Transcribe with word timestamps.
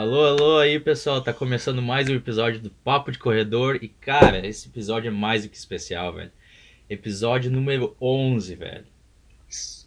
Alô, 0.00 0.24
alô 0.24 0.58
aí 0.58 0.80
pessoal, 0.80 1.20
tá 1.20 1.30
começando 1.30 1.82
mais 1.82 2.08
um 2.08 2.14
episódio 2.14 2.58
do 2.58 2.70
Papo 2.70 3.12
de 3.12 3.18
Corredor 3.18 3.78
e 3.82 3.88
cara, 3.88 4.46
esse 4.46 4.66
episódio 4.66 5.08
é 5.08 5.10
mais 5.10 5.42
do 5.42 5.50
que 5.50 5.58
especial, 5.58 6.14
velho. 6.14 6.32
Episódio 6.88 7.50
número 7.50 7.94
11, 8.00 8.54
velho. 8.54 8.86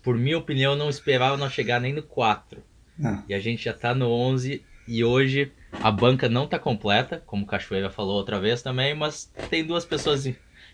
Por 0.04 0.16
minha 0.16 0.38
opinião, 0.38 0.74
eu 0.74 0.78
não 0.78 0.88
esperava 0.88 1.36
não 1.36 1.50
chegar 1.50 1.82
nem 1.82 1.94
no 1.94 2.04
4. 2.04 2.62
Ah. 3.04 3.24
E 3.28 3.34
a 3.34 3.40
gente 3.40 3.66
já 3.66 3.74
tá 3.74 3.96
no 3.96 4.08
11 4.08 4.64
e 4.88 5.04
hoje 5.04 5.52
a 5.72 5.90
banca 5.90 6.30
não 6.30 6.46
tá 6.46 6.60
completa, 6.60 7.24
como 7.26 7.46
o 7.46 7.48
Cachoeira 7.48 7.90
falou 7.90 8.16
outra 8.16 8.40
vez 8.40 8.62
também, 8.62 8.94
mas 8.94 9.34
tem 9.50 9.66
duas 9.66 9.84
pessoas 9.84 10.32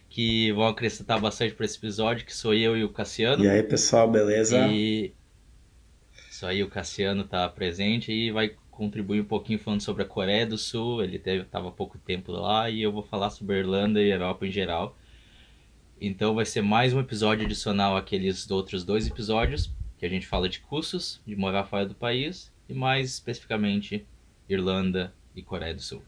que 0.10 0.52
vão 0.52 0.68
acrescentar 0.68 1.18
bastante 1.18 1.56
para 1.56 1.66
esse 1.66 1.78
episódio, 1.78 2.26
que 2.26 2.36
sou 2.36 2.54
eu 2.54 2.76
e 2.76 2.84
o 2.84 2.90
Cassiano. 2.90 3.46
E 3.46 3.48
aí, 3.48 3.64
pessoal, 3.64 4.12
beleza? 4.12 4.68
E 4.68 5.14
isso 6.30 6.46
aí, 6.46 6.62
o 6.62 6.70
Cassiano 6.70 7.24
tá 7.24 7.48
presente 7.48 8.12
e 8.12 8.32
vai 8.32 8.54
contribuir 8.80 9.20
um 9.20 9.26
pouquinho 9.26 9.60
falando 9.60 9.82
sobre 9.82 10.04
a 10.04 10.06
Coreia 10.06 10.46
do 10.48 10.58
Sul. 10.58 11.04
Ele 11.04 11.20
teve, 11.20 11.44
tava 11.44 11.68
há 11.68 11.72
pouco 11.72 11.98
tempo 11.98 12.32
lá 12.32 12.70
e 12.70 12.82
eu 12.82 12.94
vou 12.94 13.04
falar 13.04 13.30
sobre 13.30 13.58
a 13.58 13.60
Irlanda 13.60 14.02
e 14.02 14.10
a 14.10 14.16
Europa 14.16 14.48
em 14.48 14.52
geral. 14.52 14.98
Então 16.00 16.34
vai 16.34 16.46
ser 16.46 16.62
mais 16.62 16.94
um 16.94 17.00
episódio 17.02 17.46
adicional 17.46 17.98
àqueles 17.98 18.50
outros 18.50 18.86
dois 18.86 19.06
episódios 19.06 19.70
que 19.98 20.06
a 20.06 20.10
gente 20.10 20.26
fala 20.26 20.48
de 20.48 20.62
custos 20.62 21.22
de 21.28 21.36
morar 21.36 21.66
fora 21.66 21.86
do 21.86 21.94
país 21.94 22.54
e 22.70 22.74
mais 22.74 23.12
especificamente 23.12 24.08
Irlanda 24.48 25.14
e 25.36 25.42
Coreia 25.42 25.76
do 25.76 25.82
Sul. 25.82 26.02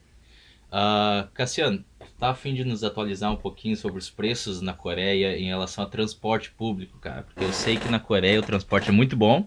Uh, 0.72 1.28
Cassiano, 1.34 1.84
tá 2.18 2.30
a 2.30 2.34
fim 2.34 2.54
de 2.54 2.64
nos 2.64 2.86
atualizar 2.86 3.34
um 3.34 3.36
pouquinho 3.36 3.76
sobre 3.76 4.00
os 4.00 4.10
preços 4.10 4.62
na 4.62 4.72
Coreia 4.72 5.38
em 5.38 5.48
relação 5.48 5.84
ao 5.84 5.90
transporte 5.90 6.50
público, 6.52 6.98
cara? 7.00 7.24
Porque 7.24 7.44
eu 7.44 7.52
sei 7.52 7.76
que 7.76 7.90
na 7.90 8.00
Coreia 8.00 8.40
o 8.40 8.44
transporte 8.44 8.88
é 8.88 8.94
muito 8.94 9.18
bom. 9.18 9.46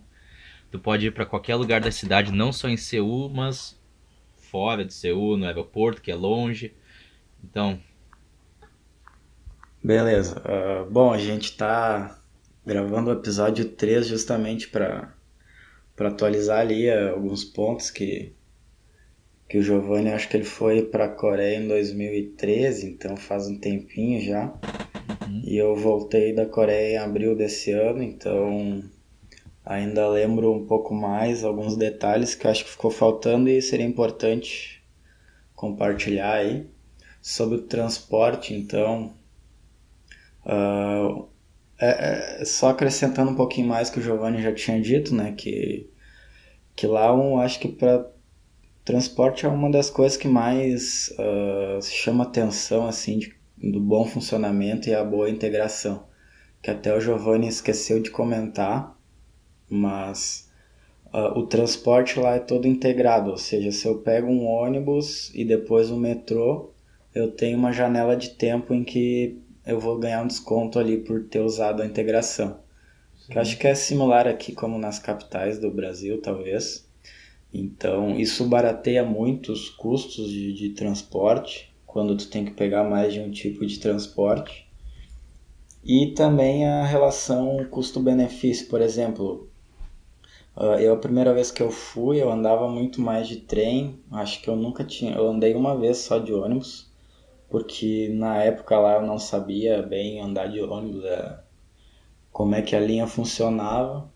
Tu 0.74 0.78
pode 0.80 1.06
ir 1.06 1.12
para 1.12 1.24
qualquer 1.24 1.54
lugar 1.54 1.80
da 1.80 1.92
cidade, 1.92 2.32
não 2.32 2.52
só 2.52 2.68
em 2.68 2.76
Seul, 2.76 3.30
mas 3.30 3.80
fora 4.34 4.84
de 4.84 4.92
Seul, 4.92 5.36
no 5.36 5.46
aeroporto, 5.46 6.02
que 6.02 6.10
é 6.10 6.16
longe. 6.16 6.74
Então. 7.44 7.78
Beleza. 9.80 10.42
Uh, 10.42 10.90
bom, 10.90 11.12
a 11.12 11.18
gente 11.18 11.56
tá 11.56 12.18
gravando 12.66 13.10
o 13.10 13.12
episódio 13.12 13.66
3 13.66 14.04
justamente 14.04 14.66
para 14.68 15.14
atualizar 15.96 16.58
ali 16.58 16.90
uh, 16.90 17.12
alguns 17.12 17.44
pontos 17.44 17.88
que, 17.88 18.32
que 19.48 19.58
o 19.58 19.62
Giovanni, 19.62 20.10
acho 20.10 20.28
que 20.28 20.36
ele 20.36 20.44
foi 20.44 20.82
para 20.82 21.04
a 21.04 21.08
Coreia 21.08 21.58
em 21.58 21.68
2013, 21.68 22.88
então 22.88 23.16
faz 23.16 23.46
um 23.46 23.60
tempinho 23.60 24.20
já. 24.20 24.46
Uhum. 24.46 25.40
E 25.44 25.56
eu 25.56 25.76
voltei 25.76 26.34
da 26.34 26.46
Coreia 26.46 26.96
em 26.96 26.98
abril 26.98 27.36
desse 27.36 27.70
ano, 27.70 28.02
então 28.02 28.82
ainda 29.64 30.08
lembro 30.08 30.52
um 30.52 30.66
pouco 30.66 30.94
mais 30.94 31.44
alguns 31.44 31.76
detalhes 31.76 32.34
que 32.34 32.46
acho 32.46 32.64
que 32.64 32.70
ficou 32.70 32.90
faltando 32.90 33.48
e 33.48 33.62
seria 33.62 33.86
importante 33.86 34.82
compartilhar 35.54 36.34
aí. 36.34 36.68
Sobre 37.22 37.56
o 37.56 37.62
transporte, 37.62 38.52
então, 38.52 39.14
uh, 40.44 41.26
é, 41.80 42.40
é, 42.40 42.44
só 42.44 42.68
acrescentando 42.68 43.30
um 43.30 43.34
pouquinho 43.34 43.66
mais 43.66 43.88
que 43.88 43.98
o 43.98 44.02
Giovanni 44.02 44.42
já 44.42 44.52
tinha 44.54 44.78
dito, 44.78 45.14
né, 45.14 45.32
que, 45.32 45.90
que 46.76 46.86
lá 46.86 47.14
um, 47.14 47.38
acho 47.40 47.58
que 47.60 47.68
para 47.68 48.10
transporte 48.84 49.46
é 49.46 49.48
uma 49.48 49.70
das 49.70 49.88
coisas 49.88 50.18
que 50.18 50.28
mais 50.28 51.14
uh, 51.18 51.82
chama 51.82 52.24
atenção, 52.24 52.86
assim, 52.86 53.18
de, 53.18 53.34
do 53.56 53.80
bom 53.80 54.04
funcionamento 54.04 54.88
e 54.90 54.94
a 54.94 55.02
boa 55.02 55.30
integração, 55.30 56.06
que 56.60 56.70
até 56.70 56.94
o 56.94 57.00
Giovanni 57.00 57.48
esqueceu 57.48 58.00
de 58.00 58.10
comentar, 58.10 58.94
mas 59.74 60.48
uh, 61.12 61.38
o 61.38 61.46
transporte 61.46 62.18
lá 62.18 62.36
é 62.36 62.38
todo 62.38 62.68
integrado, 62.68 63.30
ou 63.30 63.36
seja, 63.36 63.72
se 63.72 63.86
eu 63.86 63.98
pego 63.98 64.28
um 64.28 64.46
ônibus 64.46 65.34
e 65.34 65.44
depois 65.44 65.90
um 65.90 65.98
metrô, 65.98 66.70
eu 67.14 67.30
tenho 67.30 67.58
uma 67.58 67.72
janela 67.72 68.16
de 68.16 68.30
tempo 68.30 68.72
em 68.72 68.84
que 68.84 69.38
eu 69.66 69.80
vou 69.80 69.98
ganhar 69.98 70.22
um 70.22 70.26
desconto 70.26 70.78
ali 70.78 70.98
por 70.98 71.24
ter 71.24 71.40
usado 71.40 71.82
a 71.82 71.86
integração. 71.86 72.58
Que 73.28 73.38
eu 73.38 73.42
acho 73.42 73.58
que 73.58 73.66
é 73.66 73.74
similar 73.74 74.26
aqui 74.28 74.52
como 74.52 74.78
nas 74.78 74.98
capitais 74.98 75.58
do 75.58 75.70
Brasil, 75.70 76.20
talvez. 76.20 76.86
Então, 77.52 78.18
isso 78.18 78.44
barateia 78.46 79.04
muito 79.04 79.52
os 79.52 79.70
custos 79.70 80.28
de, 80.28 80.52
de 80.52 80.70
transporte, 80.70 81.72
quando 81.86 82.16
tu 82.16 82.28
tem 82.28 82.44
que 82.44 82.50
pegar 82.50 82.84
mais 82.84 83.12
de 83.12 83.20
um 83.20 83.30
tipo 83.30 83.64
de 83.64 83.78
transporte. 83.78 84.68
E 85.82 86.08
também 86.08 86.66
a 86.66 86.84
relação 86.84 87.64
custo-benefício, 87.70 88.68
por 88.68 88.80
exemplo, 88.80 89.48
Uh, 90.56 90.78
eu 90.78 90.94
a 90.94 90.96
primeira 90.96 91.34
vez 91.34 91.50
que 91.50 91.62
eu 91.62 91.70
fui, 91.70 92.22
eu 92.22 92.30
andava 92.30 92.68
muito 92.68 93.00
mais 93.00 93.26
de 93.26 93.36
trem. 93.36 94.00
Acho 94.12 94.40
que 94.40 94.48
eu 94.48 94.56
nunca 94.56 94.84
tinha, 94.84 95.14
eu 95.16 95.28
andei 95.28 95.54
uma 95.54 95.76
vez 95.76 95.98
só 95.98 96.18
de 96.18 96.32
ônibus, 96.32 96.90
porque 97.48 98.08
na 98.14 98.42
época 98.42 98.78
lá 98.78 98.94
eu 98.94 99.02
não 99.02 99.18
sabia 99.18 99.82
bem 99.82 100.20
andar 100.20 100.46
de 100.48 100.60
ônibus, 100.60 101.04
é, 101.04 101.40
como 102.32 102.54
é 102.54 102.62
que 102.62 102.76
a 102.76 102.80
linha 102.80 103.06
funcionava. 103.06 104.10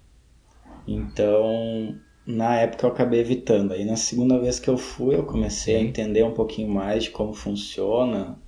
Então, 0.87 1.99
na 2.27 2.57
época 2.57 2.87
eu 2.87 2.91
acabei 2.91 3.21
evitando. 3.21 3.73
Aí 3.73 3.85
na 3.85 3.97
segunda 3.97 4.39
vez 4.39 4.61
que 4.61 4.69
eu 4.71 4.79
fui, 4.79 5.17
eu 5.17 5.25
comecei 5.27 5.77
a 5.77 5.81
entender 5.81 6.23
um 6.25 6.35
pouquinho 6.35 6.69
mais 6.69 7.05
de 7.05 7.11
como 7.11 7.35
funciona. 7.35 8.39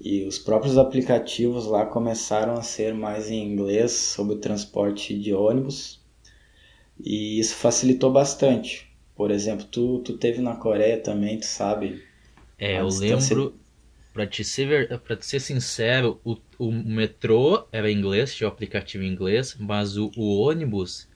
E 0.00 0.24
os 0.24 0.38
próprios 0.38 0.78
aplicativos 0.78 1.66
lá 1.66 1.86
começaram 1.86 2.54
a 2.54 2.62
ser 2.62 2.94
mais 2.94 3.30
em 3.30 3.44
inglês 3.52 3.92
sobre 3.92 4.34
o 4.36 4.38
transporte 4.40 5.18
de 5.18 5.34
ônibus. 5.34 5.99
E 7.04 7.38
isso 7.40 7.54
facilitou 7.56 8.12
bastante. 8.12 8.88
Por 9.14 9.30
exemplo, 9.30 9.66
tu, 9.66 10.00
tu 10.02 10.18
teve 10.18 10.40
na 10.40 10.56
Coreia 10.56 11.00
também, 11.02 11.38
tu 11.38 11.46
sabe. 11.46 12.02
É, 12.58 12.80
eu 12.80 12.88
distância- 12.88 12.90
lembro, 12.90 13.58
pra 14.12 14.26
te 14.26 14.44
ser, 14.44 15.00
pra 15.02 15.16
te 15.16 15.24
ser 15.26 15.40
sincero, 15.40 16.20
o, 16.24 16.36
o 16.58 16.72
metrô 16.72 17.68
era 17.72 17.90
em 17.90 17.96
inglês, 17.96 18.34
tinha 18.34 18.48
o 18.48 18.52
aplicativo 18.52 19.02
em 19.04 19.08
inglês, 19.12 19.56
mas 19.58 19.96
o, 19.96 20.12
o 20.16 20.40
ônibus, 20.42 21.08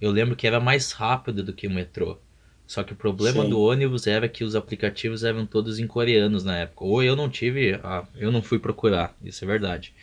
eu 0.00 0.10
lembro 0.10 0.36
que 0.36 0.46
era 0.46 0.60
mais 0.60 0.92
rápido 0.92 1.42
do 1.44 1.54
que 1.54 1.66
o 1.66 1.70
metrô. 1.70 2.22
Só 2.66 2.84
que 2.84 2.92
o 2.92 2.96
problema 2.96 3.44
Sim. 3.44 3.44
do 3.44 3.60
ônibus 3.60 4.06
era 4.06 4.28
que 4.28 4.44
os 4.44 4.54
aplicativos 4.54 5.24
eram 5.24 5.44
todos 5.46 5.78
em 5.80 5.86
coreanos 5.88 6.44
na 6.44 6.58
época. 6.58 6.84
Ou 6.84 7.02
eu 7.02 7.16
não 7.16 7.28
tive, 7.30 7.74
ah, 7.82 8.06
eu 8.14 8.30
não 8.30 8.42
fui 8.42 8.58
procurar, 8.60 9.16
isso 9.22 9.44
é 9.44 9.46
verdade. 9.48 9.94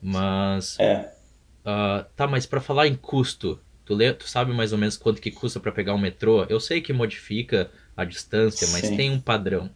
Mas, 0.00 0.78
É, 0.78 1.14
ah, 1.64 2.06
tá, 2.16 2.26
mas 2.26 2.46
pra 2.46 2.60
falar 2.60 2.86
em 2.88 2.96
custo, 2.96 3.62
tu, 3.84 3.94
lê, 3.94 4.12
tu 4.14 4.28
sabe 4.28 4.52
mais 4.52 4.72
ou 4.72 4.78
menos 4.78 4.96
quanto 4.96 5.20
que 5.22 5.30
custa 5.30 5.60
pra 5.60 5.72
pegar 5.72 5.94
um 5.94 5.98
metrô? 5.98 6.44
Eu 6.48 6.60
sei 6.60 6.80
que 6.80 6.92
modifica 6.92 7.70
a 7.96 8.04
distância, 8.04 8.66
mas 8.68 8.90
Sim. 8.90 8.90
tem 8.90 9.10
um 9.10 9.20
padrão. 9.20 9.70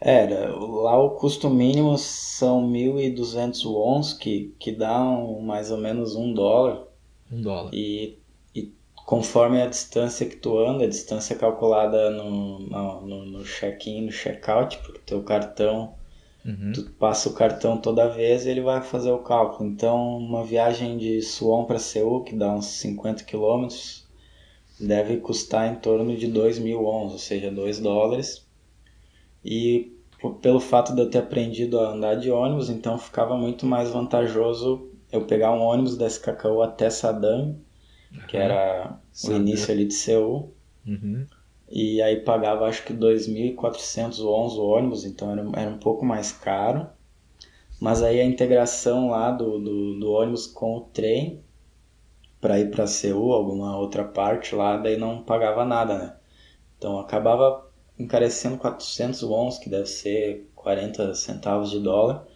era. 0.00 0.54
Lá 0.56 0.98
o 0.98 1.10
custo 1.16 1.48
mínimo 1.50 1.96
são 1.98 2.66
1.200 2.66 3.64
wons, 3.64 4.12
que, 4.12 4.54
que 4.58 4.72
dá 4.72 5.00
um- 5.02 5.40
mais 5.42 5.70
ou 5.70 5.78
menos 5.78 6.14
um 6.16 6.32
dólar. 6.32 6.86
Um 7.30 7.42
dólar. 7.42 7.74
E, 7.74 8.18
e 8.54 8.72
conforme 9.06 9.62
a 9.62 9.66
distância 9.68 10.28
que 10.28 10.36
tu 10.36 10.58
anda, 10.58 10.84
a 10.84 10.88
distância 10.88 11.36
calculada 11.36 12.10
no, 12.10 12.60
no, 12.60 13.26
no 13.26 13.44
check-in, 13.44 14.02
no 14.06 14.12
check-out, 14.12 14.78
porque 14.78 15.00
teu 15.06 15.22
cartão, 15.24 15.94
Uhum. 16.44 16.72
tu 16.72 16.82
passa 16.98 17.28
o 17.28 17.34
cartão 17.34 17.78
toda 17.78 18.08
vez 18.08 18.44
e 18.44 18.50
ele 18.50 18.60
vai 18.60 18.82
fazer 18.82 19.10
o 19.10 19.20
cálculo. 19.20 19.68
Então, 19.68 20.18
uma 20.18 20.44
viagem 20.44 20.98
de 20.98 21.22
Suwon 21.22 21.64
para 21.64 21.78
Seul, 21.78 22.22
que 22.22 22.34
dá 22.36 22.52
uns 22.52 22.66
50 22.66 23.24
quilômetros, 23.24 24.06
deve 24.78 25.16
custar 25.18 25.72
em 25.72 25.76
torno 25.76 26.16
de 26.16 26.26
2 26.26 26.58
mil 26.58 26.82
wons, 26.82 27.12
ou 27.12 27.18
seja, 27.18 27.50
2 27.50 27.80
dólares. 27.80 28.46
E 29.44 29.92
pelo 30.42 30.60
fato 30.60 30.94
de 30.94 31.00
eu 31.00 31.10
ter 31.10 31.18
aprendido 31.18 31.78
a 31.78 31.92
andar 31.92 32.16
de 32.16 32.30
ônibus, 32.30 32.68
então 32.68 32.98
ficava 32.98 33.36
muito 33.36 33.66
mais 33.66 33.90
vantajoso 33.90 34.90
eu 35.12 35.26
pegar 35.26 35.52
um 35.52 35.60
ônibus 35.60 35.96
da 35.96 36.06
SKKU 36.06 36.62
até 36.62 36.90
Sadam, 36.90 37.58
que 38.26 38.36
era 38.36 38.98
o 39.24 39.32
início 39.32 39.72
ali 39.72 39.86
de 39.86 39.94
Seul, 39.94 40.52
Uhum. 40.86 41.26
E 41.68 42.00
aí 42.02 42.20
pagava 42.20 42.66
acho 42.66 42.84
que 42.84 42.92
2.400 42.92 44.18
wons 44.20 44.54
o 44.54 44.66
ônibus, 44.66 45.04
então 45.04 45.30
era, 45.30 45.42
era 45.56 45.70
um 45.70 45.78
pouco 45.78 46.04
mais 46.04 46.32
caro. 46.32 46.86
Mas 47.80 48.02
aí 48.02 48.20
a 48.20 48.24
integração 48.24 49.10
lá 49.10 49.30
do, 49.30 49.58
do, 49.58 49.98
do 49.98 50.12
ônibus 50.12 50.46
com 50.46 50.76
o 50.76 50.80
trem 50.82 51.42
para 52.40 52.58
ir 52.60 52.70
para 52.70 52.86
Seul, 52.86 53.32
alguma 53.32 53.76
outra 53.78 54.04
parte 54.04 54.54
lá, 54.54 54.76
daí 54.76 54.96
não 54.96 55.22
pagava 55.22 55.64
nada, 55.64 55.98
né? 55.98 56.16
Então 56.76 56.98
acabava 56.98 57.66
encarecendo 57.98 58.58
400 58.58 59.22
wons, 59.22 59.58
que 59.58 59.70
deve 59.70 59.86
ser 59.86 60.50
40 60.54 61.14
centavos 61.14 61.70
de 61.70 61.80
dólar, 61.80 62.26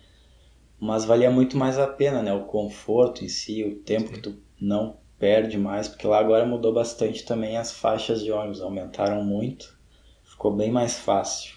mas 0.81 1.05
valia 1.05 1.31
muito 1.31 1.57
mais 1.57 1.79
a 1.79 1.87
pena, 1.87 2.23
né? 2.23 2.33
O 2.33 2.45
conforto 2.47 3.25
em 3.25 3.29
si, 3.29 3.63
o 3.65 3.77
tempo 3.77 4.11
que 4.11 4.21
tu 4.21 4.37
não 4.61 4.97
perde 5.19 5.59
mais, 5.59 5.89
porque 5.89 6.07
lá 6.07 6.19
agora 6.19 6.47
mudou 6.47 6.73
bastante 6.73 7.25
também 7.25 7.57
as 7.59 7.73
faixas 7.73 8.23
de 8.23 8.33
ônibus, 8.33 8.61
aumentaram 8.61 9.25
muito, 9.25 9.79
ficou 10.25 10.55
bem 10.57 10.71
mais 10.71 10.99
fácil. 10.99 11.55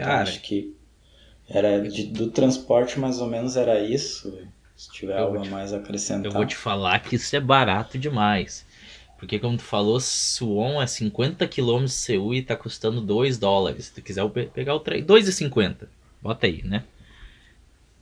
Então, 0.00 0.16
Cara, 0.16 0.20
acho 0.20 0.42
que 0.42 0.76
era 1.48 1.80
de- 1.88 2.06
do 2.08 2.30
transporte 2.30 2.98
mais 3.00 3.20
ou 3.20 3.28
menos 3.28 3.56
era 3.56 3.80
isso. 3.80 4.48
Se 4.76 4.90
tiver 4.92 5.16
Eu 5.16 5.26
algo 5.26 5.38
vou 5.38 5.40
a 5.40 5.44
te- 5.44 5.50
mais 5.50 5.72
a 5.72 5.78
acrescentar. 5.78 6.30
eu 6.30 6.32
vou 6.32 6.44
te 6.46 6.56
falar 6.56 7.00
que 7.00 7.16
isso 7.16 7.34
é 7.36 7.40
barato 7.40 7.98
demais. 7.98 8.66
Porque 9.18 9.38
como 9.38 9.56
tu 9.56 9.62
falou, 9.62 10.00
Suwon 10.00 10.80
é 10.82 10.86
50 10.86 11.46
km 11.46 11.92
de 11.92 11.98
Seul 12.00 12.34
e 12.34 12.42
tá 12.42 12.56
custando 12.56 13.00
2 13.00 13.38
dólares. 13.38 13.86
Se 13.86 13.94
tu 13.94 14.02
quiser 14.02 14.28
pegar 14.52 14.74
o 14.74 14.80
trem, 14.80 15.04
2,50. 15.04 15.90
Bota 16.22 16.46
aí, 16.46 16.62
né? 16.64 16.84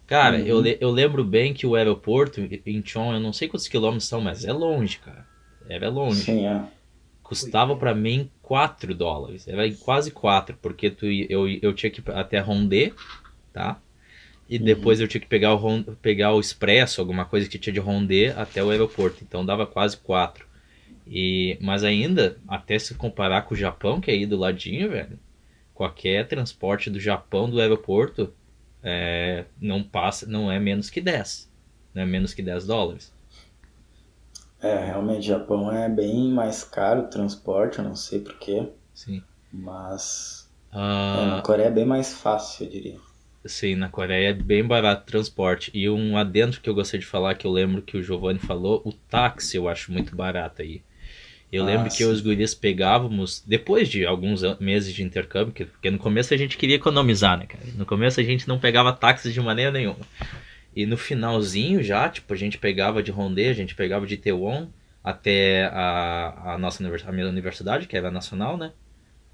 Cara, 0.09 0.39
uhum. 0.39 0.47
eu, 0.47 0.67
eu 0.81 0.91
lembro 0.91 1.23
bem 1.23 1.53
que 1.53 1.67
o 1.67 1.75
aeroporto 1.75 2.41
em 2.65 2.83
Chon, 2.83 3.13
eu 3.13 3.21
não 3.21 3.31
sei 3.31 3.47
quantos 3.47 3.69
quilômetros 3.69 4.09
são, 4.09 4.23
mas 4.23 4.43
é 4.43 4.53
longe, 4.53 4.99
cara. 4.99 5.27
Era 5.69 5.91
longe. 5.91 6.23
Sim, 6.23 6.47
é. 6.47 6.63
Custava 7.23 7.77
para 7.77 7.95
mim 7.95 8.31
4 8.41 8.95
dólares. 8.95 9.47
Era 9.47 9.71
quase 9.75 10.11
4, 10.11 10.57
porque 10.63 10.91
tu, 10.91 11.05
eu, 11.05 11.47
eu 11.47 11.75
tinha 11.75 11.91
que 11.91 12.01
ir 12.01 12.11
até 12.13 12.39
Rondê, 12.39 12.95
tá? 13.53 13.79
E 14.49 14.57
uhum. 14.57 14.65
depois 14.65 14.99
eu 14.99 15.07
tinha 15.07 15.21
que 15.21 15.27
pegar 15.27 15.55
o, 15.55 15.83
pegar 15.97 16.33
o 16.33 16.41
expresso, 16.41 17.03
alguma 17.03 17.27
coisa 17.27 17.47
que 17.47 17.59
tinha 17.59 17.75
de 17.75 17.79
Rondê 17.79 18.29
até 18.29 18.65
o 18.65 18.71
aeroporto. 18.71 19.23
Então 19.23 19.45
dava 19.45 19.67
quase 19.67 19.99
4. 19.99 20.47
E, 21.07 21.59
mas 21.61 21.85
ainda, 21.85 22.39
até 22.49 22.79
se 22.79 22.95
comparar 22.95 23.43
com 23.43 23.53
o 23.53 23.59
Japão, 23.59 24.01
que 24.01 24.11
é 24.11 24.15
aí 24.15 24.25
do 24.25 24.39
ladinho, 24.39 24.89
velho, 24.89 25.19
qualquer 25.75 26.27
transporte 26.27 26.89
do 26.89 26.99
Japão 26.99 27.51
do 27.51 27.61
aeroporto 27.61 28.33
é, 28.89 29.47
não 29.61 29.83
passa, 29.83 30.27
não 30.27 30.51
é 30.51 30.59
menos 30.59 30.91
que 30.91 31.01
10. 31.01 31.51
Não 31.95 32.03
é 32.03 32.07
menos 32.07 32.35
que 32.35 32.43
10 32.43 32.67
dólares. 32.67 33.13
É, 34.61 34.87
realmente, 34.87 35.27
Japão 35.27 35.71
é 35.73 35.89
bem 35.89 36.31
mais 36.33 36.65
caro 36.65 37.03
o 37.03 37.09
transporte, 37.09 37.79
eu 37.79 37.85
não 37.85 37.95
sei 37.95 38.21
porquê. 38.21 38.69
Sim. 38.93 39.23
Mas 39.53 40.49
ah, 40.73 41.17
é, 41.23 41.27
na 41.27 41.43
Coreia 41.43 41.69
é 41.69 41.71
bem 41.71 41.87
mais 41.87 42.13
fácil, 42.13 42.67
eu 42.67 42.71
diria. 42.71 43.01
Sim, 43.47 43.77
na 43.77 43.89
Coreia 43.89 44.31
é 44.31 44.33
bem 44.35 44.67
barato 44.67 45.03
o 45.03 45.07
transporte. 45.07 45.71
E 45.75 45.89
um 45.89 46.17
adentro 46.17 46.61
que 46.61 46.69
eu 46.69 46.75
gostaria 46.75 47.01
de 47.01 47.07
falar, 47.07 47.35
que 47.35 47.47
eu 47.47 47.51
lembro 47.51 47.83
que 47.83 47.97
o 47.97 48.03
Giovanni 48.03 48.39
falou, 48.39 48.83
o 48.85 48.93
táxi 48.93 49.57
eu 49.57 49.69
acho 49.69 49.93
muito 49.93 50.15
barato 50.15 50.63
aí. 50.63 50.83
Eu 51.51 51.63
ah, 51.63 51.67
lembro 51.67 51.91
sim. 51.91 51.99
que 51.99 52.05
os 52.05 52.21
guris 52.21 52.55
pegávamos, 52.55 53.43
depois 53.47 53.89
de 53.89 54.05
alguns 54.05 54.43
meses 54.61 54.93
de 54.93 55.03
intercâmbio, 55.03 55.53
porque 55.53 55.91
no 55.91 55.99
começo 55.99 56.35
a 56.35 56.37
gente 56.37 56.59
queria 56.59 56.77
economizar, 56.77 57.39
né, 57.39 57.47
cara? 57.47 57.65
No 57.75 57.87
começo 57.87 58.21
a 58.21 58.23
gente 58.23 58.47
não 58.47 58.59
pegava 58.59 58.93
táxi 58.93 59.33
de 59.33 59.41
maneira 59.41 59.71
nenhuma. 59.71 60.05
E 60.77 60.85
no 60.85 60.97
finalzinho 60.97 61.83
já, 61.83 62.09
tipo, 62.09 62.33
a 62.33 62.37
gente 62.37 62.59
pegava 62.59 63.03
de 63.03 63.11
Rondê, 63.11 63.49
a 63.49 63.55
gente 63.55 63.75
pegava 63.75 64.07
de 64.07 64.17
Tewon 64.17 64.69
até 65.03 65.65
a, 65.73 66.55
a 66.55 66.59
nossa 66.59 66.85
a 66.85 67.13
minha 67.13 67.29
universidade, 67.29 67.87
que 67.87 67.97
era 67.97 68.11
nacional, 68.11 68.59
né? 68.59 68.73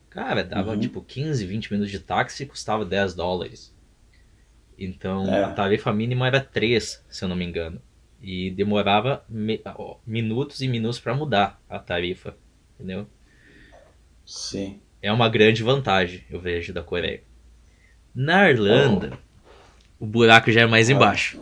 Cara, 0.09 0.45
dava 0.45 0.71
uhum. 0.71 0.81
tipo 0.81 1.03
15, 1.03 1.45
20 1.45 1.73
minutos 1.73 1.91
de 1.91 1.99
táxi 1.99 2.45
e 2.45 2.47
custava 2.47 2.85
10 2.85 3.15
dólares. 3.15 3.75
Então 4.79 5.27
é. 5.27 5.43
a 5.43 5.51
tarifa 5.51 5.93
mínima 5.93 6.29
era 6.29 6.41
3, 6.41 7.05
se 7.09 7.25
eu 7.25 7.29
não 7.29 7.35
me 7.35 7.45
engano. 7.45 7.83
E 8.27 8.51
demorava 8.51 9.23
me, 9.29 9.61
minutos 10.07 10.63
e 10.63 10.67
minutos 10.67 10.99
para 10.99 11.15
mudar 11.15 11.61
a 11.69 11.79
tarifa, 11.79 12.35
entendeu? 12.75 13.07
Sim. 14.25 14.81
É 15.03 15.13
uma 15.13 15.29
grande 15.29 15.63
vantagem, 15.63 16.25
eu 16.31 16.41
vejo, 16.41 16.73
da 16.73 16.83
Coreia. 16.83 17.23
Na 18.15 18.49
Irlanda, 18.49 19.19
oh. 20.01 20.05
o 20.05 20.07
buraco 20.07 20.51
já 20.51 20.63
é 20.63 20.67
mais 20.67 20.89
embaixo. 20.89 21.39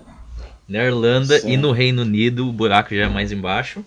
Na 0.67 0.83
Irlanda 0.83 1.39
Sim. 1.39 1.53
e 1.53 1.57
no 1.57 1.71
Reino 1.71 2.03
Unido, 2.03 2.49
o 2.49 2.53
buraco 2.53 2.93
já 2.93 3.05
é 3.05 3.09
mais 3.09 3.31
embaixo. 3.31 3.85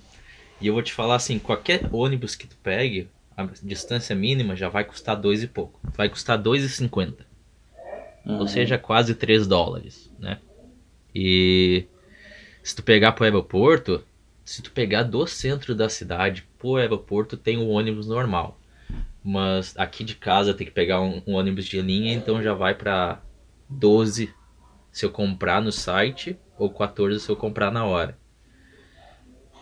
E 0.62 0.68
eu 0.68 0.74
vou 0.74 0.82
te 0.82 0.94
falar 0.94 1.16
assim, 1.16 1.38
qualquer 1.38 1.90
ônibus 1.92 2.34
que 2.34 2.48
tu 2.48 2.56
pegue, 2.64 3.10
a 3.36 3.46
distância 3.62 4.16
mínima 4.16 4.56
já 4.56 4.70
vai 4.70 4.86
custar 4.86 5.18
dois 5.18 5.44
e 5.44 5.48
pouco. 5.48 5.82
Vai 5.98 6.08
custar 6.08 6.42
2,50. 6.42 7.26
Uhum. 8.26 8.40
Ou 8.40 8.48
seja, 8.48 8.78
quase 8.78 9.14
3 9.14 9.46
dólares, 9.48 10.10
né? 10.18 10.40
E 11.14 11.88
se 12.66 12.76
tu 12.76 12.82
pegar 12.82 13.12
pro 13.12 13.26
aeroporto, 13.26 14.04
se 14.44 14.60
tu 14.60 14.72
pegar 14.72 15.04
do 15.04 15.28
centro 15.28 15.76
da 15.76 15.88
cidade 15.88 16.48
pro 16.58 16.78
aeroporto, 16.78 17.38
tem 17.38 17.58
o 17.58 17.62
um 17.62 17.70
ônibus 17.70 18.08
normal. 18.08 18.60
Mas 19.24 19.78
aqui 19.78 20.04
de 20.04 20.16
casa 20.16 20.52
tem 20.52 20.66
que 20.66 20.74
pegar 20.74 21.00
um, 21.00 21.22
um 21.28 21.36
ônibus 21.36 21.66
de 21.66 21.80
linha, 21.80 22.12
então 22.12 22.42
já 22.42 22.56
vai 22.56 22.74
para 22.74 23.22
12 23.70 24.34
se 24.92 25.06
eu 25.06 25.12
comprar 25.12 25.62
no 25.62 25.72
site 25.72 26.40
ou 26.58 26.68
14 26.72 27.20
se 27.20 27.30
eu 27.30 27.36
comprar 27.36 27.70
na 27.70 27.86
hora. 27.86 28.18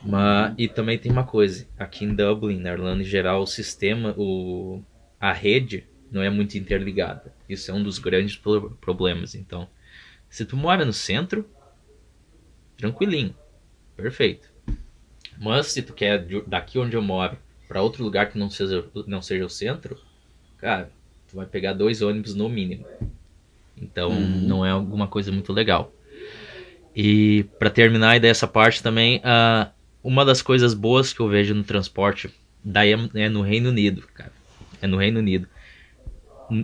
Mas, 0.01 0.53
e 0.57 0.69
também 0.69 0.97
tem 0.97 1.11
uma 1.11 1.25
coisa, 1.25 1.67
aqui 1.77 2.06
em 2.06 2.15
Dublin, 2.15 2.57
na 2.57 2.71
Irlanda 2.71 3.01
em 3.01 3.06
geral, 3.06 3.41
o 3.41 3.47
sistema, 3.47 4.15
o, 4.17 4.81
a 5.19 5.33
rede 5.33 5.85
não 6.09 6.21
é 6.21 6.29
muito 6.29 6.57
interligada. 6.57 7.33
Isso 7.49 7.69
é 7.69 7.73
um 7.73 7.83
dos 7.83 7.99
grandes 7.99 8.41
problemas. 8.79 9.35
Então, 9.35 9.67
se 10.29 10.45
tu 10.45 10.56
mora 10.56 10.85
no 10.85 10.94
centro, 10.94 11.45
tranquilinho, 12.77 13.35
perfeito. 13.95 14.51
Mas 15.39 15.67
se 15.67 15.81
tu 15.81 15.93
quer 15.93 16.25
daqui 16.47 16.77
onde 16.79 16.95
eu 16.95 17.01
moro 17.01 17.37
para 17.67 17.81
outro 17.81 18.03
lugar 18.03 18.29
que 18.29 18.37
não 18.37 18.49
seja, 18.49 18.85
não 19.07 19.21
seja 19.21 19.45
o 19.45 19.49
centro, 19.49 19.97
cara, 20.57 20.91
tu 21.29 21.35
vai 21.35 21.45
pegar 21.45 21.73
dois 21.73 22.01
ônibus 22.01 22.35
no 22.35 22.47
mínimo. 22.47 22.85
Então 23.75 24.09
uhum. 24.09 24.41
não 24.41 24.65
é 24.65 24.71
alguma 24.71 25.07
coisa 25.07 25.31
muito 25.31 25.51
legal. 25.51 25.91
E 26.95 27.45
para 27.57 27.69
terminar 27.69 28.19
dessa 28.19 28.47
parte 28.47 28.83
também, 28.83 29.17
uh, 29.17 29.69
uma 30.03 30.23
das 30.23 30.41
coisas 30.41 30.73
boas 30.73 31.11
que 31.11 31.19
eu 31.19 31.27
vejo 31.27 31.55
no 31.55 31.63
transporte 31.63 32.29
daí 32.63 32.93
é, 32.93 32.97
é 33.15 33.29
no 33.29 33.41
Reino 33.41 33.69
Unido, 33.69 34.03
cara. 34.13 34.31
É 34.81 34.87
no 34.87 34.97
Reino 34.97 35.19
Unido. 35.19 35.47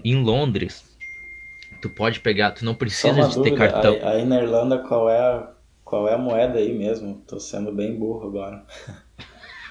Em 0.03 0.21
Londres, 0.21 0.85
tu 1.81 1.89
pode 1.89 2.19
pegar, 2.19 2.51
tu 2.51 2.63
não 2.63 2.75
precisa 2.75 3.27
de 3.27 3.35
dúvida, 3.35 3.43
ter 3.43 3.57
cartão. 3.57 3.93
Aí, 3.95 4.21
aí, 4.21 4.25
na 4.25 4.41
Irlanda 4.41 4.77
qual 4.79 5.09
é 5.09 5.19
a 5.19 5.51
qual 5.89 6.07
é 6.07 6.13
a 6.13 6.17
moeda 6.17 6.59
aí 6.59 6.71
mesmo? 6.71 7.19
Tô 7.27 7.39
sendo 7.39 7.71
bem 7.71 7.97
burro 7.97 8.27
agora. 8.27 8.63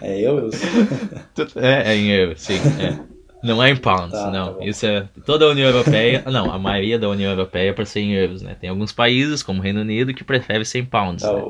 É 0.00 0.16
euros? 0.20 0.54
é, 1.56 1.92
é 1.92 1.96
em 1.96 2.08
euros, 2.12 2.40
sim. 2.40 2.54
É. 2.54 3.04
Não 3.42 3.60
é 3.60 3.70
em 3.70 3.76
pounds, 3.76 4.12
tá, 4.12 4.30
não. 4.30 4.54
Tá 4.54 4.64
Isso 4.64 4.86
é 4.86 5.08
toda 5.26 5.44
a 5.44 5.48
União 5.48 5.68
Europeia. 5.68 6.22
Não, 6.30 6.52
a 6.52 6.56
maioria 6.56 6.96
da 7.00 7.08
União 7.08 7.32
Europeia 7.32 7.70
é 7.70 7.72
para 7.72 7.84
ser 7.84 8.02
em 8.02 8.12
euros, 8.12 8.40
né? 8.40 8.54
Tem 8.54 8.70
alguns 8.70 8.92
países, 8.92 9.42
como 9.42 9.58
o 9.58 9.62
Reino 9.62 9.80
Unido, 9.80 10.14
que 10.14 10.22
prefere 10.22 10.64
ser 10.64 10.78
em 10.78 10.84
pounds. 10.84 11.24
Tá, 11.24 11.32
né? 11.32 11.42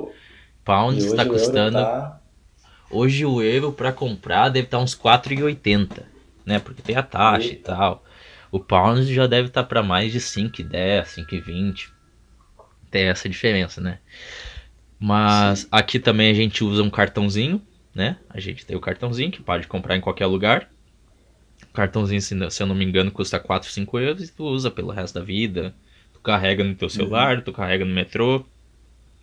Pounds 0.65 1.05
está 1.05 1.27
custando. 1.27 1.77
Tá... 1.77 2.19
Hoje 2.91 3.27
o 3.27 3.43
euro 3.43 3.71
para 3.71 3.93
comprar 3.93 4.49
deve 4.49 4.67
estar 4.67 4.79
tá 4.79 4.83
uns 4.83 4.95
4,80, 4.95 6.05
né? 6.47 6.59
Porque 6.59 6.81
tem 6.81 6.97
a 6.97 7.03
taxa 7.03 7.49
Eita. 7.49 7.55
e 7.55 7.75
tal. 7.75 8.03
O 8.51 8.59
pounds 8.59 9.07
já 9.09 9.27
deve 9.27 9.49
estar 9.49 9.63
tá 9.63 9.69
para 9.69 9.83
mais 9.83 10.11
de 10.11 10.21
5,10, 10.21 11.05
5,20. 11.05 11.91
Tem 12.91 13.09
essa 13.09 13.29
diferença, 13.29 13.79
né? 13.79 13.99
Mas 14.99 15.61
Sim. 15.61 15.69
aqui 15.71 15.99
também 15.99 16.31
a 16.31 16.35
gente 16.35 16.65
usa 16.65 16.83
um 16.83 16.91
cartãozinho, 16.91 17.63
né? 17.95 18.17
A 18.29 18.41
gente 18.41 18.67
tem 18.67 18.77
o 18.77 18.81
cartãozinho 18.81 19.31
que 19.31 19.43
pode 19.43 19.67
comprar 19.67 19.97
em 19.97 20.01
qualquer 20.01 20.27
lugar. 20.27 20.69
O 21.71 21.73
cartãozinho, 21.73 22.21
se 22.21 22.63
eu 22.63 22.67
não 22.67 22.75
me 22.75 22.85
engano, 22.85 23.11
custa 23.11 23.39
4, 23.39 23.71
5 23.71 23.99
euros 23.99 24.29
e 24.29 24.33
tu 24.33 24.45
usa 24.45 24.71
pelo 24.71 24.91
resto 24.91 25.15
da 25.15 25.25
vida. 25.25 25.75
Tu 26.13 26.21
carrega 26.21 26.65
no 26.65 26.75
teu 26.75 26.89
celular, 26.89 27.37
uhum. 27.37 27.43
tu 27.43 27.53
carrega 27.53 27.85
no 27.85 27.95
metrô, 27.95 28.45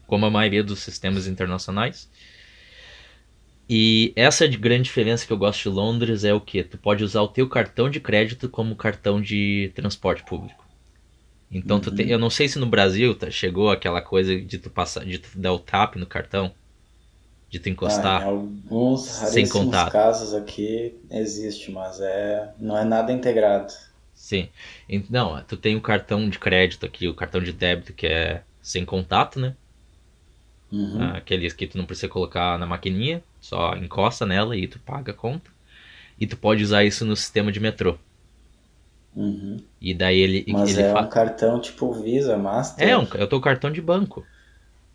como 0.08 0.26
a 0.26 0.32
maioria 0.32 0.64
dos 0.64 0.80
sistemas 0.80 1.28
internacionais. 1.28 2.10
E 3.68 4.14
essa 4.16 4.48
grande 4.48 4.84
diferença 4.84 5.26
que 5.26 5.34
eu 5.34 5.38
gosto 5.38 5.64
de 5.64 5.70
Londres 5.70 6.24
é 6.24 6.34
o 6.34 6.40
que? 6.40 6.64
Tu 6.64 6.78
pode 6.78 7.04
usar 7.04 7.22
o 7.22 7.28
teu 7.28 7.50
cartão 7.50 7.90
de 7.90 8.00
crédito 8.00 8.48
como 8.48 8.76
cartão 8.76 9.20
de 9.20 9.72
transporte 9.74 10.24
público. 10.24 10.65
Então, 11.52 11.78
uhum. 11.78 11.96
tem, 11.96 12.10
eu 12.10 12.20
não 12.20 12.30
sei 12.30 12.48
se 12.48 12.60
no 12.60 12.66
Brasil 12.66 13.16
tá, 13.16 13.30
chegou 13.30 13.70
aquela 13.70 14.02
coisa 14.02 14.40
de 14.40 14.58
tu 14.58 14.70
passar, 14.70 15.06
de 15.06 15.20
tu 15.20 15.30
dar 15.36 15.54
o 15.54 15.60
tap 15.60 15.96
no 15.96 16.06
cartão, 16.06 16.54
de 17.50 17.60
tu 17.60 17.70
encostar. 17.70 18.22
Ah, 18.22 18.26
em 18.26 18.28
alguns 18.28 19.02
sem 19.04 19.48
contato. 19.48 19.92
casos 19.92 20.34
aqui 20.34 20.96
existe, 21.10 21.72
mas 21.72 22.00
é 22.02 22.54
não 22.60 22.78
é 22.78 22.84
nada 22.84 23.12
integrado. 23.12 23.74
Sim. 24.14 24.50
Não, 25.10 25.42
tu 25.44 25.56
tem 25.58 25.76
o 25.76 25.82
cartão 25.82 26.30
de 26.30 26.40
crédito 26.40 26.86
aqui, 26.86 27.08
o 27.08 27.14
cartão 27.14 27.42
de 27.42 27.52
débito 27.52 27.94
que 27.94 28.08
é 28.08 28.44
sem 28.62 28.86
contato, 28.86 29.40
né? 29.40 29.56
Uhum. 30.72 31.00
Ah, 31.00 31.18
aqueles 31.18 31.54
que 31.54 31.68
tu 31.68 31.78
não 31.78 31.86
precisa 31.86 32.08
colocar 32.08 32.58
na 32.58 32.66
maquininha, 32.66 33.24
só 33.40 33.76
encosta 33.76 34.26
nela 34.26 34.58
e 34.58 34.68
tu 34.68 34.80
paga 34.80 35.12
a 35.12 35.16
conta. 35.16 35.50
E 36.20 36.26
tu 36.26 36.38
pode 36.38 36.64
usar 36.64 36.84
isso 36.84 37.06
no 37.06 37.16
sistema 37.16 37.52
de 37.52 37.60
metrô. 37.60 37.98
Uhum. 39.16 39.58
E 39.82 39.94
daí 39.94 40.20
ele. 40.20 40.46
Mas 40.48 40.78
ele 40.78 40.88
é 40.88 40.94
um 40.94 41.08
cartão 41.08 41.60
tipo 41.60 41.94
Visa, 41.94 42.38
Master? 42.38 42.88
É, 42.88 42.98
um, 42.98 43.08
eu 43.16 43.28
tô 43.28 43.40
cartão 43.40 43.72
de 43.72 43.82
banco. 43.82 44.26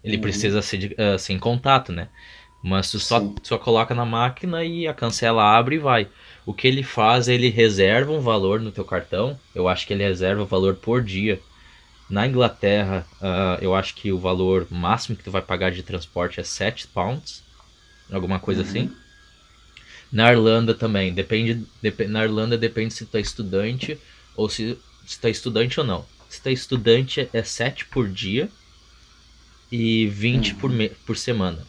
Ele 0.04 0.16
uhum. 0.16 0.22
precisa 0.22 0.60
ser 0.60 0.94
uh, 0.98 1.18
sem 1.18 1.38
contato, 1.38 1.92
né? 1.92 2.08
Mas 2.62 2.90
tu 2.90 3.00
só, 3.00 3.22
só 3.42 3.56
coloca 3.56 3.94
na 3.94 4.04
máquina 4.04 4.62
e 4.62 4.86
a 4.86 4.92
cancela 4.92 5.42
abre 5.42 5.76
e 5.76 5.78
vai. 5.78 6.08
O 6.44 6.52
que 6.52 6.68
ele 6.68 6.82
faz, 6.82 7.26
ele 7.28 7.48
reserva 7.48 8.12
um 8.12 8.20
valor 8.20 8.60
no 8.60 8.70
teu 8.70 8.84
cartão. 8.84 9.38
Eu 9.54 9.66
acho 9.66 9.86
que 9.86 9.94
ele 9.94 10.02
reserva 10.02 10.42
o 10.42 10.46
valor 10.46 10.74
por 10.74 11.02
dia. 11.02 11.40
Na 12.08 12.26
Inglaterra, 12.26 13.06
uh, 13.20 13.62
eu 13.62 13.74
acho 13.74 13.94
que 13.94 14.12
o 14.12 14.18
valor 14.18 14.66
máximo 14.68 15.16
que 15.16 15.24
tu 15.24 15.30
vai 15.30 15.40
pagar 15.40 15.70
de 15.70 15.82
transporte 15.82 16.40
é 16.40 16.42
7 16.42 16.88
pounds. 16.88 17.42
Alguma 18.12 18.38
coisa 18.38 18.62
uhum. 18.62 18.68
assim. 18.68 18.92
Na 20.12 20.32
Irlanda 20.32 20.74
também. 20.74 21.12
Depende, 21.12 21.64
dep 21.80 22.06
na 22.06 22.24
Irlanda 22.24 22.58
depende 22.58 22.94
se 22.94 23.06
tu 23.06 23.16
é 23.16 23.20
estudante 23.20 23.98
ou 24.34 24.48
se, 24.48 24.76
se 25.06 25.18
tu 25.20 25.26
é 25.26 25.30
estudante 25.30 25.78
ou 25.78 25.86
não. 25.86 26.04
Se 26.28 26.40
tu 26.40 26.48
é 26.48 26.52
estudante 26.52 27.28
é 27.32 27.42
7 27.42 27.86
por 27.86 28.08
dia 28.08 28.48
e 29.70 30.06
20 30.08 30.52
uhum. 30.52 30.58
por, 30.58 30.70
por 31.06 31.16
semana. 31.16 31.64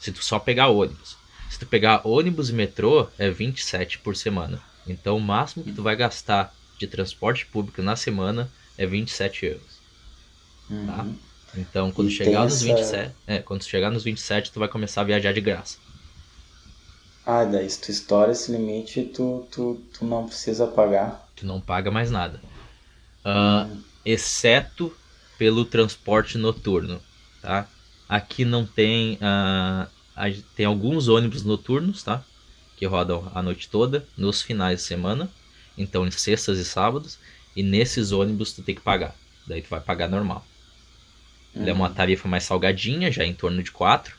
Se 0.00 0.12
tu 0.12 0.24
só 0.24 0.38
pegar 0.38 0.68
ônibus. 0.68 1.16
Se 1.50 1.58
tu 1.58 1.66
pegar 1.66 2.00
ônibus 2.06 2.50
e 2.50 2.52
metrô, 2.52 3.08
é 3.18 3.30
27 3.30 3.98
por 3.98 4.16
semana. 4.16 4.60
Então 4.86 5.16
o 5.16 5.20
máximo 5.20 5.64
que 5.64 5.72
tu 5.72 5.82
vai 5.82 5.94
gastar 5.96 6.54
de 6.78 6.86
transporte 6.86 7.46
público 7.46 7.82
na 7.82 7.94
semana 7.94 8.50
é 8.76 8.86
27 8.86 9.46
euros. 9.46 9.82
Uhum. 10.70 10.86
Tá? 10.86 11.06
Então 11.56 11.92
quando 11.92 12.08
E 12.08 12.12
chegar 12.14 12.44
nos 12.44 12.54
essa- 12.54 12.64
27, 12.64 13.14
é, 13.26 13.38
quando 13.38 13.64
chegar 13.64 13.90
nos 13.90 14.02
27, 14.04 14.50
tu 14.50 14.58
vai 14.58 14.68
começar 14.68 15.02
a 15.02 15.04
viajar 15.04 15.32
de 15.32 15.40
graça. 15.40 15.78
Ah, 17.24 17.44
daí 17.44 17.68
se 17.70 17.80
tu 17.80 17.90
estoura 17.90 18.32
esse 18.32 18.50
limite, 18.50 19.04
tu, 19.04 19.46
tu, 19.50 19.80
tu 19.92 20.04
não 20.04 20.26
precisa 20.26 20.66
pagar. 20.66 21.28
Tu 21.36 21.46
não 21.46 21.60
paga 21.60 21.90
mais 21.90 22.10
nada. 22.10 22.40
Ah, 23.24 23.68
exceto 24.04 24.92
pelo 25.38 25.64
transporte 25.64 26.36
noturno, 26.36 27.00
tá? 27.40 27.66
Aqui 28.08 28.44
não 28.44 28.66
tem, 28.66 29.18
a 29.22 30.28
gente 30.28 30.44
tem 30.54 30.66
alguns 30.66 31.08
ônibus 31.08 31.42
noturnos, 31.42 32.02
tá? 32.02 32.22
Que 32.76 32.84
rodam 32.84 33.30
a 33.34 33.42
noite 33.42 33.68
toda, 33.68 34.06
nos 34.16 34.42
finais 34.42 34.80
de 34.80 34.86
semana, 34.86 35.30
então 35.78 36.06
em 36.06 36.10
sextas 36.10 36.58
e 36.58 36.64
sábados, 36.64 37.18
e 37.56 37.62
nesses 37.62 38.12
ônibus 38.12 38.52
tu 38.52 38.62
tem 38.62 38.74
que 38.74 38.80
pagar. 38.80 39.14
Daí 39.46 39.62
tu 39.62 39.70
vai 39.70 39.80
pagar 39.80 40.08
normal. 40.08 40.44
Ele 41.54 41.70
é 41.70 41.72
uma 41.72 41.90
tarifa 41.90 42.28
mais 42.28 42.44
salgadinha, 42.44 43.10
já 43.10 43.24
em 43.24 43.34
torno 43.34 43.62
de 43.62 43.70
4, 43.70 44.16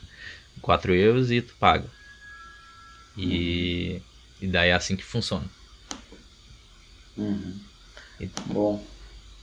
4 0.60 0.94
euros 0.94 1.30
e 1.30 1.40
tu 1.40 1.54
paga. 1.58 1.88
E, 3.16 4.04
e 4.40 4.48
daí 4.48 4.70
é 4.70 4.72
assim 4.74 4.96
que 4.96 5.04
funciona. 5.04 5.50
Uhum. 7.16 7.60
Bom, 8.46 8.80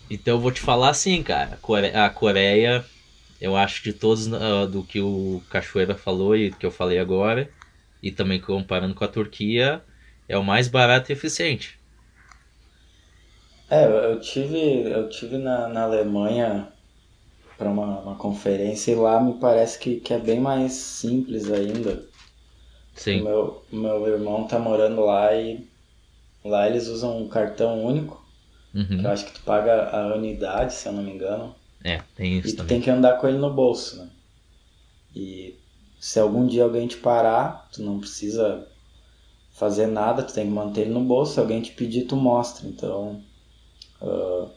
Então 0.10 0.36
eu 0.36 0.42
vou 0.42 0.52
te 0.52 0.60
falar 0.62 0.90
assim, 0.90 1.24
cara. 1.24 1.56
a 1.56 1.58
Core- 1.58 1.96
A 1.96 2.10
Coreia, 2.10 2.90
eu 3.40 3.56
acho 3.56 3.84
de 3.84 3.94
todos 3.94 4.32
ah, 4.34 4.66
do 4.68 4.86
que 4.86 5.00
o 5.02 5.46
Cachoeira 5.50 5.98
falou 5.98 6.36
e 6.36 6.56
que 6.56 6.66
eu 6.66 6.72
falei 6.72 7.00
agora, 7.00 7.54
e 8.02 8.12
também 8.12 8.42
comparando 8.42 8.94
com 8.96 9.04
a 9.06 9.08
Turquia, 9.08 9.86
é 10.28 10.38
o 10.38 10.44
mais 10.44 10.68
barato 10.68 11.12
e 11.12 11.14
eficiente. 11.14 11.80
é, 13.70 13.86
eu 13.86 13.92
eu 14.14 14.20
tive, 14.20 14.58
eu 14.92 15.10
tive 15.10 15.38
na, 15.38 15.68
na 15.68 15.84
Alemanha 15.84 16.72
para 17.58 17.70
uma, 17.72 18.02
uma 18.02 18.18
conferência 18.18 18.92
e 18.94 18.96
lá 18.96 19.22
me 19.22 19.40
parece 19.40 19.80
que, 19.80 20.02
que 20.02 20.14
é 20.14 20.20
bem 20.20 20.42
mais 20.42 20.74
simples 20.74 21.52
ainda. 21.52 22.11
Sim. 22.96 23.24
meu, 23.24 23.64
meu 23.72 24.08
irmão 24.08 24.48
tá 24.48 24.60
morando 24.60 25.02
lá 25.02 25.34
e 25.36 25.68
lá 26.46 26.68
eles 26.68 26.88
usam 26.88 27.18
um 27.20 27.30
cartão 27.30 27.84
único, 27.86 28.24
que 28.76 28.80
Uhum. 28.80 29.06
eu 29.06 29.12
acho 29.12 29.26
que 29.26 29.34
tu 29.34 29.42
paga 29.44 29.90
a 29.92 30.16
unidade, 30.16 30.74
se 30.74 30.88
eu 30.88 30.94
não 30.94 31.04
me 31.04 31.12
engano. 31.14 31.56
É, 31.84 32.00
tem 32.16 32.38
E 32.38 32.40
isso 32.40 32.56
tu 32.56 32.58
também. 32.60 32.78
tem 32.78 32.82
que 32.82 32.90
andar 32.92 33.20
com 33.20 33.28
ele 33.28 33.38
no 33.40 33.54
bolso, 33.54 33.98
né? 33.98 34.10
E 35.16 35.56
se 36.00 36.20
algum 36.20 36.46
dia 36.46 36.64
alguém 36.64 36.86
te 36.88 36.98
parar, 36.98 37.70
tu 37.72 37.82
não 37.82 38.00
precisa 38.00 38.68
fazer 39.54 39.88
nada, 39.88 40.24
tu 40.24 40.34
tem 40.34 40.46
que 40.48 40.52
manter 40.54 40.82
ele 40.84 40.92
no 40.92 41.04
bolso. 41.06 41.34
Se 41.36 41.40
alguém 41.42 41.62
te 41.62 41.72
pedir, 41.74 42.06
tu 42.08 42.16
mostra. 42.16 42.68
Então, 42.68 43.22
ah, 44.02 44.50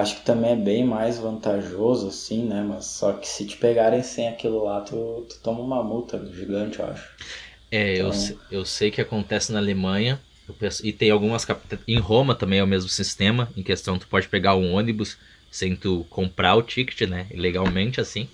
acho 0.00 0.16
que 0.18 0.24
também 0.24 0.52
é 0.52 0.56
bem 0.56 0.84
mais 0.84 1.18
vantajoso, 1.18 2.08
assim, 2.08 2.44
né? 2.46 2.62
Mas 2.62 2.86
só 2.86 3.12
que 3.14 3.28
se 3.28 3.46
te 3.46 3.56
pegarem 3.56 4.02
sem 4.02 4.28
aquilo 4.28 4.64
lá, 4.64 4.80
tu, 4.82 5.26
tu 5.28 5.40
toma 5.42 5.60
uma 5.60 5.82
multa 5.84 6.18
gigante, 6.32 6.78
eu 6.80 6.86
acho. 6.86 7.10
É, 7.70 7.94
eu, 8.00 8.08
Então- 8.08 8.12
se- 8.12 8.38
eu 8.50 8.64
sei 8.64 8.90
que 8.90 9.00
acontece 9.00 9.52
na 9.52 9.58
Alemanha. 9.58 10.20
eu 10.48 10.54
penso- 10.54 10.86
E 10.86 10.92
tem 10.92 11.10
algumas 11.10 11.44
capitais. 11.44 11.80
Em 11.88 11.98
Roma 11.98 12.32
também 12.34 12.60
é 12.60 12.62
o 12.62 12.66
mesmo 12.68 12.88
sistema. 12.88 13.52
Em 13.56 13.62
questão, 13.64 13.98
tu 13.98 14.06
pode 14.06 14.28
pegar 14.28 14.54
um 14.54 14.72
ônibus 14.74 15.18
sem 15.50 15.74
tu 15.74 16.04
comprar 16.08 16.54
o 16.54 16.62
ticket, 16.62 17.00
né? 17.08 17.26
Legalmente 17.32 18.00
assim. 18.00 18.28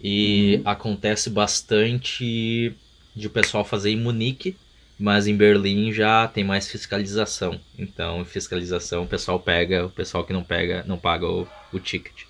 E 0.00 0.60
acontece 0.64 1.30
bastante 1.30 2.72
de 3.14 3.26
o 3.26 3.30
pessoal 3.30 3.64
fazer 3.64 3.90
em 3.90 3.96
Munique, 3.96 4.56
mas 4.98 5.26
em 5.26 5.36
Berlim 5.36 5.92
já 5.92 6.28
tem 6.28 6.44
mais 6.44 6.68
fiscalização. 6.68 7.60
Então, 7.78 8.24
fiscalização, 8.24 9.04
o 9.04 9.08
pessoal 9.08 9.38
pega, 9.40 9.86
o 9.86 9.90
pessoal 9.90 10.24
que 10.24 10.32
não 10.32 10.44
pega, 10.44 10.84
não 10.86 10.98
paga 10.98 11.26
o, 11.26 11.48
o 11.72 11.78
ticket. 11.80 12.22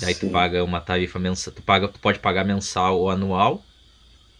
Daí 0.00 0.14
tu 0.14 0.20
Sim. 0.20 0.30
paga 0.32 0.62
uma 0.64 0.80
tarifa 0.80 1.18
mensal, 1.18 1.52
tu 1.54 1.62
paga, 1.62 1.88
tu 1.88 1.98
pode 2.00 2.18
pagar 2.18 2.44
mensal 2.44 2.98
ou 2.98 3.10
anual, 3.10 3.64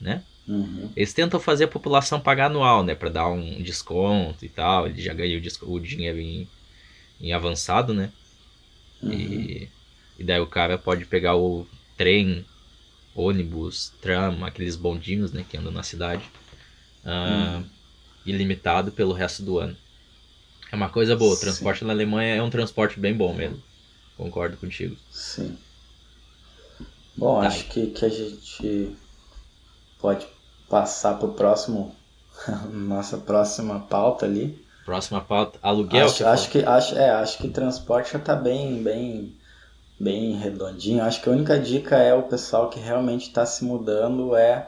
né? 0.00 0.22
Uhum. 0.48 0.90
Eles 0.96 1.14
tentam 1.14 1.40
fazer 1.40 1.64
a 1.64 1.68
população 1.68 2.20
pagar 2.20 2.46
anual, 2.46 2.84
né? 2.84 2.94
Pra 2.94 3.08
dar 3.10 3.28
um 3.30 3.62
desconto 3.62 4.44
e 4.44 4.48
tal. 4.48 4.86
Ele 4.86 5.00
já 5.00 5.14
ganha 5.14 5.40
o, 5.62 5.80
dinheiro 5.80 6.18
em, 6.20 6.48
em 7.20 7.32
avançado, 7.32 7.94
né? 7.94 8.12
Uhum. 9.02 9.48
E, 9.48 9.68
e 10.18 10.24
daí 10.24 10.40
o 10.40 10.46
cara 10.46 10.78
pode 10.78 11.06
pegar 11.06 11.36
o 11.36 11.66
trem, 11.96 12.44
ônibus, 13.14 13.90
tram, 14.00 14.44
aqueles 14.44 14.76
bondinhos, 14.76 15.32
né? 15.32 15.44
Que 15.48 15.56
andam 15.58 15.72
na 15.72 15.82
cidade. 15.82 16.30
ah, 17.04 17.62
Ilimitado 18.24 18.92
pelo 18.92 19.12
resto 19.12 19.42
do 19.42 19.58
ano. 19.58 19.76
É 20.72 20.76
uma 20.76 20.90
coisa 20.90 21.16
boa. 21.16 21.34
O 21.34 21.36
Sim. 21.36 21.40
transporte 21.40 21.84
na 21.84 21.92
Alemanha 21.92 22.36
é 22.36 22.42
um 22.42 22.50
transporte 22.50 22.98
bem 23.00 23.14
bom 23.16 23.34
mesmo. 23.34 23.62
Concordo 24.16 24.56
contigo. 24.56 24.96
Sim. 25.10 25.58
Bom, 27.16 27.40
Tá. 27.40 27.48
acho 27.48 27.68
que, 27.68 27.88
que 27.88 28.04
a 28.04 28.08
gente 28.08 28.96
pode 29.98 30.26
passar 30.68 31.18
pro 31.18 31.28
próximo, 31.28 31.94
nossa 32.70 33.16
próxima 33.16 33.80
pauta 33.80 34.26
ali. 34.26 34.64
Próxima 34.84 35.20
pauta, 35.20 35.58
aluguel. 35.62 36.06
acho, 36.06 36.26
acho 36.26 36.50
que 36.50 36.64
acho, 36.64 36.96
é, 36.96 37.10
acho 37.10 37.38
que 37.38 37.48
transporte 37.48 38.12
já 38.12 38.18
tá 38.18 38.34
bem, 38.34 38.82
bem, 38.82 39.36
bem 40.00 40.36
redondinho. 40.38 41.04
Acho 41.04 41.20
que 41.20 41.28
a 41.28 41.32
única 41.32 41.58
dica 41.58 41.96
é 41.96 42.14
o 42.14 42.22
pessoal 42.22 42.70
que 42.70 42.80
realmente 42.80 43.28
está 43.28 43.44
se 43.44 43.64
mudando 43.64 44.34
é 44.34 44.66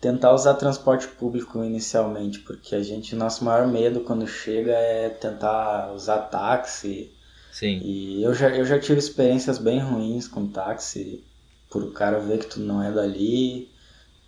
tentar 0.00 0.32
usar 0.32 0.54
transporte 0.54 1.08
público 1.08 1.64
inicialmente, 1.64 2.40
porque 2.40 2.74
a 2.74 2.82
gente, 2.82 3.16
nosso 3.16 3.44
maior 3.44 3.66
medo 3.66 4.00
quando 4.00 4.26
chega 4.26 4.72
é 4.72 5.08
tentar 5.08 5.92
usar 5.92 6.18
táxi. 6.18 7.10
Sim. 7.50 7.80
E 7.82 8.22
eu 8.22 8.34
já, 8.34 8.50
eu 8.50 8.64
já 8.64 8.78
tive 8.78 8.98
experiências 8.98 9.58
bem 9.58 9.80
ruins 9.80 10.28
com 10.28 10.46
táxi, 10.46 11.24
por 11.70 11.82
o 11.82 11.90
cara 11.90 12.20
ver 12.20 12.38
que 12.38 12.46
tu 12.46 12.60
não 12.60 12.82
é 12.82 12.92
dali 12.92 13.73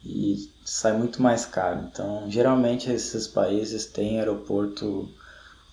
e 0.09 0.37
sai 0.65 0.97
muito 0.97 1.21
mais 1.23 1.45
caro. 1.47 1.87
Então, 1.91 2.31
geralmente 2.31 2.91
esses 2.91 3.27
países 3.27 3.87
têm 3.87 4.19
aeroporto 4.19 5.09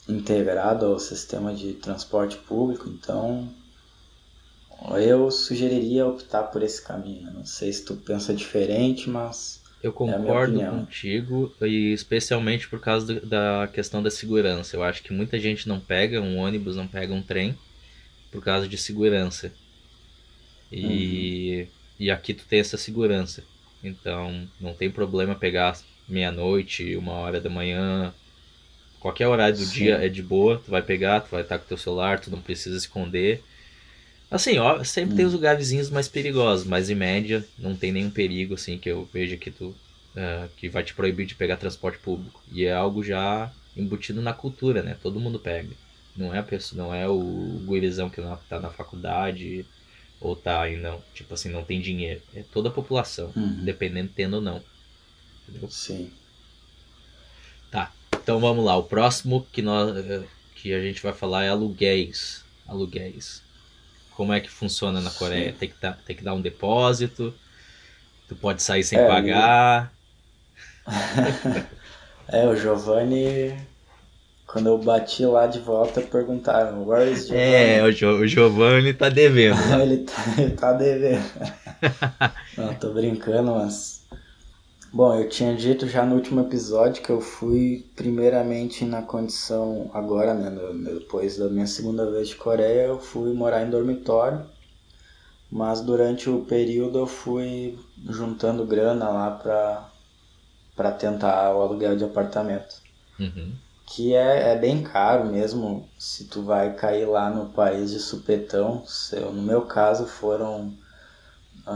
integrado 0.09 0.85
ao 0.87 0.99
sistema 0.99 1.53
de 1.55 1.73
transporte 1.75 2.37
público, 2.37 2.89
então 2.89 3.49
eu 4.99 5.31
sugeriria 5.31 6.05
optar 6.05 6.43
por 6.43 6.61
esse 6.61 6.81
caminho. 6.81 7.31
Não 7.33 7.45
sei 7.45 7.73
se 7.73 7.83
tu 7.85 7.95
pensa 7.97 8.33
diferente, 8.33 9.09
mas 9.09 9.61
Eu 9.83 9.93
É 10.05 10.15
concordo 10.15 10.31
opinião. 10.31 10.87
contigo, 10.87 11.55
e 11.61 11.93
especialmente 11.93 12.67
por 12.67 12.79
causa 12.81 13.05
do- 13.05 13.25
da 13.27 13.67
questão 13.67 14.01
da 14.01 14.09
segurança. 14.09 14.75
Eu 14.75 14.81
acho 14.83 15.03
que 15.03 15.13
muita 15.13 15.39
gente 15.39 15.67
não 15.67 15.79
pega 15.79 16.19
um 16.21 16.37
ônibus, 16.37 16.75
não 16.75 16.87
pega 16.87 17.13
um 17.13 17.21
trem, 17.21 17.55
por 18.31 18.43
causa 18.43 18.67
de 18.67 18.77
segurança. 18.77 19.53
E, 20.71 21.67
e 21.99 22.11
aqui 22.11 22.33
tu 22.33 22.45
tem 22.47 22.59
essa 22.59 22.77
segurança. 22.77 23.47
Então 23.83 24.47
não 24.59 24.73
tem 24.73 24.89
problema 24.89 25.35
pegar 25.35 25.77
meia-noite, 26.07 26.95
uma 26.95 27.13
hora 27.13 27.41
da 27.41 27.49
manhã. 27.49 28.13
Qualquer 28.99 29.27
horário 29.27 29.57
do 29.57 29.65
Sim. 29.65 29.73
dia 29.73 29.95
é 29.95 30.07
de 30.07 30.23
boa, 30.23 30.61
tu 30.63 30.71
vai 30.71 30.81
pegar, 30.81 31.21
tu 31.21 31.31
vai 31.31 31.41
estar 31.41 31.59
com 31.59 31.67
teu 31.67 31.77
celular, 31.77 32.19
tu 32.19 32.31
não 32.31 32.41
precisa 32.41 32.77
esconder. 32.77 33.43
Assim, 34.31 34.57
ó, 34.57 34.83
sempre 34.83 35.15
tem 35.15 35.25
os 35.25 35.33
lugarzinhos 35.33 35.89
mais 35.89 36.07
perigosos, 36.07 36.65
mas 36.65 36.89
em 36.89 36.95
média 36.95 37.45
não 37.57 37.75
tem 37.75 37.91
nenhum 37.91 38.09
perigo 38.09 38.53
assim 38.55 38.77
que 38.77 38.89
eu 38.89 39.07
veja 39.13 39.37
que 39.37 39.51
tu 39.51 39.75
ah, 40.15 40.47
que 40.57 40.69
vai 40.69 40.83
te 40.83 40.93
proibir 40.93 41.25
de 41.25 41.35
pegar 41.35 41.57
transporte 41.57 41.99
público. 41.99 42.41
E 42.51 42.65
é 42.65 42.73
algo 42.73 43.03
já 43.03 43.51
embutido 43.75 44.21
na 44.21 44.33
cultura, 44.33 44.81
né? 44.81 44.97
Todo 45.01 45.19
mundo 45.19 45.39
pega. 45.39 45.69
Não 46.15 46.33
é 46.33 46.39
a 46.39 46.43
pessoa, 46.43 46.81
não 46.83 46.93
é 46.93 47.07
o 47.07 47.61
gurizão 47.65 48.09
que 48.09 48.21
não 48.21 48.37
tá 48.49 48.59
na 48.59 48.69
faculdade 48.69 49.65
ou 50.23 50.35
tá 50.35 50.61
aí 50.61 50.77
não, 50.77 51.03
tipo 51.13 51.33
assim, 51.33 51.49
não 51.51 51.65
tem 51.65 51.81
dinheiro. 51.81 52.23
É 52.33 52.43
toda 52.43 52.69
a 52.69 52.73
população, 52.73 53.35
Uhum. 53.35 53.57
independente 53.57 54.13
tendo 54.15 54.35
ou 54.35 54.41
não. 54.41 54.65
Entendeu? 55.47 55.69
sim. 55.69 56.11
Tá. 57.69 57.95
Então 58.21 58.39
vamos 58.39 58.63
lá. 58.65 58.75
O 58.77 58.83
próximo 58.87 59.47
que 59.51 59.61
nós 59.61 59.95
eh, 59.97 60.27
que 60.55 60.73
a 60.73 60.81
gente 60.81 61.01
vai 61.01 61.13
falar 61.13 61.43
é 61.43 61.49
aluguéis. 61.49 62.45
Aluguéis. 62.65 63.43
Como 64.09 64.33
é 64.33 64.41
que 64.41 64.49
funciona 64.49 65.01
na 65.01 65.11
Coreia? 65.11 65.53
Sim. 65.53 65.53
Tem 65.53 65.69
que, 65.69 65.77
dar, 65.81 65.93
tem 66.03 66.15
que 66.15 66.23
dar 66.23 66.33
um 66.35 66.41
depósito. 66.41 67.39
Tu 68.27 68.35
pode 68.37 68.63
sair 68.63 68.83
sem 68.83 68.99
É, 68.99 69.05
pagar. 69.05 69.93
É, 72.27 72.47
o 72.47 72.55
Giovanni, 72.55 73.67
quando 74.53 74.67
eu 74.67 74.77
bati 74.77 75.25
lá 75.25 75.48
de 75.48 75.57
volta, 75.57 76.00
perguntaram, 76.00 76.88
where 76.88 77.12
is 77.12 77.25
Giovanni? 77.25 77.43
É, 77.43 77.83
o, 77.83 77.91
jo 77.91 78.19
o 78.19 78.27
Giovanni 78.27 78.93
tá 78.93 79.10
devendo. 79.10 79.57
ele, 79.81 79.98
tá, 80.03 80.13
ele 80.38 80.51
tá 80.51 80.74
devendo. 80.74 81.24
Não, 82.55 82.72
tô 82.75 82.93
brincando, 82.93 83.51
mas. 83.51 84.05
Bom, 84.93 85.15
eu 85.15 85.27
tinha 85.27 85.55
dito 85.55 85.88
já 85.88 86.05
no 86.05 86.13
último 86.13 86.41
episódio 86.41 87.01
que 87.01 87.10
eu 87.10 87.19
fui 87.19 87.89
primeiramente 87.95 88.86
na 88.86 89.01
condição, 89.01 89.89
agora, 89.91 90.36
né, 90.36 90.55
depois 91.00 91.36
da 91.36 91.50
minha 91.50 91.65
segunda 91.65 92.12
vez 92.12 92.27
de 92.27 92.36
Coreia, 92.36 92.83
eu 92.83 93.00
fui 93.00 93.33
morar 93.33 93.65
em 93.65 93.72
dormitório, 93.72 94.45
mas 95.50 95.81
durante 95.81 96.29
o 96.29 96.45
período 96.45 97.00
eu 97.00 97.07
fui 97.07 97.79
juntando 98.07 98.67
grana 98.67 99.10
lá 99.10 99.31
pra, 99.31 99.89
para 100.75 100.91
tentar 100.91 101.55
o 101.55 101.62
aluguel 101.63 101.98
de 101.98 102.03
apartamento. 102.03 102.75
Uhum. 103.19 103.51
Que 103.95 104.15
é, 104.15 104.53
é 104.53 104.57
bem 104.57 104.81
caro 104.81 105.25
mesmo 105.25 105.88
se 106.00 106.23
tu 106.23 106.41
vai 106.41 106.73
cair 106.73 107.05
lá 107.05 107.29
no 107.29 107.50
país 107.50 107.91
de 107.91 108.00
supetão. 108.00 108.83
no 109.31 109.43
meu 109.43 109.67
caso 109.67 110.07
foram 110.07 110.73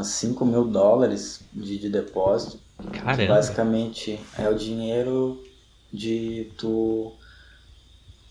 5 0.04 0.44
mil 0.44 0.66
dólares 0.66 1.42
de, 1.54 1.78
de 1.78 1.90
depósito. 1.90 2.60
Caramba. 2.92 3.36
basicamente 3.36 4.20
é 4.36 4.50
o 4.50 4.56
dinheiro 4.56 5.44
de 5.94 6.52
tu. 6.58 7.14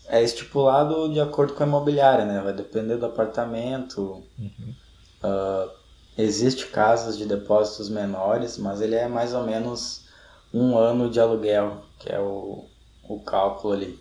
É 0.09 0.21
estipulado 0.21 1.13
de 1.13 1.21
acordo 1.21 1.53
com 1.53 1.63
a 1.63 1.67
imobiliária, 1.67 2.25
né? 2.25 2.41
Vai 2.41 2.51
depender 2.51 2.97
do 2.97 3.05
apartamento. 3.05 4.21
Uhum. 4.37 4.75
Uh, 5.23 5.71
existe 6.17 6.67
casas 6.67 7.17
de 7.17 7.25
depósitos 7.25 7.89
menores, 7.89 8.57
mas 8.57 8.81
ele 8.81 8.95
é 8.95 9.07
mais 9.07 9.33
ou 9.33 9.45
menos 9.45 10.05
um 10.53 10.77
ano 10.77 11.09
de 11.09 11.21
aluguel, 11.21 11.85
que 11.99 12.11
é 12.11 12.19
o, 12.19 12.65
o 13.07 13.19
cálculo 13.19 13.73
ali. 13.73 13.99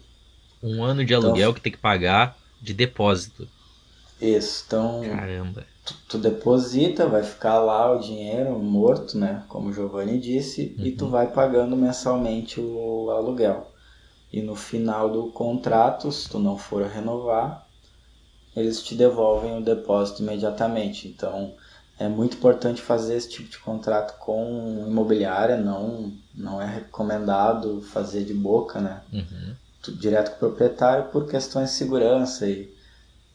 Um 0.63 0.83
ano 0.83 1.05
de 1.05 1.15
aluguel 1.15 1.51
então, 1.51 1.55
que 1.55 1.61
tem 1.61 1.73
que 1.73 1.79
pagar 1.79 2.37
de 2.61 2.75
depósito. 2.75 3.49
Isso, 4.21 4.65
então. 4.67 5.03
Caramba. 5.03 5.65
Tu, 5.85 5.95
tu, 6.09 6.19
deposita, 6.19 7.07
vai 7.07 7.23
ficar 7.23 7.59
lá 7.59 7.93
o 7.93 8.01
dinheiro 8.01 8.59
morto, 8.59 9.17
né? 9.17 9.45
Como 9.49 9.69
o 9.69 9.73
Giovanni 9.73 10.19
disse, 10.19 10.75
uhum. 10.79 10.87
e 10.87 10.93
tu 10.93 11.05
uhum. 11.05 11.11
vai 11.11 11.29
pagando 11.29 11.77
mensalmente 11.77 12.61
o 12.61 13.11
aluguel. 13.11 13.71
E 14.33 14.43
no 14.43 14.57
final 14.57 15.11
do 15.11 15.31
contrato, 15.31 16.11
se 16.11 16.29
tu 16.29 16.39
não 16.39 16.59
for 16.59 16.85
renovar, 16.87 17.67
eles 18.57 18.83
te 18.83 18.95
devolvem 18.95 19.59
o 19.59 19.63
depósito 19.63 20.23
imediatamente. 20.23 21.07
Então 21.07 21.55
é 21.99 22.09
muito 22.09 22.37
importante 22.37 22.83
fazer 22.83 23.17
esse 23.17 23.29
tipo 23.29 23.49
de 23.49 23.59
contrato 23.59 24.19
com 24.19 24.85
imobiliária, 24.87 25.57
não, 25.57 26.13
não 26.35 26.61
é 26.61 26.67
recomendado 26.67 27.81
fazer 27.81 28.25
de 28.25 28.35
boca, 28.35 28.81
né? 28.81 29.03
Uhum. 29.13 29.55
Direto 29.95 30.31
com 30.31 30.37
o 30.37 30.39
proprietário 30.51 31.11
por 31.11 31.27
questões 31.27 31.71
de 31.71 31.77
segurança 31.77 32.47
e 32.49 32.77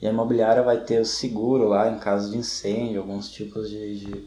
e 0.02 0.08
a 0.08 0.10
imobiliária 0.10 0.64
vai 0.64 0.80
ter 0.84 1.00
o 1.00 1.06
seguro 1.06 1.68
lá 1.68 1.90
em 1.90 2.00
caso 2.00 2.32
de 2.32 2.38
incêndio, 2.38 3.02
alguns 3.02 3.30
tipos 3.30 3.70
de, 3.70 4.00
de, 4.00 4.26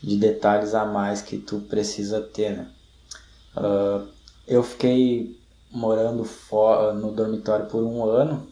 de 0.00 0.16
detalhes 0.16 0.72
a 0.72 0.84
mais 0.84 1.20
que 1.20 1.36
tu 1.36 1.58
precisa 1.58 2.20
ter, 2.20 2.56
né? 2.56 2.70
Uh, 3.56 4.06
eu 4.46 4.62
fiquei 4.62 5.36
morando 5.70 6.24
fora, 6.24 6.92
no 6.92 7.10
dormitório 7.10 7.66
por 7.66 7.82
um 7.82 8.04
ano, 8.04 8.46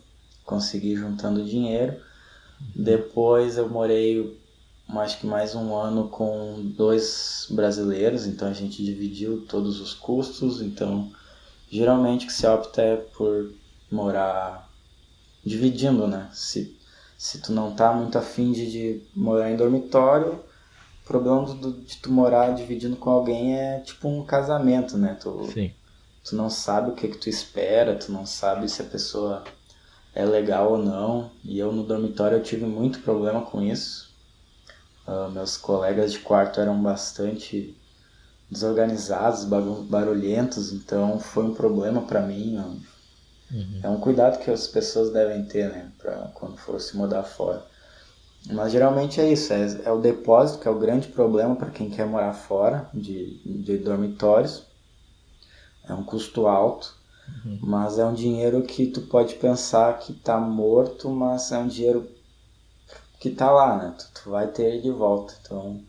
consegui 0.45 0.97
juntando 0.97 1.45
dinheiro. 1.45 1.97
Depois 2.75 3.57
eu 3.57 3.69
morei 3.69 4.39
acho 4.99 5.19
que 5.19 5.27
mais 5.27 5.55
um 5.55 5.75
ano 5.77 6.09
com 6.09 6.63
dois 6.77 7.47
brasileiros, 7.51 8.27
então 8.27 8.49
a 8.49 8.53
gente 8.53 8.85
dividiu 8.85 9.45
todos 9.47 9.81
os 9.81 9.95
custos. 9.95 10.61
Então, 10.61 11.13
geralmente 11.71 12.25
o 12.25 12.29
que 12.29 12.33
se 12.33 12.47
opta 12.47 12.83
é 12.83 12.97
por 12.97 13.53
morar 13.91 14.69
dividindo, 15.45 16.07
né? 16.07 16.29
Se, 16.33 16.77
se 17.17 17.41
tu 17.41 17.53
não 17.53 17.75
tá 17.75 17.93
muito 17.93 18.19
afim 18.19 18.53
de, 18.53 18.71
de 18.71 19.03
morar 19.15 19.51
em 19.51 19.57
dormitório, 19.57 20.33
o 20.33 21.07
problema 21.07 21.55
do, 21.55 21.73
de 21.73 21.97
tu 21.97 22.11
morar 22.11 22.55
dividindo 22.55 22.97
com 22.97 23.11
alguém 23.11 23.57
é 23.57 23.81
tipo 23.81 24.09
um 24.09 24.25
casamento, 24.25 24.97
né? 24.97 25.17
Tu, 25.21 25.51
Sim. 25.53 25.73
tu 26.25 26.37
não 26.37 26.49
sabe 26.49 26.91
o 26.91 26.95
que 26.95 27.09
que 27.09 27.19
tu 27.19 27.29
espera, 27.29 27.97
tu 27.97 28.11
não 28.11 28.25
sabe 28.27 28.69
se 28.69 28.83
a 28.83 28.87
pessoa 28.87 29.45
é 30.15 30.25
legal 30.25 30.73
ou 30.73 30.79
não. 30.79 31.31
E 31.45 31.59
eu 31.59 31.73
no 31.73 31.83
dormitório 31.83 32.39
eu 32.39 32.43
tive 32.43 32.65
muito 32.65 33.01
problema 33.01 33.43
com 33.43 33.63
isso. 33.63 34.10
Uh, 35.11 35.29
meus 35.29 35.57
colegas 35.57 36.13
de 36.13 36.21
quarto 36.21 36.61
eram 36.61 36.81
bastante 36.81 37.77
desorganizados, 38.49 39.45
barulhentos, 39.45 40.73
então 40.73 41.19
foi 41.19 41.43
um 41.47 41.53
problema 41.53 42.03
para 42.03 42.21
mim. 42.21 42.57
Uhum. 43.51 43.81
É 43.83 43.89
um 43.89 43.99
cuidado 43.99 44.39
que 44.39 44.53
as 44.53 44.69
pessoas 44.69 45.13
devem 45.13 45.45
ter, 45.47 45.69
né, 45.69 45.91
para 45.99 46.13
quando 46.35 46.57
for 46.59 46.81
se 46.81 46.97
mudar 46.97 47.25
fora. 47.25 47.67
Mas 48.53 48.71
geralmente 48.71 49.21
é 49.21 49.33
isso, 49.33 49.53
é, 49.53 49.81
é 49.85 49.91
o 49.91 50.01
depósito 50.01 50.61
que 50.61 50.69
é 50.69 50.71
o 50.71 50.79
grande 50.79 51.09
problema 51.09 51.57
para 51.57 51.71
quem 51.71 51.91
quer 51.91 52.07
morar 52.07 52.33
fora 52.33 52.89
de, 52.95 53.41
de 53.45 53.79
dormitórios. 53.79 54.63
É 55.89 55.93
um 55.93 56.05
custo 56.05 56.47
alto, 56.47 56.95
uhum. 57.45 57.59
mas 57.63 57.99
é 57.99 58.05
um 58.05 58.15
dinheiro 58.15 58.63
que 58.63 58.87
tu 58.87 59.01
pode 59.03 59.35
pensar 59.35 59.99
que 59.99 60.13
está 60.13 60.39
morto, 60.39 61.11
mas 61.11 61.51
é 61.51 61.59
um 61.59 61.67
dinheiro 61.67 62.09
que 63.21 63.29
está 63.29 63.51
lá, 63.51 63.77
né? 63.77 63.95
Tu, 63.97 64.23
tu, 64.23 64.31
vai 64.31 64.49
ter 64.49 64.65
ele 64.65 64.83
de 64.83 64.91
volta. 64.91 65.35
Então, 65.41 65.81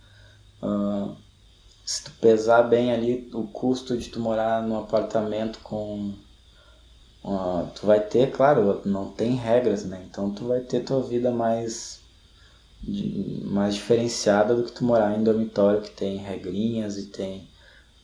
uh, 0.62 1.16
se 1.86 2.04
tu 2.04 2.12
pesar 2.22 2.64
bem 2.64 2.92
ali 2.92 3.30
o 3.34 3.48
custo 3.48 3.98
de 3.98 4.10
tu 4.10 4.20
morar 4.20 4.62
num 4.62 4.78
apartamento 4.78 5.60
com 5.60 6.14
Uh, 7.24 7.70
tu 7.76 7.86
vai 7.86 8.00
ter, 8.00 8.32
claro, 8.32 8.82
não 8.84 9.12
tem 9.12 9.36
regras, 9.36 9.86
né? 9.86 10.04
Então 10.10 10.32
tu 10.32 10.48
vai 10.48 10.60
ter 10.62 10.84
tua 10.84 11.04
vida 11.04 11.30
mais 11.30 12.02
de, 12.82 13.42
mais 13.46 13.76
diferenciada 13.76 14.56
do 14.56 14.64
que 14.64 14.72
tu 14.72 14.84
morar 14.84 15.16
em 15.16 15.24
dormitório 15.24 15.82
que 15.82 15.92
tem 15.92 16.18
regrinhas 16.18 16.98
e 16.98 17.08
tem 17.08 17.48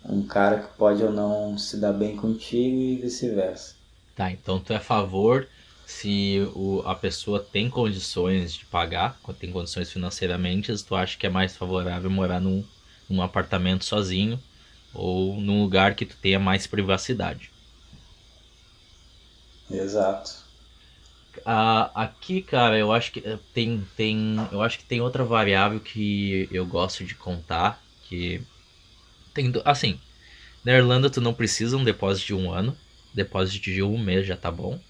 um 0.08 0.22
cara 0.22 0.60
que 0.60 0.78
pode 0.78 1.04
ou 1.04 1.12
não 1.12 1.58
se 1.58 1.78
dar 1.78 1.94
bem 1.94 2.16
contigo 2.16 2.78
e 2.78 2.98
vice-versa. 2.98 3.76
Tá, 4.16 4.32
então 4.32 4.60
tu 4.60 4.72
é 4.72 4.76
a 4.76 4.80
favor 4.80 5.48
se 5.88 6.40
o, 6.56 6.82
a 6.82 6.96
pessoa 6.96 7.44
tem 7.44 7.70
condições 7.72 8.56
de 8.56 8.68
pagar, 8.68 9.22
tem 9.40 9.52
condições 9.52 9.92
financeiramente, 9.92 10.74
tu 10.86 10.96
acha 10.96 11.18
que 11.18 11.28
é 11.28 11.32
mais 11.32 11.58
favorável 11.58 12.12
morar 12.12 12.42
num, 12.42 12.70
num 13.10 13.22
apartamento 13.24 13.86
sozinho 13.86 14.44
ou 14.94 15.42
num 15.42 15.62
lugar 15.64 15.96
que 15.96 16.06
tu 16.06 16.18
tenha 16.20 16.40
mais 16.40 16.68
privacidade. 16.68 17.54
Exato. 19.70 20.30
Ah, 21.46 21.92
aqui, 22.04 22.42
cara, 22.42 22.78
eu 22.78 22.92
acho 22.92 23.12
que 23.12 23.20
eh, 23.20 23.38
tem, 23.54 23.86
tem, 23.96 24.36
eu 24.52 24.62
acho 24.62 24.78
que 24.80 24.86
tem 24.86 25.02
outra 25.02 25.24
variável 25.24 25.80
que 25.80 26.48
eu 26.52 26.66
gosto 26.66 27.06
de 27.06 27.16
contar, 27.16 27.88
que 28.02 28.46
tem, 29.34 29.52
assim, 29.66 30.04
na 30.64 30.74
Irlanda 30.74 31.10
tu 31.12 31.22
não 31.22 31.34
precisa 31.36 31.78
um 31.78 31.86
depósito 31.86 32.28
de 32.28 32.36
um 32.36 32.52
ano, 32.54 32.82
depósito 33.14 33.62
de 33.72 33.84
um 33.84 33.98
mês 34.00 34.28
já 34.28 34.38
tá 34.38 34.52
bom? 34.52 34.84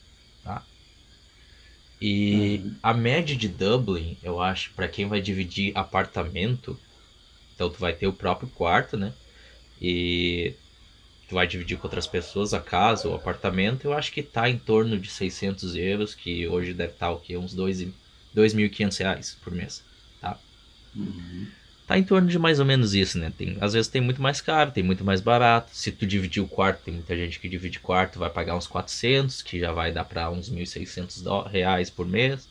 E 2.00 2.62
uhum. 2.64 2.76
a 2.84 2.94
média 2.94 3.36
de 3.36 3.48
Dublin, 3.48 4.18
eu 4.22 4.40
acho, 4.40 4.72
para 4.74 4.88
quem 4.88 5.08
vai 5.08 5.20
dividir 5.20 5.76
apartamento, 5.76 6.80
então 7.56 7.70
tu 7.70 7.80
vai 7.80 7.94
ter 7.94 8.08
o 8.08 8.14
próprio 8.14 8.50
quarto, 8.50 8.98
né? 8.98 9.14
E 9.82 10.54
tu 11.28 11.36
vai 11.36 11.48
dividir 11.48 11.78
com 11.78 11.88
outras 11.88 12.08
pessoas 12.08 12.54
a 12.54 12.62
casa, 12.62 13.10
o 13.10 13.16
apartamento, 13.16 13.86
eu 13.86 13.94
acho 13.94 14.12
que 14.12 14.24
tá 14.24 14.50
em 14.50 14.58
torno 14.58 15.00
de 15.00 15.10
600 15.10 15.76
euros, 15.76 16.14
que 16.14 16.48
hoje 16.48 16.74
deve 16.74 16.94
estar 16.94 17.08
tá, 17.08 17.12
o 17.12 17.20
quê? 17.20 17.36
Uns 17.36 17.56
2.500 17.56 18.98
reais 18.98 19.38
por 19.42 19.54
mês, 19.54 19.84
tá? 20.22 20.40
Uhum. 20.96 21.57
Tá 21.88 21.98
em 21.98 22.04
torno 22.04 22.28
de 22.28 22.38
mais 22.38 22.60
ou 22.60 22.66
menos 22.66 22.94
isso, 22.94 23.18
né? 23.18 23.32
Tem, 23.38 23.58
às 23.62 23.72
vezes 23.72 23.90
tem 23.90 24.02
muito 24.02 24.22
mais 24.22 24.42
caro, 24.42 24.72
tem 24.72 24.84
muito 24.84 25.06
mais 25.06 25.22
barato. 25.22 25.70
Se 25.72 25.90
tu 25.90 26.06
dividir 26.06 26.44
o 26.44 26.48
quarto, 26.48 26.84
tem 26.84 26.94
muita 26.94 27.16
gente 27.16 27.40
que 27.40 27.48
divide 27.48 27.80
quarto, 27.80 28.20
vai 28.20 28.30
pagar 28.30 28.58
uns 28.58 28.68
400, 28.68 29.42
que 29.42 29.58
já 29.58 29.72
vai 29.72 29.94
dar 29.94 30.04
para 30.04 30.30
uns 30.30 30.50
1.600 30.50 31.24
reais 31.50 31.90
por 31.90 32.06
mês. 32.06 32.50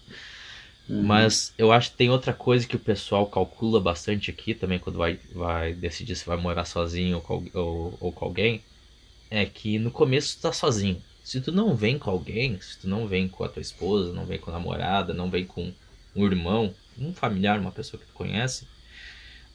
Uhum. 0.88 1.02
Mas 1.02 1.52
eu 1.58 1.70
acho 1.70 1.90
que 1.90 1.98
tem 1.98 2.08
outra 2.08 2.32
coisa 2.32 2.66
que 2.66 2.76
o 2.76 2.78
pessoal 2.78 3.26
calcula 3.26 3.78
bastante 3.78 4.30
aqui 4.30 4.54
também 4.54 4.78
quando 4.78 4.96
vai, 4.96 5.20
vai 5.34 5.74
decidir 5.74 6.16
se 6.16 6.24
vai 6.24 6.38
morar 6.38 6.64
sozinho 6.64 7.16
ou 7.16 7.22
com, 7.22 7.44
ou, 7.52 7.98
ou 8.00 8.12
com 8.12 8.24
alguém. 8.24 8.62
É 9.30 9.44
que 9.44 9.78
no 9.78 9.90
começo 9.90 10.38
tu 10.38 10.42
tá 10.42 10.52
sozinho. 10.52 11.02
Se 11.22 11.42
tu 11.42 11.52
não 11.52 11.76
vem 11.76 11.98
com 11.98 12.08
alguém, 12.08 12.58
se 12.58 12.80
tu 12.80 12.88
não 12.88 13.06
vem 13.06 13.28
com 13.28 13.44
a 13.44 13.48
tua 13.48 13.60
esposa, 13.60 14.14
não 14.14 14.24
vem 14.24 14.38
com 14.38 14.50
a 14.50 14.54
namorada, 14.54 15.12
não 15.12 15.28
vem 15.28 15.44
com 15.44 15.74
um 16.14 16.24
irmão, 16.24 16.74
um 16.96 17.12
familiar, 17.12 17.60
uma 17.60 17.72
pessoa 17.72 18.00
que 18.00 18.06
tu 18.06 18.14
conhece, 18.14 18.66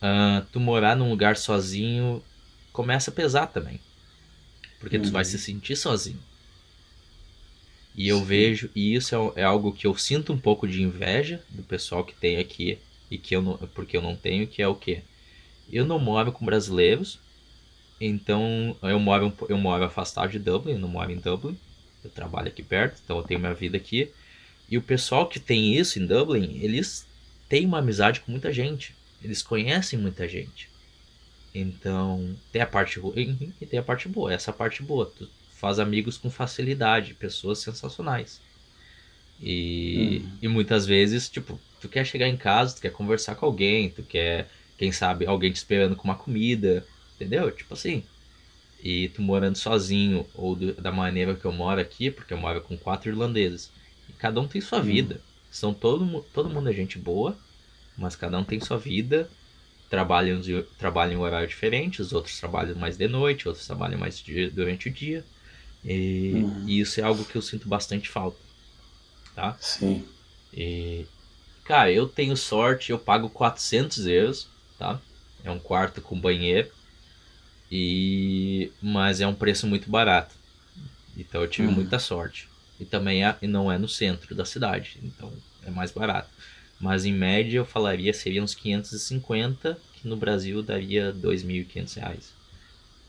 uh, 0.01 0.45
tu 0.51 0.59
morar 0.59 0.95
num 0.95 1.09
lugar 1.09 1.37
sozinho 1.37 2.23
começa 2.71 3.11
a 3.11 3.13
pesar 3.13 3.47
também. 3.47 3.79
Porque 4.79 4.97
uhum. 4.97 5.03
tu 5.03 5.11
vai 5.11 5.23
uhum. 5.23 5.29
se 5.29 5.37
sentir 5.37 5.75
sozinho. 5.75 6.19
E 7.95 8.07
eu 8.07 8.19
Sim. 8.19 8.25
vejo, 8.25 8.69
e 8.75 8.95
isso 8.95 9.33
é, 9.35 9.41
é, 9.41 9.43
algo 9.43 9.73
que 9.73 9.85
eu 9.85 9.95
sinto 9.97 10.31
um 10.33 10.39
pouco 10.39 10.67
de 10.67 10.81
inveja 10.81 11.43
do 11.49 11.61
pessoal 11.61 12.03
que 12.03 12.15
tem 12.15 12.37
aqui 12.37 12.79
e 13.09 13.17
que 13.17 13.35
eu 13.35 13.41
não, 13.41 13.57
porque 13.75 13.97
eu 13.97 14.01
não 14.01 14.15
tenho, 14.15 14.47
que 14.47 14.61
é 14.61 14.67
o 14.67 14.75
que 14.75 15.03
eu 15.71 15.85
não 15.85 15.99
moro 15.99 16.31
com 16.31 16.45
brasileiros, 16.45 17.19
então 17.99 18.75
eu 18.81 18.99
moro 18.99 19.33
eu 19.49 19.57
moro 19.57 19.83
afastado 19.83 20.31
de 20.31 20.39
Dublin, 20.39 20.73
eu 20.73 20.79
não 20.79 20.87
moro 20.87 21.11
em 21.11 21.17
Dublin, 21.17 21.57
eu 22.03 22.09
trabalho 22.09 22.47
aqui 22.47 22.63
perto, 22.63 23.01
então 23.03 23.17
eu 23.17 23.23
tenho 23.23 23.39
minha 23.39 23.53
vida 23.53 23.77
aqui. 23.77 24.09
E 24.69 24.77
o 24.77 24.81
pessoal 24.81 25.27
que 25.27 25.39
tem 25.39 25.75
isso 25.75 25.99
em 25.99 26.05
Dublin, 26.05 26.59
eles 26.61 27.05
têm 27.49 27.65
uma 27.65 27.79
amizade 27.79 28.21
com 28.21 28.31
muita 28.31 28.53
gente, 28.53 28.95
eles 29.21 29.43
conhecem 29.43 29.99
muita 29.99 30.27
gente. 30.27 30.73
Então, 31.53 32.41
tem 32.51 32.61
a 32.61 32.67
parte 32.67 32.99
ruim 32.99 33.55
e 33.61 33.67
tem 33.67 33.79
a 33.79 33.83
parte 33.83 34.09
boa. 34.09 34.33
Essa 34.33 34.53
parte 34.53 34.83
boa, 34.83 35.11
tu 35.15 35.33
faz 35.49 35.79
amigos 35.79 36.17
com 36.17 36.29
facilidade, 36.31 37.15
pessoas 37.15 37.59
sensacionais. 37.61 38.43
E, 39.39 40.29
uhum. 40.29 40.39
e 40.41 40.47
muitas 40.47 40.85
vezes, 40.85 41.29
tipo, 41.29 41.65
tu 41.79 41.89
quer 41.89 42.05
chegar 42.05 42.27
em 42.27 42.37
casa, 42.37 42.75
tu 42.75 42.81
quer 42.81 42.91
conversar 42.91 43.35
com 43.35 43.45
alguém, 43.45 43.91
tu 43.93 44.03
quer, 44.05 44.51
quem 44.77 44.91
sabe, 44.91 45.25
alguém 45.25 45.51
te 45.51 45.55
esperando 45.57 45.95
com 45.95 46.03
uma 46.07 46.17
comida, 46.17 46.87
entendeu? 47.15 47.51
Tipo 47.55 47.73
assim, 47.73 48.09
e 48.79 49.09
tu 49.09 49.21
morando 49.21 49.57
sozinho 49.57 50.29
ou 50.33 50.55
do, 50.55 50.75
da 50.75 50.91
maneira 50.91 51.35
que 51.37 51.45
eu 51.45 51.51
moro 51.51 51.81
aqui, 51.81 52.11
porque 52.11 52.33
eu 52.33 52.37
moro 52.37 52.61
com 52.63 52.77
quatro 52.77 53.09
irlandeses, 53.09 53.73
e 54.07 54.13
cada 54.13 54.41
um 54.41 54.47
tem 54.47 54.61
sua 54.61 54.81
Hum. 54.81 54.83
vida. 54.83 55.25
São 55.49 55.73
todo, 55.73 56.23
todo 56.33 56.49
mundo 56.49 56.69
é 56.69 56.73
gente 56.73 56.99
boa, 56.99 57.43
mas 58.01 58.15
cada 58.17 58.37
um 58.39 58.45
tem 58.45 58.59
sua 58.61 58.77
vida, 58.79 59.31
trabalham, 59.89 60.41
trabalham 60.77 61.13
em 61.15 61.23
horário 61.23 61.47
diferente, 61.47 62.01
os 62.01 62.13
outros 62.13 62.39
trabalham 62.39 62.75
mais 62.77 62.97
de 62.97 63.07
noite, 63.07 63.47
outros 63.47 63.67
trabalham 63.67 63.99
mais 63.99 64.19
de- 64.19 64.51
durante 64.51 64.89
o 64.89 64.93
dia. 64.93 65.27
E, 65.83 66.47
Uhum. 66.47 66.61
e 66.65 66.79
isso 66.81 66.99
é 67.01 67.03
algo 67.03 67.25
que 67.25 67.37
eu 67.37 67.41
sinto 67.41 67.69
bastante 67.69 68.09
falta, 68.09 68.45
tá? 69.35 69.59
Sim. 69.59 70.05
E, 70.53 71.09
cara, 71.63 71.91
eu 71.91 72.07
tenho 72.09 72.37
sorte, 72.37 72.91
eu 72.91 72.99
pago 72.99 73.29
400 73.29 74.05
euros, 74.07 74.53
tá? 74.77 75.01
É 75.43 75.51
um 75.51 75.59
quarto 75.59 76.01
com 76.01 76.19
banheiro, 76.19 76.71
e 77.69 78.73
mas 78.81 79.21
é 79.21 79.27
um 79.27 79.35
preço 79.35 79.67
muito 79.67 79.89
barato. 79.89 80.35
Então 81.15 81.41
eu 81.43 81.49
tive 81.49 81.67
Uhum. 81.67 81.69
muita 81.69 81.99
sorte. 81.99 82.51
E 82.79 82.85
também 82.85 83.25
é, 83.25 83.37
e 83.41 83.47
não 83.47 83.71
é 83.71 83.77
no 83.77 83.87
centro 83.87 84.35
da 84.35 84.45
cidade, 84.45 84.99
então 85.03 85.43
é 85.61 85.71
mais 85.71 85.91
barato. 85.91 86.35
Mas 86.81 87.05
em 87.05 87.13
média 87.13 87.59
eu 87.59 87.65
falaria 87.65 88.13
seria 88.13 88.43
uns 88.43 88.55
550, 88.55 89.81
que 89.93 90.07
no 90.07 90.17
Brasil 90.17 90.61
daria 90.63 91.13
2.500 91.13 91.93
reais. 91.95 92.35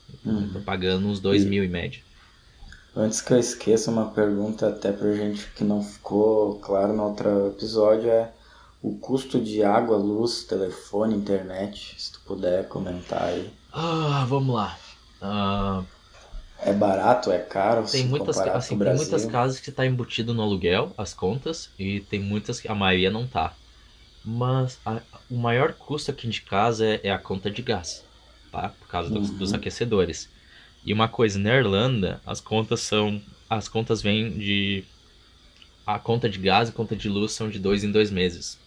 Então 0.09 0.43
eu 0.43 0.49
tô 0.51 0.61
pagando 0.61 1.07
uns 1.07 1.19
2.000 1.21 1.63
em 1.63 1.69
média. 1.69 2.03
Antes 2.95 3.21
que 3.21 3.33
eu 3.33 3.39
esqueça, 3.39 3.91
uma 3.91 4.11
pergunta 4.11 4.67
até 4.69 4.91
pra 4.91 5.13
gente 5.13 5.47
que 5.53 5.63
não 5.63 5.83
ficou 5.83 6.59
claro 6.59 6.93
no 6.93 7.03
outro 7.03 7.47
episódio 7.47 8.09
é 8.09 8.31
o 8.81 8.97
custo 8.97 9.39
de 9.39 9.63
água, 9.63 9.97
luz, 9.97 10.43
telefone, 10.43 11.15
internet, 11.15 11.95
se 11.99 12.11
tu 12.13 12.21
puder 12.25 12.67
comentar 12.67 13.23
aí. 13.23 13.51
Ah, 13.71 14.25
vamos 14.29 14.55
lá. 14.55 14.77
Ah, 15.21 15.83
É 16.65 16.73
barato, 16.73 17.31
é 17.31 17.39
caro, 17.39 17.85
Tem 17.89 18.03
muitas, 18.07 18.37
assim, 18.47 18.77
tem 18.79 18.93
muitas 18.93 19.25
casas 19.25 19.59
que 19.59 19.71
tá 19.71 19.85
embutido 19.85 20.33
no 20.33 20.41
aluguel, 20.41 20.93
as 20.97 21.13
contas, 21.13 21.71
e 21.77 22.01
tem 22.01 22.19
muitas 22.19 22.59
que 22.59 22.67
a 22.67 22.75
maioria 22.75 23.11
não 23.11 23.27
tá. 23.27 23.55
Mas 24.23 24.81
a- 24.85 25.05
o 25.29 25.37
maior 25.37 25.73
custo 25.75 26.11
aqui 26.11 26.27
de 26.29 26.41
casa 26.43 26.85
é, 26.87 27.07
é 27.07 27.11
a 27.11 27.19
conta 27.19 27.51
de 27.51 27.61
gás, 27.61 28.09
tá? 28.51 28.69
Por 28.69 28.87
causa 28.87 29.11
dos, 29.11 29.31
Uhum. 29.31 29.37
dos 29.37 29.53
aquecedores. 29.53 30.33
E 30.83 30.93
uma 30.93 31.09
coisa, 31.09 31.39
na 31.39 31.55
Irlanda, 31.55 32.21
as 32.25 32.41
contas 32.41 32.81
são. 32.81 33.25
As 33.49 33.67
contas 33.69 34.01
vêm 34.01 34.37
de. 34.37 34.87
A 35.85 35.99
conta 35.99 36.29
de 36.29 36.39
gás 36.39 36.69
e 36.69 36.71
a 36.71 36.75
conta 36.75 36.95
de 36.95 37.09
luz 37.09 37.31
são 37.33 37.49
de 37.49 37.59
dois 37.59 37.83
em 37.85 37.91
dois 37.91 38.11
meses. 38.11 38.61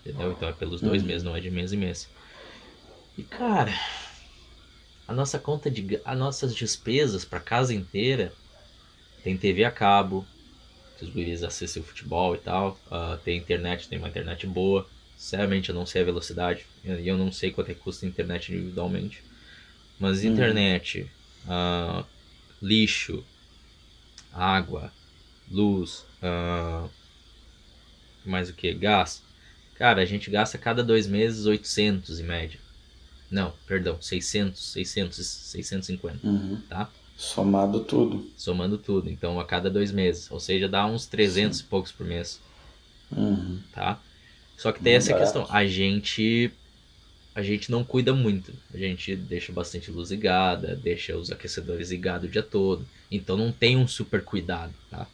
Entendeu? 0.00 0.32
Então 0.32 0.48
é 0.48 0.52
pelos 0.54 0.82
dois 0.82 1.02
Uhum. 1.02 1.04
meses, 1.04 1.24
não 1.24 1.36
é 1.36 1.40
de 1.40 1.50
mês 1.50 1.72
em 1.72 1.78
mês. 1.78 2.12
E 3.16 3.24
cara, 3.24 3.72
a 5.06 5.12
nossa 5.14 5.38
conta 5.38 5.70
de 5.70 6.00
as 6.04 6.18
nossas 6.18 6.54
despesas 6.54 7.24
para 7.24 7.40
casa 7.40 7.74
inteira 7.74 8.36
tem 9.22 9.38
TV 9.38 9.64
a 9.64 9.72
cabo, 9.72 10.30
que 10.96 11.04
os 11.04 11.10
guris 11.10 11.42
assistem 11.42 11.82
o 11.82 11.86
futebol 11.86 12.34
e 12.34 12.38
tal, 12.38 12.78
ah, 12.90 13.18
tem 13.24 13.38
internet, 13.38 13.88
tem 13.88 13.98
uma 13.98 14.08
internet 14.08 14.46
boa. 14.46 14.88
Sinceramente, 15.16 15.68
eu 15.70 15.74
não 15.74 15.86
sei 15.86 16.02
a 16.02 16.04
velocidade 16.04 16.66
e 16.84 17.06
eu 17.08 17.16
não 17.16 17.32
sei 17.32 17.50
quanto 17.50 17.70
é 17.70 17.74
que 17.74 17.80
custa 17.80 18.04
a 18.04 18.08
internet 18.08 18.52
individualmente. 18.52 19.22
Mas 19.98 20.22
Uhum. 20.22 20.30
internet, 20.32 21.10
ah, 21.48 22.04
lixo, 22.62 23.24
água, 24.32 24.92
luz, 25.50 26.04
ah, 26.22 26.86
mais 28.24 28.50
o 28.50 28.54
que? 28.54 28.72
Gás. 28.74 29.22
Cara, 29.76 30.02
a 30.02 30.04
gente 30.04 30.30
gasta 30.30 30.58
cada 30.58 30.82
dois 30.82 31.06
meses 31.06 31.46
800 31.46 32.18
em 32.18 32.24
média. 32.24 32.58
Não, 33.30 33.52
perdão, 33.66 34.00
600, 34.00 34.72
600, 34.72 35.16
650, 35.16 36.26
Uhum. 36.26 36.60
tá? 36.68 36.90
Somado 37.16 37.80
tudo. 37.84 38.30
Somando 38.36 38.78
tudo. 38.78 39.08
Então, 39.10 39.40
a 39.40 39.44
cada 39.44 39.70
dois 39.70 39.90
meses. 39.92 40.30
Ou 40.30 40.38
seja, 40.38 40.68
dá 40.68 40.86
uns 40.86 41.06
300 41.06 41.60
e 41.60 41.64
poucos 41.64 41.92
por 41.92 42.06
mês, 42.06 42.40
Uhum. 43.10 43.60
tá? 43.72 44.00
Só 44.56 44.72
que 44.72 44.80
tem 44.82 44.94
essa 44.94 45.12
barato. 45.12 45.32
questão. 45.32 45.46
A 45.54 45.66
gente... 45.66 46.50
A 47.34 47.42
gente 47.42 47.70
não 47.70 47.84
cuida 47.84 48.14
muito. 48.14 48.52
A 48.72 48.78
gente 48.78 49.14
deixa 49.14 49.52
bastante 49.52 49.90
luz 49.90 50.10
ligada, 50.10 50.74
deixa 50.74 51.16
os 51.16 51.30
aquecedores 51.30 51.90
ligados 51.90 52.28
o 52.28 52.32
dia 52.32 52.42
todo. 52.42 52.86
Então, 53.10 53.36
não 53.36 53.52
tem 53.52 53.76
um 53.76 53.86
super 53.86 54.24
cuidado, 54.24 54.72
tá? 54.90 55.06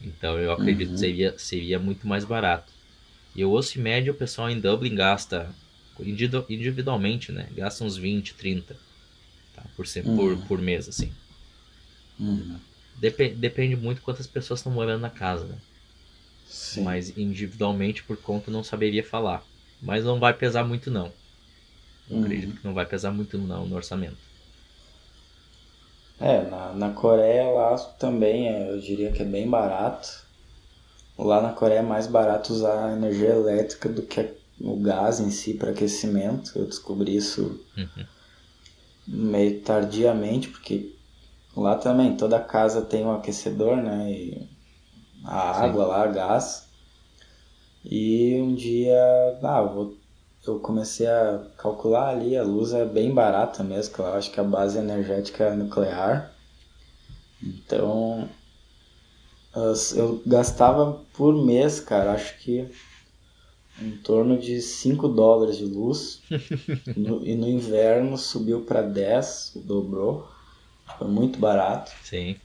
Então, 0.00 0.38
eu 0.38 0.50
acredito 0.52 0.88
Uhum. 0.88 0.94
que 0.94 1.00
seria, 1.00 1.38
seria 1.38 1.78
muito 1.78 2.06
mais 2.06 2.24
barato. 2.24 2.72
E 3.34 3.44
ouço 3.44 3.78
em 3.78 3.82
média 3.82 4.12
o 4.12 4.16
pessoal 4.16 4.48
em 4.50 4.60
Dublin 4.60 4.94
gasta 4.94 5.54
individu- 6.00 6.46
individualmente, 6.48 7.32
né? 7.32 7.48
Gasta 7.54 7.84
uns 7.84 7.96
20, 7.96 8.34
30 8.34 8.76
tá? 9.54 9.64
por, 9.76 9.86
se- 9.86 10.02
por, 10.02 10.32
Uhum. 10.32 10.40
por 10.46 10.58
mês, 10.60 10.88
assim. 10.88 11.12
Uhum. 12.18 12.60
Depe- 12.94 13.34
depende 13.34 13.76
muito 13.76 14.02
quantas 14.02 14.26
pessoas 14.26 14.60
estão 14.60 14.70
morando 14.72 15.00
na 15.00 15.10
casa, 15.10 15.48
né? 15.48 15.62
Sim. 16.44 16.96
Mas 16.96 17.14
individualmente, 17.14 18.02
por 18.02 18.16
conta, 18.22 18.50
não 18.50 18.62
saberia 18.64 19.04
falar. 19.04 19.46
Mas 19.78 20.02
não 20.02 20.18
vai 20.18 20.32
pesar 20.32 20.64
muito, 20.64 20.90
não. 20.90 21.14
Eu 22.08 22.16
Uhum. 22.16 22.18
acredito 22.18 22.54
que 22.56 22.64
não 22.64 22.74
vai 22.74 22.86
pesar 22.86 23.12
muito, 23.12 23.38
não, 23.38 23.66
no 23.66 23.76
orçamento. 23.76 24.30
É, 26.20 26.42
na, 26.48 26.72
na 26.74 26.92
Coreia 26.94 27.50
lá 27.50 27.76
também 27.98 28.48
é, 28.48 28.70
eu 28.70 28.78
diria 28.78 29.10
que 29.12 29.22
é 29.22 29.24
bem 29.24 29.48
barato. 29.50 30.08
Lá 31.18 31.42
na 31.42 31.52
Coreia 31.52 31.80
é 31.80 31.82
mais 31.82 32.06
barato 32.06 32.50
usar 32.54 32.88
a 32.88 32.92
energia 32.96 33.28
elétrica 33.30 33.90
do 33.90 34.06
que 34.06 34.34
o 34.58 34.80
gás 34.80 35.20
em 35.20 35.30
si 35.30 35.54
para 35.54 35.70
aquecimento. 35.72 36.52
Eu 36.58 36.66
descobri 36.66 37.14
isso 37.16 37.66
Uhum. 37.76 38.08
meio 39.06 39.62
tardiamente, 39.62 40.48
porque 40.50 40.97
lá 41.56 41.76
também 41.76 42.16
toda 42.16 42.40
casa 42.40 42.82
tem 42.82 43.04
um 43.04 43.12
aquecedor, 43.12 43.76
né? 43.76 44.10
E 44.10 44.48
a 45.24 45.52
Sim. 45.52 45.64
água 45.64 45.86
lá, 45.86 46.06
gás. 46.08 46.68
E 47.84 48.40
um 48.40 48.54
dia, 48.54 48.96
ah, 49.42 49.58
eu 49.62 49.74
vou, 49.74 49.98
eu 50.46 50.60
comecei 50.60 51.08
a 51.08 51.44
calcular 51.58 52.10
ali, 52.10 52.36
a 52.36 52.42
luz 52.44 52.72
é 52.72 52.84
bem 52.84 53.12
barata 53.12 53.64
mesmo, 53.64 53.94
que 53.94 54.00
eu 54.00 54.06
acho 54.06 54.30
que 54.30 54.38
a 54.38 54.44
base 54.44 54.78
energética 54.78 55.44
é 55.44 55.56
nuclear. 55.56 56.32
Então, 57.42 58.28
eu 59.96 60.22
gastava 60.26 61.04
por 61.16 61.34
mês, 61.34 61.80
cara, 61.80 62.12
acho 62.12 62.38
que 62.38 62.68
em 63.80 63.96
torno 64.02 64.38
de 64.38 64.60
5 64.60 65.08
dólares 65.08 65.56
de 65.56 65.64
luz. 65.64 66.20
No- 66.96 67.24
e 67.24 67.34
no 67.36 67.48
inverno 67.48 68.18
subiu 68.18 68.64
para 68.64 68.82
10, 68.82 69.52
dobrou. 69.66 70.28
Foi 70.96 71.08
muito 71.08 71.38
barato. 71.38 71.92
Sim. 72.02 72.36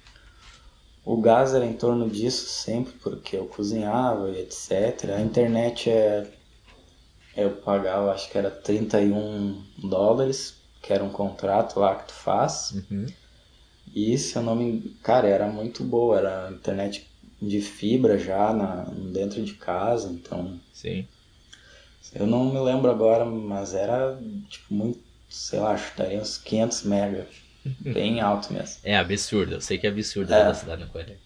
O 1.05 1.19
gás 1.19 1.53
era 1.53 1.65
em 1.65 1.73
torno 1.73 2.09
disso 2.09 2.47
sempre, 2.47 2.93
porque 2.93 3.35
eu 3.35 3.45
cozinhava 3.45 4.29
e 4.29 4.39
etc. 4.39 5.11
A 5.15 5.21
internet 5.21 5.89
é. 5.89 6.27
Eu 7.35 7.51
pagava, 7.57 8.11
acho 8.11 8.29
que 8.29 8.37
era 8.37 8.51
31 8.51 9.63
dólares, 9.77 10.55
que 10.81 10.93
era 10.93 11.03
um 11.03 11.09
contrato 11.09 11.79
lá 11.79 11.95
que 11.95 12.09
tu 12.09 12.13
faz. 12.13 12.71
Uhum. 12.71 13.07
E 13.93 14.17
se 14.17 14.35
eu 14.35 14.43
não 14.43 14.55
me. 14.55 14.95
Cara, 15.03 15.27
era 15.27 15.47
muito 15.47 15.83
boa, 15.83 16.17
era 16.17 16.51
internet 16.51 17.07
de 17.41 17.61
fibra 17.61 18.17
já 18.17 18.53
na, 18.53 18.83
dentro 19.11 19.43
de 19.43 19.53
casa, 19.55 20.09
então. 20.09 20.59
Sim. 20.71 21.07
Eu 22.13 22.27
não 22.27 22.45
me 22.45 22.59
lembro 22.59 22.91
agora, 22.91 23.25
mas 23.25 23.73
era 23.73 24.17
tipo 24.49 24.73
muito, 24.73 24.99
sei 25.29 25.59
lá, 25.59 25.75
chutaria 25.75 26.21
uns 26.21 26.37
500 26.37 26.83
mega. 26.83 27.27
Bem 27.79 28.19
alto 28.19 28.51
mesmo. 28.53 28.77
É 28.83 28.97
absurdo. 28.97 29.55
Eu 29.55 29.61
sei 29.61 29.77
que 29.77 29.87
é 29.87 29.89
absurdo 29.89 30.33
É. 30.33 30.39
a 30.41 30.43
velocidade 30.43 30.81
na 30.81 30.87
Coreia. 30.87 31.17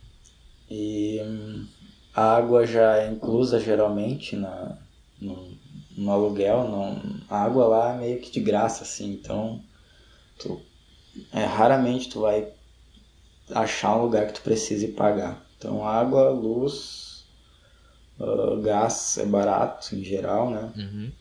E 0.70 1.20
hum, 1.24 1.68
a 2.14 2.36
água 2.36 2.66
já 2.66 2.98
é 2.98 3.10
inclusa 3.10 3.60
geralmente 3.60 4.36
na, 4.36 4.78
no, 5.20 5.58
no 5.98 6.12
aluguel. 6.12 6.68
Não, 6.68 7.02
a 7.30 7.44
água 7.44 7.68
lá 7.68 7.94
é 7.94 7.98
meio 7.98 8.20
que 8.22 8.32
de 8.32 8.40
graça, 8.40 8.84
assim. 8.84 9.14
Então, 9.14 9.62
tu, 10.38 10.62
é, 11.32 11.44
raramente 11.46 12.10
tu 12.10 12.22
vai 12.22 12.48
achar 13.52 13.96
um 13.98 14.04
lugar 14.04 14.28
que 14.28 14.34
tu 14.34 14.42
precise 14.42 14.90
pagar. 14.90 15.44
Então, 15.58 15.88
água, 15.88 16.30
luz, 16.30 17.26
ah, 18.20 18.60
gás 18.62 19.18
é 19.18 19.26
barato 19.26 19.96
em 19.96 20.04
geral, 20.04 20.50
né? 20.52 20.72
Uhum. 20.76 21.12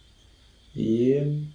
E 0.74 1.46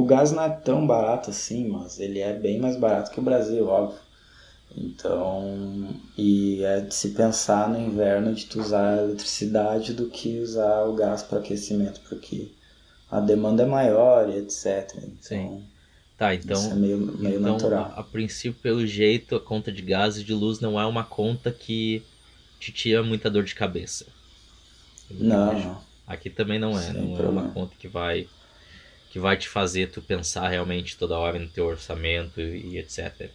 o 0.00 0.04
gás 0.06 0.32
não 0.32 0.42
é 0.42 0.50
tão 0.50 0.86
barato 0.86 1.30
assim, 1.30 1.68
mas 1.68 1.98
ele 2.00 2.20
é 2.20 2.32
bem 2.32 2.58
mais 2.60 2.76
barato 2.76 3.10
que 3.10 3.20
o 3.20 3.22
Brasil, 3.22 3.66
óbvio. 3.68 3.98
Então, 4.76 5.88
e 6.16 6.62
é 6.64 6.80
de 6.80 6.94
se 6.94 7.10
pensar 7.10 7.68
no 7.68 7.78
inverno 7.80 8.34
de 8.34 8.46
tu 8.46 8.60
usar 8.60 8.98
a 8.98 9.02
eletricidade 9.02 9.92
do 9.94 10.08
que 10.08 10.38
usar 10.40 10.84
o 10.84 10.94
gás 10.94 11.22
para 11.22 11.38
aquecimento, 11.40 12.00
porque 12.08 12.52
a 13.10 13.20
demanda 13.20 13.62
é 13.64 13.66
maior 13.66 14.28
e 14.30 14.38
etc. 14.38 14.92
Então, 14.96 15.18
Sim. 15.20 15.64
Tá, 16.16 16.34
então. 16.34 16.56
isso 16.60 16.70
é 16.70 16.74
meio, 16.74 16.98
meio 16.98 17.40
então, 17.40 17.52
natural. 17.54 17.92
a, 17.96 18.00
a 18.00 18.04
princípio, 18.04 18.60
pelo 18.60 18.86
jeito, 18.86 19.34
a 19.36 19.40
conta 19.40 19.72
de 19.72 19.82
gás 19.82 20.18
e 20.18 20.24
de 20.24 20.34
luz 20.34 20.60
não 20.60 20.78
é 20.80 20.86
uma 20.86 21.04
conta 21.04 21.52
que 21.52 22.02
te 22.58 22.72
tira 22.72 23.02
muita 23.02 23.30
dor 23.30 23.44
de 23.44 23.54
cabeça. 23.54 24.06
Não. 25.10 25.82
Aqui 26.06 26.30
também 26.30 26.58
não 26.58 26.78
é, 26.78 26.92
Sem 26.92 26.94
não 26.94 27.14
é 27.14 27.16
problema. 27.16 27.42
uma 27.42 27.50
conta 27.52 27.76
que 27.76 27.88
vai 27.88 28.28
que 29.10 29.18
vai 29.18 29.36
te 29.36 29.48
fazer 29.48 29.90
tu 29.90 30.00
pensar 30.00 30.48
realmente 30.48 30.96
toda 30.96 31.18
hora 31.18 31.38
no 31.38 31.48
teu 31.48 31.66
orçamento 31.66 32.40
e 32.40 32.78
etc. 32.78 33.30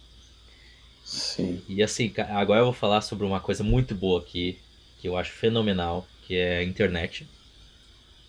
Sim. 1.04 1.62
E 1.68 1.82
assim, 1.82 2.12
agora 2.30 2.60
eu 2.60 2.64
vou 2.64 2.74
falar 2.74 3.00
sobre 3.02 3.24
uma 3.24 3.38
coisa 3.38 3.62
muito 3.62 3.94
boa 3.94 4.20
aqui, 4.20 4.58
que 4.98 5.06
eu 5.06 5.16
acho 5.16 5.30
fenomenal, 5.32 6.08
que 6.26 6.34
é 6.34 6.58
a 6.58 6.64
internet. 6.64 7.28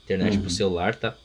Internet 0.04 0.36
uhum. 0.36 0.42
pro 0.42 0.50
celular, 0.50 0.94
tá? 0.94 1.18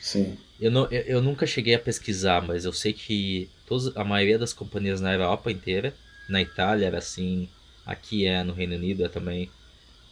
Sim. 0.00 0.36
Eu, 0.60 0.70
não, 0.70 0.84
eu, 0.90 1.02
eu, 1.02 1.22
nunca 1.22 1.46
cheguei 1.46 1.74
a 1.74 1.78
pesquisar, 1.78 2.42
mas 2.42 2.64
eu 2.64 2.72
sei 2.72 2.92
que 2.92 3.48
todos, 3.66 3.96
a 3.96 4.04
maioria 4.04 4.38
das 4.38 4.52
companhias 4.52 5.00
na 5.00 5.12
Europa 5.12 5.50
inteira, 5.50 5.94
na 6.28 6.42
Itália 6.42 6.86
era 6.86 6.98
assim, 6.98 7.48
aqui 7.86 8.26
é, 8.26 8.42
no 8.42 8.52
Reino 8.52 8.74
Unido 8.74 9.04
é 9.04 9.08
também. 9.08 9.50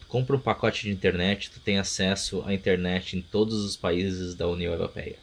Compra 0.09 0.37
um 0.37 0.41
pacote 0.41 0.83
de 0.83 0.91
internet, 0.91 1.51
tu 1.51 1.61
tem 1.61 1.79
acesso 1.79 2.43
à 2.47 2.55
internet 2.55 3.17
em 3.17 3.23
todos 3.23 3.63
os 3.63 3.77
países 3.77 4.35
da 4.35 4.49
União 4.49 4.73
Europeia. 4.73 5.17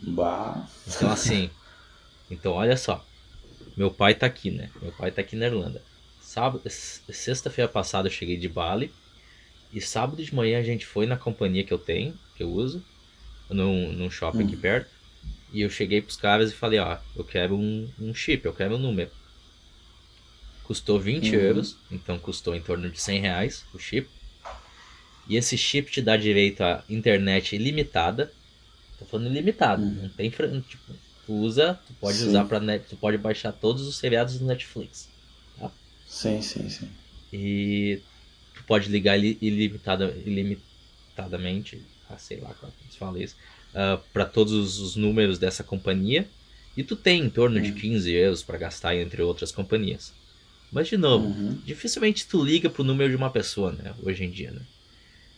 Bah. 0.00 0.66
Então 0.86 1.10
assim, 1.10 1.50
então 2.30 2.52
olha 2.52 2.76
só, 2.76 3.04
meu 3.76 3.90
pai 3.90 4.14
tá 4.14 4.26
aqui, 4.26 4.50
né? 4.50 4.70
Meu 4.80 4.92
pai 4.92 5.10
tá 5.10 5.20
aqui 5.20 5.36
na 5.36 5.46
Irlanda. 5.46 5.82
Sábado, 6.20 6.62
sexta-feira 6.68 7.70
passada 7.70 8.08
eu 8.08 8.12
cheguei 8.12 8.36
de 8.36 8.48
Bali 8.48 8.92
e 9.72 9.80
sábado 9.80 10.22
de 10.22 10.34
manhã 10.34 10.58
a 10.58 10.62
gente 10.62 10.86
foi 10.86 11.06
na 11.06 11.16
companhia 11.16 11.64
que 11.64 11.72
eu 11.72 11.78
tenho, 11.78 12.18
que 12.34 12.42
eu 12.42 12.50
uso, 12.50 12.82
num, 13.50 13.92
num 13.92 14.10
shopping 14.10 14.44
hum. 14.44 14.46
aqui 14.46 14.56
perto. 14.56 14.90
E 15.52 15.62
eu 15.62 15.70
cheguei 15.70 16.02
pros 16.02 16.16
caras 16.16 16.50
e 16.50 16.54
falei, 16.54 16.78
ó, 16.78 16.98
eu 17.16 17.24
quero 17.24 17.56
um, 17.56 17.88
um 17.98 18.14
chip, 18.14 18.44
eu 18.44 18.52
quero 18.52 18.76
um 18.76 18.78
número. 18.78 19.10
Custou 20.68 21.00
20 21.00 21.34
uhum. 21.34 21.40
euros, 21.40 21.78
então 21.90 22.18
custou 22.18 22.54
em 22.54 22.60
torno 22.60 22.90
de 22.90 23.00
100 23.00 23.20
reais 23.22 23.64
o 23.72 23.78
chip. 23.78 24.06
E 25.26 25.34
esse 25.34 25.56
chip 25.56 25.90
te 25.90 26.02
dá 26.02 26.14
direito 26.14 26.60
a 26.60 26.84
internet 26.90 27.56
ilimitada. 27.56 28.30
Tô 28.98 29.06
falando 29.06 29.30
ilimitada, 29.30 29.80
uhum. 29.80 30.02
não 30.02 30.08
tem 30.10 30.28
tipo, 30.28 30.44
tu 31.24 31.32
usa, 31.32 31.80
tu 31.86 31.94
pode 31.94 32.18
sim. 32.18 32.28
usar 32.28 32.44
para 32.44 32.60
net, 32.60 32.84
tu 32.86 32.98
pode 32.98 33.16
baixar 33.16 33.50
todos 33.50 33.88
os 33.88 33.96
seriados 33.96 34.38
do 34.38 34.44
Netflix. 34.44 35.08
Tá? 35.58 35.70
Sim, 36.06 36.42
sim, 36.42 36.68
sim. 36.68 36.90
E 37.32 38.02
tu 38.54 38.62
pode 38.64 38.90
ligar 38.90 39.18
ilimitada, 39.18 40.14
ilimitadamente, 40.26 41.82
ah, 42.10 42.18
sei 42.18 42.40
lá 42.40 42.52
como 42.60 42.70
se 42.90 42.98
fala 42.98 43.18
isso, 43.18 43.36
uh, 43.72 43.96
ah, 43.96 44.00
para 44.12 44.26
todos 44.26 44.78
os 44.80 44.96
números 44.96 45.38
dessa 45.38 45.64
companhia. 45.64 46.28
E 46.76 46.84
tu 46.84 46.94
tem 46.94 47.22
em 47.22 47.30
torno 47.30 47.58
de 47.58 47.72
15 47.72 48.12
euros 48.12 48.42
para 48.42 48.58
gastar 48.58 48.94
entre 48.94 49.22
outras 49.22 49.50
companhias. 49.50 50.12
Mas 50.70 50.88
de 50.88 50.96
novo, 50.96 51.26
uhum. 51.26 51.58
dificilmente 51.64 52.26
tu 52.26 52.44
liga 52.44 52.68
pro 52.68 52.84
número 52.84 53.10
de 53.10 53.16
uma 53.16 53.30
pessoa, 53.30 53.72
né? 53.72 53.94
Hoje 54.02 54.24
em 54.24 54.30
dia, 54.30 54.50
né? 54.50 54.60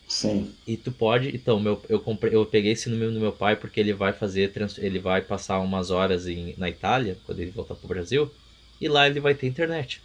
Sim. 0.07 0.53
E 0.67 0.75
tu 0.75 0.91
pode, 0.91 1.33
então, 1.33 1.57
meu, 1.57 1.81
eu 1.87 1.97
comprei, 1.97 2.35
eu 2.35 2.45
peguei 2.45 2.73
esse 2.73 2.89
número 2.89 3.13
do 3.13 3.19
meu 3.19 3.31
pai 3.31 3.55
porque 3.55 3.79
ele 3.79 3.93
vai 3.93 4.11
fazer, 4.11 4.51
ele 4.79 4.99
vai 4.99 5.21
passar 5.21 5.59
umas 5.59 5.89
horas 5.89 6.27
em, 6.27 6.53
na 6.57 6.69
Itália 6.69 7.17
quando 7.25 7.39
ele 7.39 7.51
voltar 7.51 7.75
pro 7.75 7.87
Brasil 7.87 8.29
e 8.79 8.89
lá 8.89 9.07
ele 9.07 9.21
vai 9.21 9.33
ter 9.33 9.47
internet. 9.47 10.01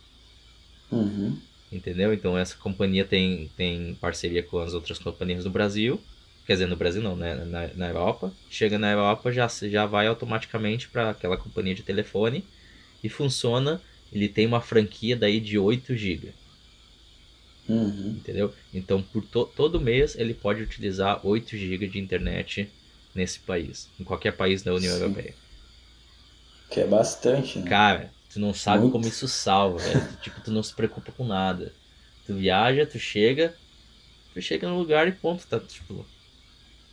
Uhum. 0.92 1.36
Entendeu? 1.72 2.14
Então 2.14 2.38
essa 2.38 2.56
companhia 2.56 3.04
tem, 3.04 3.50
tem 3.56 3.96
parceria 4.00 4.44
com 4.44 4.60
as 4.60 4.74
outras 4.74 4.98
companhias 5.00 5.42
do 5.42 5.50
Brasil, 5.50 6.00
quer 6.46 6.52
dizer 6.52 6.66
no 6.66 6.76
Brasil 6.76 7.02
não, 7.02 7.16
né? 7.16 7.34
Na, 7.34 7.66
na 7.74 7.88
Europa. 7.88 8.32
Chega 8.48 8.78
na 8.78 8.92
Europa 8.92 9.32
já 9.32 9.48
já 9.48 9.86
vai 9.86 10.06
automaticamente 10.06 10.88
para 10.88 11.10
aquela 11.10 11.36
companhia 11.36 11.74
de 11.74 11.82
telefone 11.82 12.44
e 13.02 13.08
funciona. 13.08 13.80
Ele 14.10 14.28
tem 14.28 14.46
uma 14.46 14.60
franquia 14.60 15.16
daí 15.16 15.40
de 15.40 15.58
8 15.58 15.96
GB. 15.96 16.36
Uhum. 17.68 18.20
Entendeu? 18.20 18.54
Então, 18.72 19.02
por 19.02 19.24
to 19.26 19.46
todo 19.46 19.80
mês, 19.80 20.16
ele 20.16 20.34
pode 20.34 20.62
utilizar 20.62 21.24
8 21.26 21.56
GB 21.56 21.88
de 21.88 21.98
internet 21.98 22.76
nesse 23.14 23.40
país, 23.40 23.92
em 23.98 24.04
qualquer 24.04 24.32
país 24.36 24.62
da 24.62 24.74
União 24.74 24.92
Sim. 24.92 25.02
Europeia. 25.02 25.38
Que 26.70 26.80
é 26.80 26.86
bastante, 26.86 27.58
né? 27.58 27.64
Cara, 27.64 28.14
tu 28.28 28.38
não 28.40 28.54
sabe 28.54 28.84
Muito. 28.84 28.92
como 28.92 29.08
isso 29.08 29.26
salva, 29.28 29.80
velho. 29.80 30.08
tipo, 30.20 30.40
tu 30.40 30.50
não 30.52 30.62
se 30.62 30.74
preocupa 30.74 31.12
com 31.12 31.26
nada. 31.26 31.76
Tu 32.24 32.34
viaja, 32.34 32.86
tu 32.86 32.98
chega, 32.98 33.60
tu 34.34 34.42
chega 34.42 34.68
no 34.68 34.78
lugar 34.78 35.08
e 35.08 35.12
ponto, 35.12 35.46
tá, 35.48 35.60
tipo, 35.60 36.10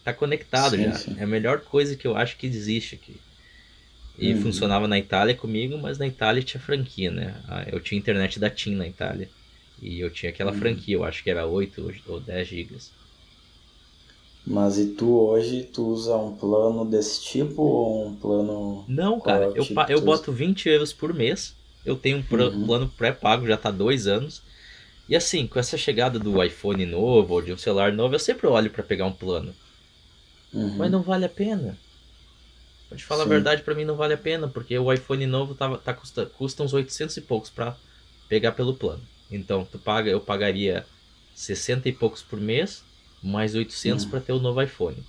tá 0.04 0.14
conectado 0.14 0.78
sim, 0.78 0.82
já. 0.82 0.94
Sim. 0.94 1.16
É 1.16 1.24
a 1.24 1.28
melhor 1.28 1.66
coisa 1.66 1.98
que 1.98 2.08
eu 2.08 2.16
acho 2.18 2.38
que 2.38 2.48
existe 2.48 2.96
aqui. 2.96 3.26
E 4.18 4.34
uhum. 4.34 4.42
funcionava 4.42 4.88
na 4.88 5.00
Itália 5.00 5.36
comigo, 5.36 5.78
mas 5.78 5.98
na 5.98 6.06
Itália 6.06 6.44
tinha 6.44 6.62
franquia, 6.62 7.10
né? 7.10 7.36
Ah, 7.48 7.66
eu 7.72 7.80
tinha 7.80 7.98
internet 7.98 8.40
da 8.40 8.50
TIM 8.50 8.76
na 8.76 8.88
Itália. 8.88 9.30
E 9.82 10.00
eu 10.00 10.10
tinha 10.10 10.30
aquela 10.30 10.52
uhum. 10.52 10.60
franquia, 10.60 10.96
eu 10.96 11.04
acho 11.04 11.24
que 11.24 11.30
era 11.30 11.46
8 11.46 11.94
ou 12.08 12.20
10 12.20 12.48
gigas. 12.48 12.92
Mas 14.46 14.78
e 14.78 14.88
tu 14.88 15.18
hoje, 15.18 15.64
tu 15.64 15.88
usa 15.88 16.16
um 16.18 16.36
plano 16.36 16.86
desse 16.86 17.24
tipo 17.24 17.62
ou 17.62 18.08
um 18.08 18.16
plano... 18.16 18.86
Não, 18.88 19.20
cara, 19.20 19.46
é 19.46 19.48
eu, 19.60 19.64
tipo 19.64 19.82
eu 19.90 20.02
boto 20.02 20.32
20 20.32 20.68
euros 20.70 20.94
por 20.94 21.14
mês. 21.14 21.56
Eu 21.86 21.96
tenho 21.96 22.18
um 22.18 22.36
uhum. 22.36 22.66
plano 22.66 22.94
pré-pago, 22.98 23.48
já 23.48 23.58
tá 23.58 23.72
dois 23.72 24.06
anos. 24.06 24.42
E 25.08 25.16
assim, 25.16 25.48
com 25.48 25.60
essa 25.60 25.78
chegada 25.78 26.20
do 26.20 26.42
iPhone 26.44 26.86
novo 26.86 27.34
ou 27.34 27.42
de 27.42 27.52
um 27.52 27.58
celular 27.58 27.92
novo, 27.92 28.16
eu 28.16 28.20
sempre 28.20 28.48
olho 28.48 28.70
para 28.70 28.84
pegar 28.84 29.06
um 29.06 29.14
plano. 29.14 29.54
Uhum. 30.54 30.78
Mas 30.78 30.92
não 30.92 31.02
vale 31.02 31.26
a 31.26 31.30
pena. 31.30 31.78
Pode 32.94 33.06
falar 33.06 33.24
Sim. 33.24 33.30
a 33.30 33.34
verdade, 33.34 33.64
para 33.64 33.74
mim 33.74 33.86
não 33.86 33.96
vale 33.96 34.14
a 34.14 34.18
pena, 34.18 34.48
porque 34.48 34.78
o 34.78 34.94
iPhone 34.94 35.26
novo 35.26 35.56
tá, 35.56 35.78
tá 35.78 35.94
custa, 35.96 36.28
custa 36.28 36.62
uns 36.62 36.74
800 36.74 37.18
e 37.18 37.22
poucos 37.22 37.50
para 37.50 37.76
pegar 38.30 38.52
pelo 38.52 38.76
plano. 38.76 39.02
Então, 39.32 39.66
tu 39.66 39.80
paga, 39.80 40.12
eu 40.12 40.22
pagaria 40.22 40.86
60 41.34 41.90
e 41.90 41.92
poucos 41.92 42.22
por 42.22 42.40
mês, 42.40 42.84
mais 43.22 43.56
800 43.56 44.04
uhum. 44.04 44.12
para 44.12 44.20
ter 44.20 44.32
o 44.32 44.40
novo 44.40 44.62
iPhone. 44.62 45.04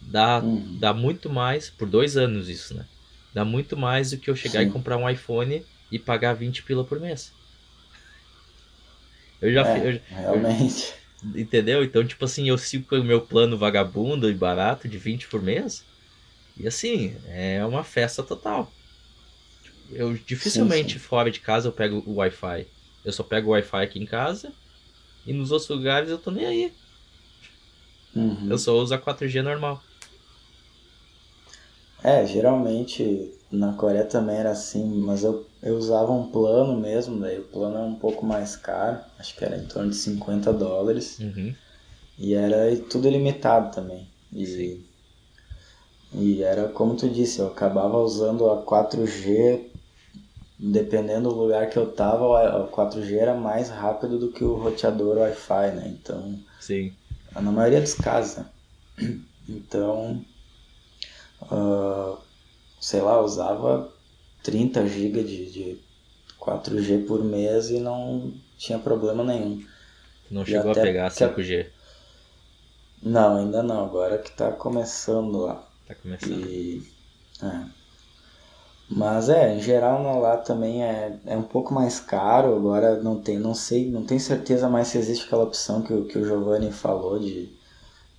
Dá, 0.00 0.40
uhum. 0.40 0.78
dá 0.80 0.92
muito 0.92 1.30
mais, 1.30 1.70
por 1.70 1.88
dois 1.88 2.16
anos 2.16 2.48
isso, 2.48 2.74
né? 2.74 2.84
Dá 3.32 3.44
muito 3.44 3.76
mais 3.76 4.10
do 4.10 4.18
que 4.18 4.28
eu 4.28 4.34
chegar 4.34 4.64
Sim. 4.64 4.68
e 4.68 4.72
comprar 4.72 4.96
um 4.96 5.08
iPhone 5.08 5.64
e 5.92 5.98
pagar 5.98 6.32
20 6.32 6.64
pila 6.64 6.82
por 6.82 6.98
mês. 6.98 7.32
Eu 9.40 9.52
já, 9.52 9.64
é, 9.68 9.94
eu, 9.94 10.00
realmente. 10.08 10.92
Eu, 11.22 11.40
entendeu? 11.40 11.84
Então, 11.84 12.04
tipo 12.04 12.24
assim, 12.24 12.48
eu 12.48 12.58
sigo 12.58 12.84
com 12.86 12.96
o 12.96 13.04
meu 13.04 13.20
plano 13.20 13.56
vagabundo 13.56 14.28
e 14.28 14.34
barato 14.34 14.88
de 14.88 14.98
20 14.98 15.28
por 15.28 15.40
mês. 15.40 15.84
E 16.60 16.66
assim, 16.68 17.20
é 17.24 17.64
uma 17.66 17.82
festa 17.84 18.22
total. 18.22 18.76
Eu 19.90 20.14
dificilmente 20.14 20.98
sim, 20.98 20.98
sim. 20.98 20.98
fora 20.98 21.30
de 21.30 21.40
casa 21.40 21.68
eu 21.68 21.72
pego 21.72 22.02
o 22.06 22.14
Wi-Fi. 22.16 22.70
Eu 23.04 23.12
só 23.12 23.22
pego 23.22 23.48
o 23.48 23.52
Wi-Fi 23.52 23.82
aqui 23.84 23.98
em 23.98 24.06
casa 24.06 24.54
e 25.26 25.32
nos 25.32 25.52
outros 25.52 25.70
lugares 25.70 26.10
eu 26.10 26.18
tô 26.18 26.30
nem 26.30 26.46
aí. 26.46 26.76
Uhum. 28.14 28.50
Eu 28.50 28.58
só 28.58 28.74
uso 28.76 28.92
a 28.94 28.98
4G 28.98 29.40
normal. 29.40 29.82
É, 32.02 32.24
geralmente 32.26 33.34
na 33.50 33.74
Coreia 33.74 34.04
também 34.04 34.36
era 34.36 34.50
assim, 34.50 34.84
mas 35.00 35.22
eu, 35.22 35.46
eu 35.62 35.76
usava 35.76 36.12
um 36.12 36.30
plano 36.30 36.78
mesmo, 36.78 37.18
daí 37.20 37.38
o 37.38 37.44
plano 37.44 37.76
era 37.76 37.84
um 37.86 37.96
pouco 37.96 38.24
mais 38.24 38.56
caro, 38.56 39.00
acho 39.18 39.36
que 39.36 39.44
era 39.44 39.56
em 39.56 39.66
torno 39.66 39.90
de 39.90 39.96
50 39.96 40.52
dólares. 40.52 41.20
Uhum. 41.20 41.56
E 42.18 42.34
era 42.34 42.76
tudo 42.90 43.08
ilimitado 43.08 43.74
também. 43.74 44.08
E, 44.32 44.44
Sim. 44.44 44.89
E 46.12 46.42
era 46.42 46.68
como 46.68 46.96
tu 46.96 47.08
disse, 47.08 47.38
eu 47.40 47.48
acabava 47.48 47.98
usando 47.98 48.50
a 48.50 48.62
4G 48.64 49.70
dependendo 50.60 51.30
do 51.30 51.34
lugar 51.34 51.70
que 51.70 51.78
eu 51.78 51.90
tava, 51.90 52.24
o 52.26 52.68
4G 52.68 53.16
era 53.16 53.34
mais 53.34 53.70
rápido 53.70 54.18
do 54.18 54.30
que 54.30 54.44
o 54.44 54.56
roteador 54.56 55.16
Wi-Fi, 55.18 55.70
né? 55.72 55.88
Então, 55.88 56.38
Sim. 56.60 56.92
na 57.32 57.50
maioria 57.50 57.80
dos 57.80 57.94
casos, 57.94 58.36
né? 58.36 58.46
Então, 59.48 60.24
uh, 61.42 62.16
sei 62.80 63.00
lá, 63.00 63.20
usava 63.20 63.92
30 64.44 64.86
GB 64.86 65.24
de, 65.24 65.50
de 65.50 65.78
4G 66.38 67.04
por 67.04 67.24
mês 67.24 67.70
e 67.70 67.80
não 67.80 68.32
tinha 68.56 68.78
problema 68.78 69.24
nenhum. 69.24 69.64
Não 70.30 70.44
chegou 70.44 70.70
a 70.70 70.74
pegar 70.74 71.10
5G? 71.10 71.66
Não, 73.02 73.38
ainda 73.38 73.60
não. 73.60 73.84
Agora 73.86 74.18
que 74.18 74.30
tá 74.30 74.52
começando 74.52 75.38
lá. 75.38 75.69
Tá 75.90 75.96
começando. 75.96 76.46
E... 76.46 76.86
É. 77.42 77.64
Mas 78.88 79.28
é, 79.28 79.56
em 79.56 79.60
geral 79.60 80.20
lá 80.20 80.36
também 80.36 80.84
é, 80.84 81.18
é 81.26 81.36
um 81.36 81.42
pouco 81.42 81.74
mais 81.74 81.98
caro, 81.98 82.54
agora 82.54 83.00
não 83.02 83.20
tem, 83.20 83.38
não 83.38 83.54
sei, 83.54 83.90
não 83.90 84.04
tenho 84.04 84.20
certeza 84.20 84.68
mais 84.68 84.88
se 84.88 84.98
existe 84.98 85.26
aquela 85.26 85.44
opção 85.44 85.82
que, 85.82 86.02
que 86.02 86.18
o 86.18 86.24
Giovanni 86.24 86.70
falou 86.70 87.18
de 87.18 87.48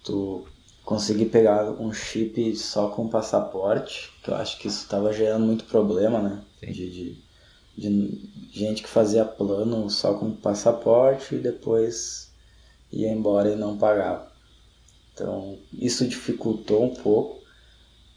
tu 0.04 0.46
conseguir 0.84 1.26
pegar 1.26 1.72
um 1.72 1.94
chip 1.94 2.56
só 2.58 2.90
com 2.90 3.08
passaporte, 3.08 4.12
que 4.24 4.32
eu 4.32 4.36
acho 4.36 4.58
que 4.60 4.68
isso 4.68 4.84
estava 4.84 5.14
gerando 5.14 5.46
muito 5.46 5.66
problema, 5.66 6.22
né? 6.22 6.42
De, 6.62 6.90
de, 6.90 7.24
de, 7.78 8.30
gente 8.52 8.84
que 8.84 8.90
fazia 8.90 9.24
plano 9.24 9.90
só 9.90 10.14
com 10.14 10.32
passaporte 10.32 11.36
e 11.36 11.40
depois 11.40 12.32
ia 12.92 13.10
embora 13.12 13.50
e 13.50 13.56
não 13.56 13.78
pagava. 13.78 14.32
Então 15.14 15.58
isso 15.74 16.08
dificultou 16.08 16.84
um 16.84 16.94
pouco. 16.96 17.41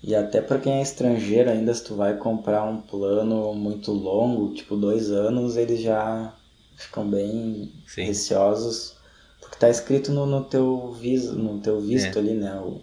E 0.07 0.14
até 0.14 0.43
para 0.43 0.59
quem 0.59 0.81
é 0.81 0.83
estrangeiro 0.83 1.49
ainda, 1.51 1.73
se 1.73 1.83
tu 1.83 1.95
vai 1.95 2.14
comprar 2.19 2.62
um 2.64 2.79
plano 2.79 3.55
muito 3.55 3.90
longo, 3.90 4.53
tipo 4.53 4.77
dois 4.77 5.11
anos, 5.11 5.57
eles 5.57 5.81
já 5.81 6.35
ficam 6.77 7.09
bem 7.09 7.73
Sim. 7.87 8.05
receosos. 8.05 8.99
Porque 9.40 9.57
tá 9.57 9.71
escrito 9.71 10.12
no, 10.12 10.27
no 10.27 10.45
teu 10.45 10.93
viso, 10.93 11.35
no 11.38 11.59
teu 11.59 11.81
visto 11.81 12.17
é. 12.17 12.21
ali, 12.21 12.35
né? 12.35 12.55
O, 12.61 12.83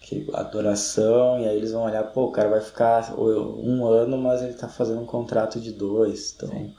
que 0.00 0.26
a 0.32 0.42
duração, 0.42 1.38
e 1.38 1.46
aí 1.46 1.54
eles 1.54 1.72
vão 1.72 1.84
olhar, 1.84 2.02
pô, 2.04 2.24
o 2.24 2.32
cara 2.32 2.48
vai 2.48 2.62
ficar 2.62 3.14
um 3.18 3.86
ano, 3.86 4.16
mas 4.16 4.42
ele 4.42 4.54
tá 4.54 4.68
fazendo 4.68 5.02
um 5.02 5.06
contrato 5.06 5.60
de 5.60 5.70
dois, 5.70 6.34
então... 6.34 6.48
Sim. 6.48 6.74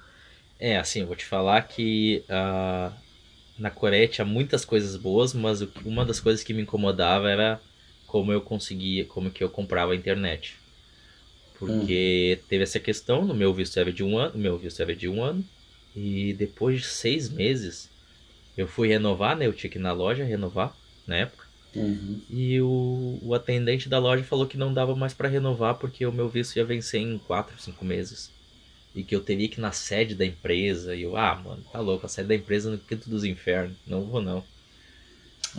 É, 0.60 0.78
assim, 0.78 1.02
eu 1.02 1.08
vou 1.08 1.16
te 1.16 1.26
falar 1.26 1.62
que 1.64 2.24
uh, 2.28 2.92
na 3.58 3.70
Coreia 3.70 4.08
tinha 4.08 4.26
muitas 4.26 4.66
coisas 4.66 4.96
boas, 4.96 5.34
mas 5.34 5.62
uma 5.86 6.06
das 6.06 6.20
coisas 6.20 6.44
que 6.44 6.54
me 6.54 6.64
incomodava 6.64 7.30
era 7.30 7.62
como 8.14 8.32
eu 8.32 8.42
conseguia, 8.42 9.06
como 9.06 9.32
que 9.32 9.44
eu 9.44 9.50
comprava 9.50 9.92
a 9.92 9.96
internet. 9.96 10.56
Porque 11.58 12.38
hum. 12.40 12.46
teve 12.48 12.62
essa 12.62 12.80
questão, 12.80 13.26
no 13.26 13.34
meu 13.34 13.52
visto 13.52 13.80
era 13.80 13.92
de 13.92 14.04
um 14.04 14.20
ano, 14.20 14.38
meu 14.38 14.56
visto 14.56 14.80
era 14.84 14.96
de 14.96 15.10
um 15.10 15.24
ano, 15.24 15.44
e 15.96 16.32
depois 16.34 16.82
de 16.82 16.86
seis 16.86 17.28
meses 17.28 17.90
eu 18.56 18.68
fui 18.68 18.88
renovar, 18.88 19.36
né? 19.36 19.48
Eu 19.48 19.54
tinha 19.54 19.68
que 19.68 19.80
ir 19.80 19.82
na 19.82 19.94
loja 19.94 20.24
renovar 20.24 20.78
na 21.08 21.16
época. 21.16 21.48
Uhum. 21.76 22.22
E 22.30 22.62
o, 22.62 23.18
o 23.20 23.34
atendente 23.34 23.90
da 23.90 23.98
loja 23.98 24.24
falou 24.24 24.46
que 24.46 24.58
não 24.58 24.72
dava 24.72 24.96
mais 24.96 25.16
para 25.16 25.28
renovar 25.28 25.80
porque 25.80 26.06
o 26.06 26.12
meu 26.12 26.30
visto 26.30 26.58
ia 26.58 26.64
vencer 26.64 27.02
em 27.02 27.18
4, 27.18 27.60
5 27.60 27.84
meses. 27.84 28.32
E 28.94 29.04
que 29.04 29.16
eu 29.16 29.22
teria 29.22 29.50
que 29.50 29.58
ir 29.58 29.62
na 29.62 29.72
sede 29.72 30.14
da 30.14 30.24
empresa. 30.24 30.96
E 30.96 31.02
eu, 31.02 31.18
ah, 31.18 31.34
mano, 31.34 31.66
tá 31.72 31.80
louco, 31.80 32.06
a 32.06 32.10
sede 32.10 32.28
da 32.28 32.36
empresa 32.36 32.70
no 32.70 32.78
quinto 32.78 33.10
dos 33.10 33.24
infernos. 33.24 33.76
Não 33.88 34.06
vou 34.06 34.22
não. 34.22 34.44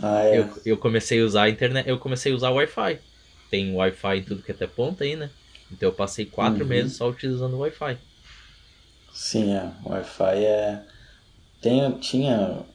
Ah, 0.01 0.23
é. 0.23 0.39
eu, 0.39 0.49
eu 0.65 0.77
comecei 0.77 1.21
a 1.21 1.25
usar 1.25 1.43
a 1.43 1.49
internet, 1.49 1.87
eu 1.87 1.97
comecei 1.97 2.31
a 2.31 2.35
usar 2.35 2.49
Wi-Fi. 2.51 2.99
Tem 3.49 3.73
Wi-Fi 3.73 4.17
em 4.17 4.23
tudo 4.23 4.41
que 4.41 4.51
é 4.51 4.55
até 4.55 4.67
ponta 4.67 5.03
aí, 5.03 5.15
né? 5.15 5.29
Então 5.71 5.89
eu 5.89 5.93
passei 5.93 6.25
quatro 6.25 6.63
uhum. 6.63 6.69
meses 6.69 6.97
só 6.97 7.09
utilizando 7.09 7.55
o 7.55 7.59
Wi-Fi. 7.59 7.97
Sim, 9.13 9.53
é. 9.53 9.71
Wi-Fi 9.85 10.45
é. 10.45 10.83
Tem, 11.61 11.91
tinha 11.99 12.65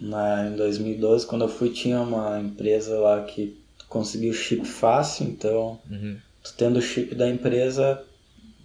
na, 0.00 0.46
em 0.46 0.56
2012, 0.56 1.26
quando 1.26 1.42
eu 1.42 1.48
fui, 1.48 1.70
tinha 1.70 2.00
uma 2.00 2.40
empresa 2.40 2.98
lá 2.98 3.22
que 3.24 3.56
conseguiu 3.88 4.32
chip 4.32 4.64
fácil, 4.64 5.26
então 5.26 5.78
uhum. 5.88 6.18
tu 6.42 6.54
tendo 6.56 6.78
o 6.78 6.82
chip 6.82 7.14
da 7.14 7.28
empresa 7.28 8.02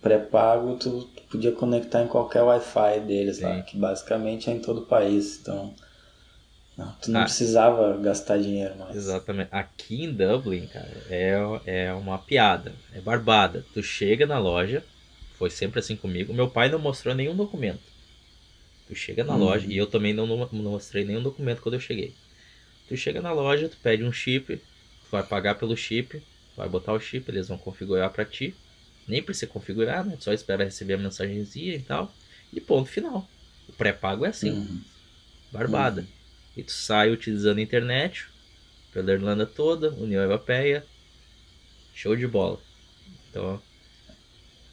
pré-pago, 0.01 0.75
tu, 0.77 1.03
tu, 1.03 1.21
podia 1.29 1.51
conectar 1.51 2.03
em 2.03 2.07
qualquer 2.07 2.41
Wi-Fi 2.41 3.01
deles 3.01 3.37
Sim. 3.37 3.43
lá, 3.43 3.61
que 3.61 3.77
basicamente 3.77 4.49
é 4.49 4.53
em 4.53 4.59
todo 4.59 4.81
o 4.81 4.85
país, 4.85 5.39
então 5.39 5.73
não, 6.79 6.93
tu 6.93 7.11
não 7.11 7.19
ah, 7.19 7.23
precisava 7.23 7.97
gastar 7.97 8.37
dinheiro 8.37 8.77
mais. 8.77 8.95
Exatamente. 8.95 9.49
Aqui 9.51 10.05
em 10.05 10.13
Dublin, 10.13 10.65
cara, 10.67 10.89
é, 11.09 11.33
é 11.65 11.93
uma 11.93 12.17
piada, 12.17 12.71
é 12.93 13.01
barbada. 13.01 13.65
Tu 13.73 13.83
chega 13.83 14.25
na 14.25 14.39
loja, 14.39 14.81
foi 15.37 15.49
sempre 15.49 15.81
assim 15.81 15.97
comigo, 15.97 16.33
meu 16.33 16.49
pai 16.49 16.69
não 16.69 16.79
mostrou 16.79 17.13
nenhum 17.13 17.35
documento. 17.35 17.81
Tu 18.87 18.95
chega 18.95 19.25
na 19.25 19.33
uhum. 19.33 19.39
loja, 19.39 19.67
e 19.67 19.75
eu 19.75 19.87
também 19.87 20.13
não, 20.13 20.25
não, 20.25 20.71
mostrei 20.71 21.03
nenhum 21.03 21.21
documento 21.21 21.61
quando 21.61 21.73
eu 21.73 21.81
cheguei. 21.81 22.15
Tu 22.87 22.95
chega 22.95 23.21
na 23.21 23.33
loja, 23.33 23.67
tu 23.67 23.75
pede 23.83 24.05
um 24.05 24.11
chip, 24.11 24.55
tu 24.55 25.11
vai 25.11 25.21
pagar 25.21 25.55
pelo 25.55 25.75
chip, 25.75 26.23
vai 26.55 26.69
botar 26.69 26.93
o 26.93 26.99
chip, 26.99 27.29
eles 27.29 27.49
vão 27.49 27.57
configurar 27.57 28.09
para 28.09 28.23
ti. 28.23 28.55
Nem 29.05 29.21
precisa 29.21 29.47
configurar, 29.47 30.05
né? 30.05 30.15
Só 30.21 30.31
espera 30.31 30.63
receber 30.63 30.93
a 30.93 30.97
mensagenzinha 30.97 31.75
e 31.75 31.81
tal. 31.81 32.13
E 32.53 32.61
ponto 32.61 32.89
final. 32.89 33.27
O 33.67 33.73
pré-pago 33.73 34.25
é 34.25 34.29
assim. 34.29 34.51
Uhum. 34.51 34.81
Barbada. 35.51 36.05
E 36.55 36.63
tu 36.63 36.71
sai 36.71 37.11
utilizando 37.11 37.59
a 37.59 37.61
internet 37.61 38.27
pela 38.91 39.11
Irlanda 39.13 39.45
toda, 39.47 39.93
União 39.95 40.21
Europeia. 40.23 40.89
Show 41.93 42.15
de 42.15 42.27
bola. 42.27 42.65
Então, 43.29 43.63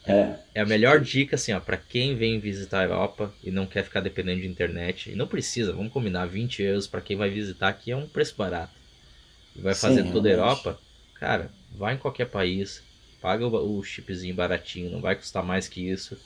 é. 0.06 0.46
é 0.54 0.60
a 0.60 0.66
melhor 0.66 1.00
dica, 1.00 1.36
assim, 1.36 1.52
ó, 1.52 1.60
pra 1.60 1.76
quem 1.76 2.16
vem 2.16 2.40
visitar 2.40 2.80
a 2.80 2.84
Europa 2.84 3.36
e 3.42 3.50
não 3.50 3.66
quer 3.66 3.84
ficar 3.84 4.00
dependendo 4.00 4.40
de 4.40 4.46
internet. 4.48 5.10
E 5.10 5.14
não 5.16 5.28
precisa, 5.28 5.72
vamos 5.72 5.92
combinar, 5.92 6.26
20 6.26 6.62
euros 6.62 6.86
para 6.88 7.02
quem 7.02 7.16
vai 7.16 7.30
visitar 7.30 7.68
aqui 7.68 7.90
é 7.90 7.96
um 7.96 8.08
preço 8.08 8.34
barato. 8.36 8.80
E 9.54 9.60
vai 9.62 9.74
fazer 9.76 10.04
Sim, 10.04 10.12
toda 10.12 10.28
a 10.28 10.32
Europa, 10.32 10.82
cara, 11.14 11.56
vai 11.70 11.94
em 11.94 11.98
qualquer 11.98 12.26
país, 12.30 12.86
paga 13.20 13.46
o, 13.46 13.78
o 13.78 13.84
chipzinho 13.84 14.34
baratinho, 14.34 14.90
não 14.90 15.00
vai 15.02 15.16
custar 15.16 15.44
mais 15.44 15.68
que 15.68 15.88
isso. 15.90 16.20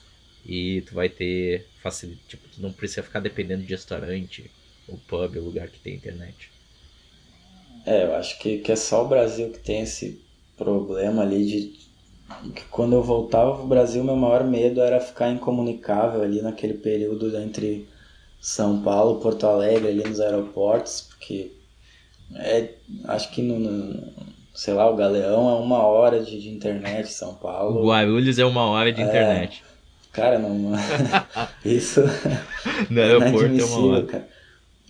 E 0.45 0.81
tu 0.83 0.95
vai 0.95 1.09
ter 1.09 1.71
facilidade, 1.81 2.25
tipo, 2.27 2.49
tu 2.49 2.61
não 2.61 2.73
precisa 2.73 3.03
ficar 3.03 3.19
dependendo 3.21 3.63
de 3.63 3.69
restaurante, 3.73 4.51
ou 4.91 4.99
pub, 5.07 5.37
ou 5.37 5.43
lugar 5.43 5.67
que 5.69 5.79
tem 5.79 5.95
internet. 5.95 6.51
É, 7.85 8.05
eu 8.05 8.15
acho 8.15 8.37
que, 8.39 8.59
que 8.59 8.71
é 8.71 8.75
só 8.75 9.03
o 9.03 9.07
Brasil 9.07 9.49
que 9.49 9.59
tem 9.59 9.81
esse 9.81 10.21
problema 10.55 11.23
ali 11.23 11.45
de 11.45 11.81
que 12.53 12.63
quando 12.69 12.93
eu 12.93 13.03
voltava 13.03 13.55
pro 13.55 13.67
Brasil, 13.67 14.03
meu 14.03 14.15
maior 14.15 14.43
medo 14.43 14.81
era 14.81 15.01
ficar 15.01 15.29
incomunicável 15.29 16.21
ali 16.21 16.41
naquele 16.41 16.75
período 16.75 17.35
entre 17.37 17.87
São 18.39 18.81
Paulo 18.81 19.19
e 19.19 19.21
Porto 19.21 19.45
Alegre, 19.45 19.89
ali 19.89 20.03
nos 20.03 20.19
aeroportos, 20.19 21.01
porque 21.09 21.51
é, 22.35 22.69
acho 23.05 23.31
que 23.31 23.41
no, 23.41 23.59
no, 23.59 24.13
sei 24.53 24.73
lá, 24.73 24.89
o 24.89 24.95
Galeão 24.95 25.49
é 25.49 25.53
uma 25.55 25.83
hora 25.83 26.21
de, 26.21 26.39
de 26.39 26.49
internet 26.49 27.11
São 27.11 27.33
Paulo. 27.33 27.81
O 27.81 27.87
Guarulhos 27.87 28.39
é 28.39 28.45
uma 28.45 28.65
hora 28.65 28.91
de 28.91 29.01
é, 29.01 29.05
internet. 29.05 29.63
Cara, 30.11 30.37
não. 30.39 30.73
isso. 31.63 32.01
no 32.89 33.01
aeroporto 33.01 33.55
é, 33.55 33.59
é 33.59 33.63
uma 33.65 33.87
hora. 33.87 34.05
Cara. 34.05 34.40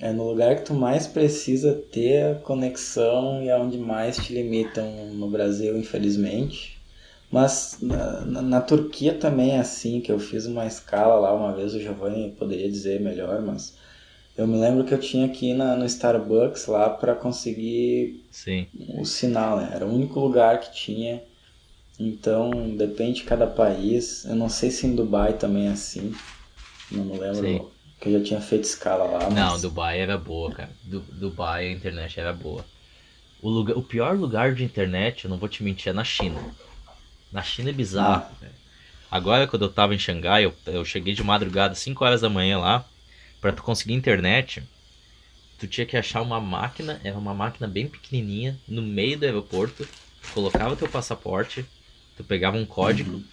É 0.01 0.11
no 0.11 0.27
lugar 0.27 0.55
que 0.55 0.65
tu 0.65 0.73
mais 0.73 1.05
precisa 1.05 1.75
ter 1.75 2.23
a 2.23 2.35
conexão 2.39 3.43
e 3.43 3.49
é 3.49 3.55
onde 3.55 3.77
mais 3.77 4.17
te 4.17 4.33
limitam 4.33 5.13
no 5.13 5.29
Brasil, 5.29 5.77
infelizmente. 5.77 6.81
Mas 7.29 7.77
na, 7.79 8.21
na, 8.25 8.41
na, 8.41 8.61
Turquia 8.61 9.13
também 9.13 9.51
é 9.51 9.59
assim, 9.59 10.01
que 10.01 10.11
eu 10.11 10.17
fiz 10.17 10.47
uma 10.47 10.65
escala 10.65 11.19
lá 11.19 11.33
uma 11.35 11.53
vez, 11.53 11.75
o 11.75 11.79
Giovanni 11.79 12.31
poderia 12.31 12.69
dizer 12.69 12.99
melhor, 12.99 13.41
mas 13.43 13.77
eu 14.35 14.47
me 14.47 14.57
lembro 14.57 14.83
que 14.83 14.93
eu 14.93 14.99
tinha 14.99 15.29
que 15.29 15.51
ir 15.51 15.53
na, 15.53 15.75
no 15.75 15.85
Starbucks 15.85 16.65
lá 16.65 16.89
para 16.89 17.13
conseguir 17.13 18.25
Sim. 18.31 18.67
o 18.97 19.05
sinal, 19.05 19.57
né? 19.57 19.71
Era 19.71 19.85
o 19.85 19.93
único 19.93 20.19
lugar 20.19 20.59
que 20.59 20.73
tinha. 20.73 21.23
Então, 21.99 22.75
depende 22.75 23.17
de 23.19 23.23
cada 23.23 23.45
país. 23.45 24.25
Eu 24.25 24.35
não 24.35 24.49
sei 24.49 24.71
se 24.71 24.87
em 24.87 24.95
Dubai 24.95 25.37
também 25.37 25.67
é 25.67 25.71
assim. 25.71 26.11
Não 26.91 27.05
me 27.05 27.19
lembro. 27.19 27.35
Sim. 27.35 27.80
Que 28.01 28.09
eu 28.09 28.19
já 28.19 28.25
tinha 28.25 28.41
feito 28.41 28.63
escala 28.63 29.03
lá. 29.03 29.19
Mas... 29.25 29.33
Não, 29.35 29.61
Dubai 29.61 29.99
era 29.99 30.17
boa, 30.17 30.51
cara. 30.51 30.71
Du 30.83 31.01
Dubai 31.01 31.67
a 31.67 31.71
internet 31.71 32.19
era 32.19 32.33
boa. 32.33 32.65
O, 33.39 33.47
lugar, 33.47 33.77
o 33.77 33.83
pior 33.83 34.17
lugar 34.17 34.55
de 34.55 34.63
internet, 34.63 35.25
eu 35.25 35.29
não 35.29 35.37
vou 35.37 35.47
te 35.47 35.63
mentir, 35.63 35.91
é 35.91 35.93
na 35.93 36.03
China. 36.03 36.43
Na 37.31 37.43
China 37.43 37.69
é 37.69 37.73
bizarro. 37.73 38.25
Ah. 38.41 38.47
Agora, 39.11 39.45
quando 39.45 39.65
eu 39.65 39.71
tava 39.71 39.93
em 39.93 39.99
Xangai, 39.99 40.45
eu, 40.45 40.55
eu 40.65 40.83
cheguei 40.83 41.13
de 41.13 41.23
madrugada, 41.23 41.75
5 41.75 42.03
horas 42.03 42.21
da 42.21 42.29
manhã 42.29 42.57
lá. 42.57 42.85
Pra 43.39 43.51
tu 43.51 43.61
conseguir 43.61 43.93
internet, 43.93 44.63
tu 45.59 45.67
tinha 45.67 45.85
que 45.85 45.95
achar 45.95 46.21
uma 46.21 46.39
máquina, 46.39 46.99
era 47.03 47.17
uma 47.17 47.35
máquina 47.35 47.67
bem 47.67 47.87
pequenininha, 47.87 48.59
no 48.67 48.81
meio 48.81 49.17
do 49.17 49.25
aeroporto. 49.25 49.85
Tu 49.85 50.29
colocava 50.33 50.75
teu 50.75 50.87
passaporte, 50.87 51.63
tu 52.17 52.23
pegava 52.23 52.57
um 52.57 52.65
código, 52.65 53.17
uhum. 53.17 53.23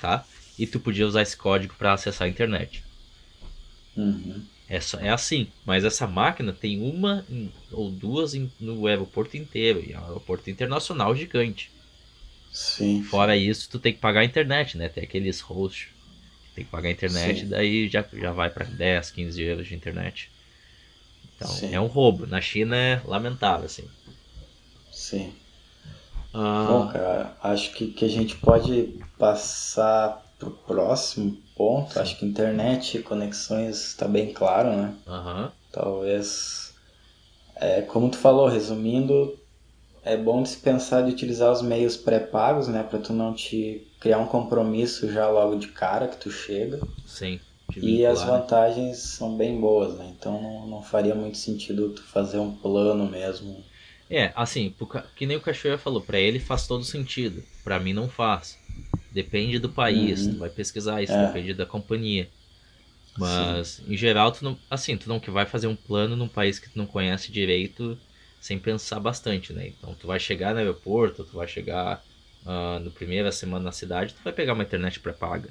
tá? 0.00 0.24
E 0.58 0.66
tu 0.66 0.80
podia 0.80 1.06
usar 1.06 1.22
esse 1.22 1.36
código 1.36 1.74
para 1.76 1.92
acessar 1.92 2.26
a 2.26 2.30
internet. 2.30 2.85
Uhum. 3.96 4.42
É, 4.68 4.78
é 5.00 5.10
assim, 5.10 5.46
mas 5.64 5.84
essa 5.84 6.06
máquina 6.06 6.52
tem 6.52 6.80
uma 6.80 7.24
ou 7.70 7.90
duas 7.90 8.34
no 8.58 8.86
aeroporto 8.86 9.36
inteiro, 9.36 9.82
e 9.86 9.92
é 9.92 9.98
um 9.98 10.04
aeroporto 10.04 10.50
internacional 10.50 11.14
gigante. 11.14 11.70
Sim. 12.52 13.02
Fora 13.02 13.36
isso, 13.36 13.68
tu 13.70 13.78
tem 13.78 13.92
que 13.92 14.00
pagar 14.00 14.20
a 14.20 14.24
internet, 14.24 14.76
né? 14.76 14.88
Tem 14.88 15.04
aqueles 15.04 15.40
hosts. 15.40 15.88
Tem 16.54 16.64
que 16.64 16.70
pagar 16.70 16.88
a 16.88 16.92
internet, 16.92 17.40
Sim. 17.40 17.48
daí 17.48 17.88
já, 17.88 18.04
já 18.12 18.32
vai 18.32 18.48
para 18.48 18.64
10, 18.64 19.10
15 19.10 19.42
euros 19.42 19.68
de 19.68 19.74
internet. 19.74 20.30
Então 21.36 21.48
Sim. 21.48 21.74
é 21.74 21.80
um 21.80 21.86
roubo. 21.86 22.26
Na 22.26 22.40
China 22.40 22.74
é 22.74 23.00
lamentável, 23.04 23.66
assim. 23.66 23.84
Sim. 24.90 25.34
Ah... 26.32 26.66
Bom, 26.66 26.88
cara, 26.88 27.36
acho 27.42 27.72
que, 27.74 27.88
que 27.88 28.04
a 28.04 28.08
gente 28.08 28.36
pode 28.36 28.98
passar 29.18 30.24
pro 30.38 30.50
próximo 30.50 31.45
ponto. 31.56 31.94
Sim. 31.94 32.00
Acho 32.00 32.18
que 32.18 32.26
internet 32.26 33.02
conexões 33.02 33.76
está 33.88 34.06
bem 34.06 34.32
claro, 34.32 34.70
né? 34.70 34.94
Uhum. 35.06 35.50
Talvez. 35.72 36.74
É, 37.56 37.82
como 37.82 38.10
tu 38.10 38.18
falou, 38.18 38.48
resumindo, 38.48 39.38
é 40.04 40.16
bom 40.16 40.42
dispensar 40.42 41.04
de 41.04 41.10
utilizar 41.10 41.50
os 41.50 41.62
meios 41.62 41.96
pré-pagos, 41.96 42.68
né, 42.68 42.82
para 42.82 42.98
tu 42.98 43.12
não 43.12 43.34
te 43.34 43.88
criar 43.98 44.18
um 44.18 44.26
compromisso 44.26 45.10
já 45.10 45.28
logo 45.28 45.56
de 45.56 45.68
cara 45.68 46.06
que 46.06 46.18
tu 46.18 46.30
chega. 46.30 46.80
Sim. 47.06 47.40
E 47.76 48.06
as 48.06 48.22
vantagens 48.22 48.98
são 48.98 49.36
bem 49.36 49.60
boas, 49.60 49.98
né? 49.98 50.14
Então 50.16 50.40
não, 50.40 50.66
não 50.66 50.82
faria 50.82 51.14
muito 51.14 51.36
sentido 51.36 51.90
tu 51.90 52.02
fazer 52.02 52.38
um 52.38 52.52
plano 52.52 53.10
mesmo. 53.10 53.64
É, 54.08 54.32
assim, 54.36 54.72
que 55.16 55.26
nem 55.26 55.36
o 55.36 55.40
Cachoeira 55.40 55.76
falou, 55.76 56.00
para 56.00 56.18
ele 56.18 56.38
faz 56.38 56.66
todo 56.66 56.84
sentido. 56.84 57.42
Para 57.64 57.80
mim 57.80 57.92
não 57.92 58.08
faz. 58.08 58.56
Depende 59.16 59.58
do 59.58 59.70
país, 59.70 60.26
uhum. 60.26 60.34
tu 60.34 60.38
vai 60.40 60.50
pesquisar 60.50 61.00
isso, 61.00 61.14
é. 61.14 61.26
depende 61.28 61.54
da 61.54 61.64
companhia. 61.64 62.28
Mas, 63.16 63.68
Sim. 63.68 63.94
em 63.94 63.96
geral, 63.96 64.30
tu 64.30 64.44
não, 64.44 64.58
assim, 64.70 64.94
tu 64.94 65.08
não 65.08 65.18
que 65.18 65.30
vai 65.30 65.46
fazer 65.46 65.66
um 65.68 65.74
plano 65.74 66.14
num 66.14 66.28
país 66.28 66.58
que 66.58 66.68
tu 66.68 66.76
não 66.76 66.84
conhece 66.84 67.32
direito, 67.32 67.98
sem 68.38 68.58
pensar 68.58 69.00
bastante, 69.00 69.54
né? 69.54 69.68
Então 69.68 69.94
tu 69.94 70.06
vai 70.06 70.20
chegar 70.20 70.52
no 70.52 70.58
aeroporto, 70.58 71.24
tu 71.24 71.34
vai 71.34 71.48
chegar 71.48 72.04
uh, 72.44 72.78
no 72.78 72.90
primeira 72.90 73.32
semana 73.32 73.64
na 73.64 73.72
cidade, 73.72 74.12
tu 74.12 74.20
vai 74.22 74.34
pegar 74.34 74.52
uma 74.52 74.64
internet 74.64 75.00
pré-paga. 75.00 75.48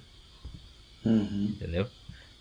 Uhum. 1.03 1.55
Entendeu? 1.55 1.87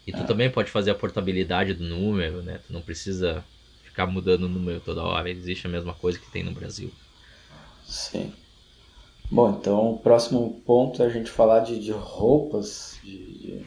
E 0.07 0.13
tu 0.13 0.21
é. 0.21 0.25
também 0.25 0.51
pode 0.51 0.71
fazer 0.71 0.91
a 0.91 0.95
portabilidade 0.95 1.73
do 1.73 1.85
número, 1.85 2.43
né? 2.43 2.61
Tu 2.67 2.71
não 2.71 2.83
precisa 2.83 3.43
ficar 3.83 4.07
mudando 4.07 4.43
o 4.43 4.49
número 4.49 4.79
toda 4.81 5.03
hora, 5.03 5.31
existe 5.31 5.67
a 5.67 5.71
mesma 5.71 5.95
coisa 5.95 6.19
que 6.19 6.31
tem 6.31 6.43
no 6.43 6.53
Brasil. 6.53 6.93
Sim. 7.87 8.31
Bom, 9.31 9.59
então 9.59 9.93
o 9.93 9.99
próximo 9.99 10.63
ponto 10.67 11.03
é 11.03 11.07
a 11.07 11.11
gente 11.11 11.31
falar 11.31 11.61
de, 11.61 11.81
de 11.81 11.93
roupas, 11.93 12.99
de, 13.03 13.65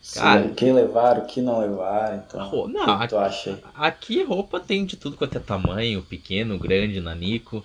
de 0.00 0.14
Cara, 0.14 0.46
o 0.46 0.54
que 0.54 0.72
levar, 0.72 1.18
o 1.18 1.26
que 1.26 1.42
não 1.42 1.60
levar, 1.60 2.16
então. 2.16 2.68
Não, 2.68 2.96
o 2.96 3.00
que 3.00 3.08
tu 3.08 3.18
acha? 3.18 3.62
Aqui 3.74 4.22
roupa 4.22 4.58
tem 4.58 4.84
de 4.86 4.96
tudo 4.96 5.16
quanto 5.16 5.36
é 5.36 5.40
tamanho, 5.40 6.02
pequeno, 6.02 6.58
grande, 6.58 7.00
nanico. 7.00 7.58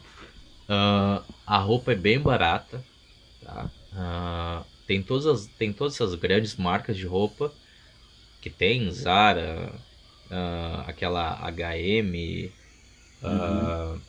Uh, 0.68 1.24
a 1.46 1.58
roupa 1.58 1.94
é 1.94 1.96
bem 1.96 2.20
barata, 2.20 2.84
tá? 3.44 3.70
Uh, 3.94 4.66
tem, 4.86 5.02
todas 5.02 5.26
as, 5.26 5.46
tem 5.46 5.72
todas 5.72 5.94
essas 5.94 6.14
grandes 6.16 6.56
marcas 6.56 6.98
de 6.98 7.06
roupa 7.06 7.52
que 8.42 8.50
tem, 8.50 8.92
Zara, 8.92 9.72
uh, 10.30 10.90
aquela 10.90 11.36
HM, 11.50 12.52
uhum. 13.24 14.02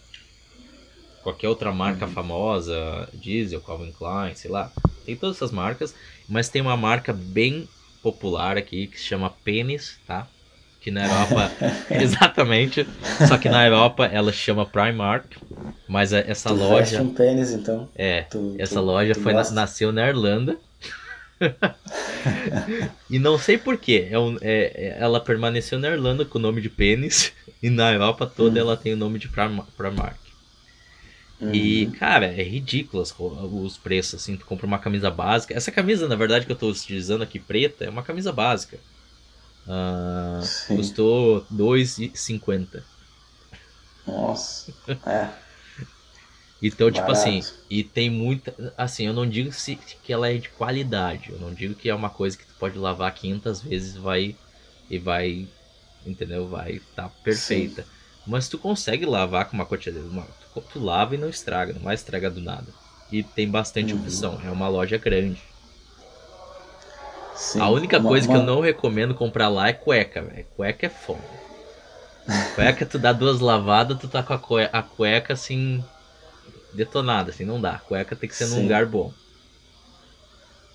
Qualquer 1.27 1.49
outra 1.49 1.73
marca 1.73 2.07
uhum. 2.07 2.13
famosa, 2.13 3.09
Diesel, 3.13 3.61
Calvin 3.61 3.91
Klein, 3.91 4.37
sei 4.37 4.49
lá. 4.49 4.71
Tem 5.05 5.17
todas 5.17 5.37
essas 5.37 5.51
marcas, 5.51 5.93
mas 6.29 6.49
tem 6.49 6.63
uma 6.63 6.77
marca 6.77 7.13
bem 7.13 7.69
popular 8.01 8.57
aqui 8.57 8.87
que 8.87 8.97
se 8.97 9.07
chama 9.07 9.35
Pênis, 9.45 9.99
tá? 10.07 10.29
Que 10.81 10.93
na 10.93 11.05
Europa. 11.05 11.51
exatamente. 11.91 12.87
Só 13.27 13.37
que 13.39 13.49
na 13.49 13.67
Europa 13.67 14.07
ela 14.07 14.31
chama 14.31 14.65
Primark. 14.65 15.37
Mas 15.89 16.13
essa 16.13 16.51
tu 16.51 16.55
loja. 16.55 17.03
um 17.03 17.13
pênis, 17.13 17.51
então. 17.51 17.89
É. 17.97 18.23
Tu, 18.23 18.55
essa 18.57 18.77
tu, 18.77 18.83
loja 18.83 19.15
foi 19.17 19.33
na, 19.33 19.51
nasceu 19.51 19.91
na 19.91 20.07
Irlanda. 20.07 20.57
e 23.11 23.19
não 23.19 23.37
sei 23.37 23.59
porquê. 23.59 24.07
É, 24.13 24.17
um, 24.17 24.37
é, 24.41 24.73
é, 24.75 24.97
ela 25.01 25.19
permaneceu 25.19 25.77
na 25.81 25.89
Irlanda 25.89 26.25
com 26.25 26.39
o 26.39 26.41
nome 26.41 26.61
de 26.61 26.71
pênis. 26.71 27.33
E 27.61 27.69
na 27.69 27.93
Europa 27.93 28.27
toda 28.27 28.61
hum. 28.61 28.63
ela 28.63 28.77
tem 28.77 28.93
o 28.93 28.97
nome 28.97 29.19
de 29.19 29.29
Primark. 29.29 30.26
Uhum. 31.41 31.53
E, 31.53 31.87
cara, 31.99 32.27
é 32.27 32.43
ridículo 32.43 33.03
os 33.03 33.79
preços, 33.79 34.23
assim, 34.23 34.37
tu 34.37 34.47
compra 34.47 34.67
uma 34.67 34.79
camisa 34.79 35.11
básica. 35.11 35.55
Essa 35.55 35.71
camisa, 35.71 36.09
na 36.09 36.17
verdade, 36.17 36.47
que 36.47 36.53
eu 36.53 36.57
tô 36.57 36.69
utilizando 36.71 37.23
aqui, 37.23 37.39
preta, 37.39 37.85
é 37.85 37.91
uma 37.91 38.03
camisa 38.03 38.33
básica. 38.33 38.79
Uh, 39.67 40.49
custou 40.75 41.47
R$2,50. 41.51 42.85
Nossa, 44.07 44.73
é. 45.07 45.29
Então, 46.61 46.91
tipo 46.91 47.11
assim, 47.11 47.41
e 47.69 47.85
tem 47.85 48.09
muita. 48.11 48.55
Assim, 48.77 49.07
eu 49.07 49.13
não 49.13 49.29
digo 49.29 49.53
se, 49.53 49.77
que 49.77 50.13
ela 50.13 50.29
é 50.29 50.39
de 50.39 50.49
qualidade. 50.51 51.31
Eu 51.31 51.39
não 51.39 51.53
digo 51.53 51.75
que 51.75 51.89
é 51.89 51.95
uma 51.95 52.11
coisa 52.11 52.37
que 52.37 52.47
tu 52.47 52.55
pode 52.55 52.79
lavar 52.79 53.13
500 53.15 53.61
vezes 53.63 53.97
vai 53.97 54.37
e 54.89 54.99
vai. 54.99 55.49
Entendeu? 56.05 56.49
Vai 56.49 56.77
estar 56.77 57.09
tá 57.09 57.15
perfeita. 57.23 57.83
Sim. 57.83 58.06
Mas 58.27 58.49
tu 58.49 58.59
consegue 58.59 59.07
lavar 59.07 59.49
com 59.49 59.55
uma 59.55 59.67
quantidade. 59.67 60.05
Uma, 60.05 60.27
tu 60.73 60.81
lava 60.81 61.15
e 61.15 61.19
não 61.19 61.29
estraga, 61.29 61.73
não 61.73 61.83
vai 61.83 61.95
estragar 61.95 62.31
do 62.31 62.41
nada. 62.41 62.67
E 63.11 63.23
tem 63.23 63.49
bastante 63.49 63.93
uhum. 63.93 64.01
opção, 64.01 64.41
é 64.45 64.51
uma 64.51 64.69
loja 64.69 64.99
grande. 64.99 65.41
Sim, 67.37 67.61
a 67.61 67.69
única 67.69 67.99
uma, 67.99 68.09
coisa 68.09 68.27
uma... 68.27 68.35
que 68.35 68.43
eu 68.43 68.47
não 68.47 68.61
recomendo 68.61 69.15
comprar 69.15 69.49
lá 69.49 69.69
é 69.69 69.73
cueca, 69.73 70.23
velho. 70.23 70.47
Cueca 70.57 70.87
é 70.87 70.89
foda. 70.89 71.21
Cueca, 72.57 72.85
tu 72.85 72.99
dá 72.99 73.13
duas 73.13 73.39
lavadas, 73.41 73.99
tu 73.99 74.09
tá 74.09 74.23
com 74.23 74.33
a 74.33 74.39
cueca, 74.39 74.77
a 74.77 74.83
cueca 74.83 75.35
assim. 75.35 75.85
detonada, 76.73 77.31
assim, 77.31 77.45
não 77.45 77.61
dá. 77.61 77.79
Cueca 77.79 78.17
tem 78.17 78.29
que 78.29 78.35
ser 78.35 78.47
Sim. 78.47 78.57
num 78.57 78.63
lugar 78.63 78.87
bom. 78.87 79.13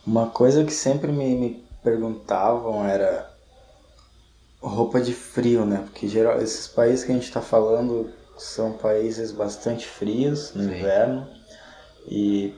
Uma 0.05 0.27
coisa 0.27 0.63
que 0.63 0.71
sempre 0.71 1.11
me, 1.11 1.35
me 1.35 1.63
perguntavam 1.83 2.85
era 2.85 3.30
roupa 4.61 5.01
de 5.01 5.13
frio, 5.13 5.65
né? 5.65 5.77
Porque 5.83 6.07
geral, 6.07 6.41
esses 6.41 6.67
países 6.67 7.03
que 7.03 7.11
a 7.11 7.15
gente 7.15 7.31
tá 7.31 7.41
falando 7.41 8.09
são 8.37 8.73
países 8.73 9.31
bastante 9.31 9.87
frios 9.87 10.53
no 10.53 10.63
Sim. 10.63 10.69
inverno 10.69 11.27
e, 12.07 12.53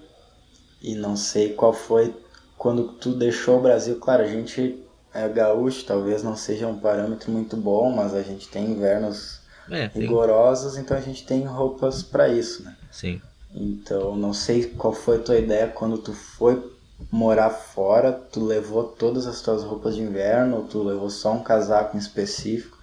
e 0.82 0.96
não 0.96 1.16
sei 1.16 1.54
qual 1.54 1.74
foi 1.74 2.14
quando 2.58 2.94
tu 2.94 3.14
deixou 3.14 3.60
o 3.60 3.62
Brasil. 3.62 3.98
Claro, 4.00 4.24
a 4.24 4.28
gente 4.28 4.84
é 5.14 5.28
gaúcho, 5.28 5.86
talvez 5.86 6.24
não 6.24 6.36
seja 6.36 6.68
um 6.68 6.80
parâmetro 6.80 7.32
muito 7.32 7.56
bom, 7.56 7.92
mas 7.92 8.14
a 8.14 8.22
gente 8.22 8.48
tem 8.48 8.72
invernos 8.72 9.40
é, 9.70 9.88
rigorosos, 9.94 10.78
então 10.78 10.98
a 10.98 11.02
gente 11.02 11.26
tem 11.26 11.44
roupas 11.46 12.02
para 12.04 12.28
isso, 12.28 12.64
né? 12.64 12.76
Sim. 12.92 13.22
Então, 13.54 14.16
não 14.16 14.34
sei 14.34 14.66
qual 14.66 14.94
foi 14.94 15.18
a 15.18 15.22
tua 15.22 15.38
ideia 15.38 15.68
quando 15.68 15.98
tu 15.98 16.14
foi 16.14 16.73
morar 17.12 17.50
fora, 17.52 18.12
tu 18.14 18.44
levou 18.46 18.90
todas 18.96 19.28
as 19.28 19.42
tuas 19.42 19.64
roupas 19.64 19.96
de 19.96 20.02
inverno, 20.02 20.58
ou 20.58 20.68
tu 20.68 20.84
levou 20.84 21.10
só 21.10 21.34
um 21.34 21.44
casaco 21.44 21.96
em 21.96 22.00
específico 22.00 22.78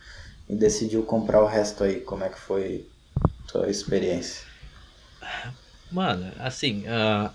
e 0.48 0.56
decidiu 0.56 1.04
comprar 1.04 1.42
o 1.42 1.46
resto 1.46 1.84
aí. 1.84 2.00
Como 2.02 2.24
é 2.24 2.28
que 2.30 2.38
foi 2.38 2.90
tua 3.46 3.70
experiência? 3.70 4.44
Mano, 5.90 6.32
assim, 6.38 6.84
uh, 6.86 7.34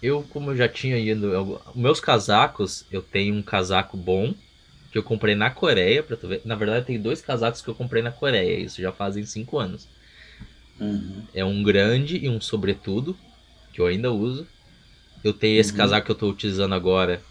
eu 0.00 0.26
como 0.28 0.50
eu 0.50 0.56
já 0.56 0.68
tinha 0.68 0.98
ido, 0.98 1.32
eu, 1.32 1.62
meus 1.74 2.00
casacos, 2.00 2.84
eu 2.90 3.02
tenho 3.02 3.34
um 3.34 3.42
casaco 3.42 3.96
bom 3.96 4.34
que 4.90 4.98
eu 4.98 5.04
comprei 5.04 5.34
na 5.34 5.50
Coreia, 5.50 6.02
para 6.02 6.16
tu 6.16 6.28
ver. 6.28 6.42
Na 6.44 6.56
verdade, 6.56 6.86
tem 6.86 7.00
dois 7.00 7.20
casacos 7.22 7.62
que 7.62 7.68
eu 7.70 7.74
comprei 7.74 8.02
na 8.02 8.12
Coreia, 8.12 8.58
isso 8.60 8.80
já 8.82 8.92
fazem 8.92 9.24
cinco 9.24 9.58
anos. 9.58 9.90
Uhum. 10.80 11.28
É 11.32 11.44
um 11.44 11.62
grande 11.62 12.18
e 12.18 12.28
um 12.28 12.40
sobretudo 12.40 13.20
que 13.72 13.80
eu 13.80 13.86
ainda 13.86 14.12
uso. 14.12 14.48
Eu 15.22 15.32
tenho 15.32 15.60
esse 15.60 15.72
uhum. 15.72 15.76
casaco 15.76 16.06
que 16.06 16.10
eu 16.10 16.14
estou 16.14 16.30
utilizando 16.30 16.74
agora, 16.74 17.22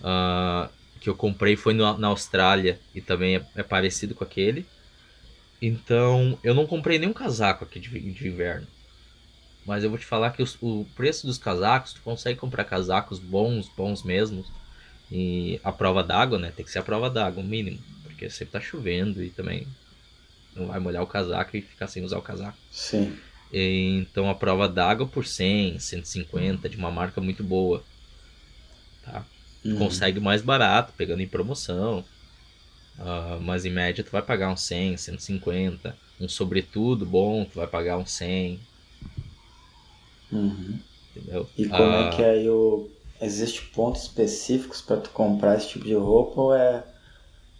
uh, 0.00 0.68
que 1.00 1.08
eu 1.08 1.14
comprei 1.14 1.56
foi 1.56 1.74
no, 1.74 1.96
na 1.96 2.08
Austrália 2.08 2.78
e 2.94 3.00
também 3.00 3.36
é, 3.36 3.46
é 3.56 3.62
parecido 3.62 4.14
com 4.14 4.24
aquele. 4.24 4.66
Então, 5.60 6.38
eu 6.44 6.54
não 6.54 6.66
comprei 6.66 6.98
nenhum 6.98 7.12
casaco 7.12 7.64
aqui 7.64 7.80
de, 7.80 7.88
de 7.88 8.28
inverno. 8.28 8.66
Mas 9.66 9.84
eu 9.84 9.90
vou 9.90 9.98
te 9.98 10.06
falar 10.06 10.30
que 10.30 10.42
os, 10.42 10.56
o 10.62 10.86
preço 10.94 11.26
dos 11.26 11.36
casacos, 11.36 11.92
tu 11.92 12.00
consegue 12.00 12.38
comprar 12.38 12.64
casacos 12.64 13.18
bons, 13.18 13.68
bons 13.76 14.02
mesmo. 14.02 14.44
E 15.10 15.60
a 15.64 15.72
prova 15.72 16.02
d'água, 16.02 16.38
né? 16.38 16.52
Tem 16.54 16.64
que 16.64 16.70
ser 16.70 16.78
a 16.78 16.82
prova 16.82 17.10
d'água, 17.10 17.42
o 17.42 17.46
mínimo. 17.46 17.78
Porque 18.02 18.30
sempre 18.30 18.52
tá 18.52 18.60
chovendo 18.60 19.22
e 19.22 19.30
também 19.30 19.66
não 20.54 20.66
vai 20.66 20.78
molhar 20.78 21.02
o 21.02 21.06
casaco 21.06 21.56
e 21.56 21.62
ficar 21.62 21.86
sem 21.86 22.04
usar 22.04 22.18
o 22.18 22.22
casaco. 22.22 22.56
Sim. 22.70 23.16
Então 23.52 24.28
a 24.28 24.34
prova 24.34 24.68
d'água 24.68 25.06
por 25.06 25.26
100, 25.26 25.78
150, 25.78 26.68
de 26.68 26.76
uma 26.76 26.90
marca 26.90 27.20
muito 27.20 27.42
boa. 27.42 27.82
Tá? 29.04 29.24
Uhum. 29.64 29.78
Consegue 29.78 30.20
mais 30.20 30.42
barato, 30.42 30.92
pegando 30.96 31.22
em 31.22 31.28
promoção. 31.28 32.04
Uh, 32.98 33.40
mas 33.40 33.64
em 33.64 33.70
média 33.70 34.02
tu 34.02 34.10
vai 34.10 34.22
pagar 34.22 34.50
uns 34.50 34.62
100, 34.62 34.96
150. 34.96 35.96
Um 36.20 36.28
sobretudo 36.28 37.06
bom, 37.06 37.44
tu 37.44 37.56
vai 37.56 37.66
pagar 37.66 37.96
uns 37.96 38.10
100. 38.12 38.60
Uhum. 40.32 40.78
Entendeu? 41.16 41.48
E 41.56 41.66
como 41.66 41.82
uh, 41.82 42.08
é 42.08 42.10
que 42.10 42.24
ah, 42.24 42.30
aí 42.30 42.48
o... 42.48 42.90
Existe 43.20 43.62
pontos 43.62 44.02
específicos 44.02 44.80
para 44.80 44.98
tu 44.98 45.10
comprar 45.10 45.56
esse 45.56 45.70
tipo 45.70 45.84
de 45.84 45.94
roupa 45.94 46.40
ou 46.40 46.54
é, 46.54 46.84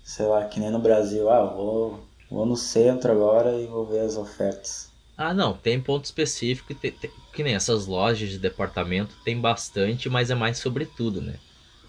sei 0.04 0.24
lá, 0.26 0.44
que 0.44 0.60
nem 0.60 0.70
no 0.70 0.78
Brasil, 0.78 1.28
ah, 1.28 1.44
vou, 1.46 2.06
vou 2.30 2.46
no 2.46 2.56
centro 2.56 3.10
agora 3.10 3.60
e 3.60 3.66
vou 3.66 3.84
ver 3.84 4.00
as 4.00 4.16
ofertas. 4.16 4.88
Ah, 5.18 5.34
não, 5.34 5.58
tem 5.58 5.82
ponto 5.82 6.04
específico, 6.04 6.74
tem, 6.74 6.92
tem, 6.92 7.12
que 7.32 7.42
nem 7.42 7.54
essas 7.54 7.86
lojas 7.86 8.30
de 8.30 8.38
departamento 8.38 9.18
tem 9.24 9.40
bastante, 9.40 10.08
mas 10.08 10.30
é 10.30 10.34
mais 10.34 10.58
sobretudo, 10.58 11.20
né? 11.20 11.40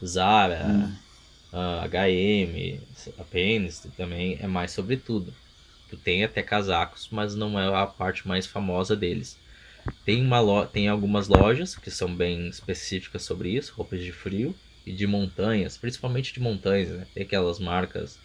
Zara, 0.04 0.66
hum 0.68 1.00
a 1.52 1.84
HM, 1.86 2.88
a 3.18 3.24
Pênis 3.26 3.82
também 3.96 4.38
é 4.40 4.48
mais 4.48 4.72
sobre 4.72 4.98
tudo. 4.98 5.38
Tu 5.88 5.98
tem 5.98 6.24
até 6.24 6.44
casacos, 6.44 7.10
mas 7.12 7.36
não 7.36 7.60
é 7.60 7.68
a 7.76 7.88
parte 7.88 8.28
mais 8.28 8.48
famosa 8.48 8.96
deles. 8.96 9.42
Tem, 10.06 10.22
uma 10.24 10.40
lo... 10.42 10.66
tem 10.68 10.88
algumas 10.90 11.28
lojas 11.28 11.76
que 11.76 11.92
são 11.92 12.16
bem 12.16 12.50
específicas 12.50 13.24
sobre 13.24 13.52
isso, 13.52 13.74
roupas 13.76 14.02
de 14.04 14.12
frio 14.12 14.60
e 14.86 14.94
de 14.94 15.08
montanhas, 15.08 15.78
principalmente 15.78 16.34
de 16.34 16.40
montanhas, 16.42 16.92
né? 16.92 17.08
Tem 17.14 17.24
aquelas 17.24 17.60
marcas 17.60 18.18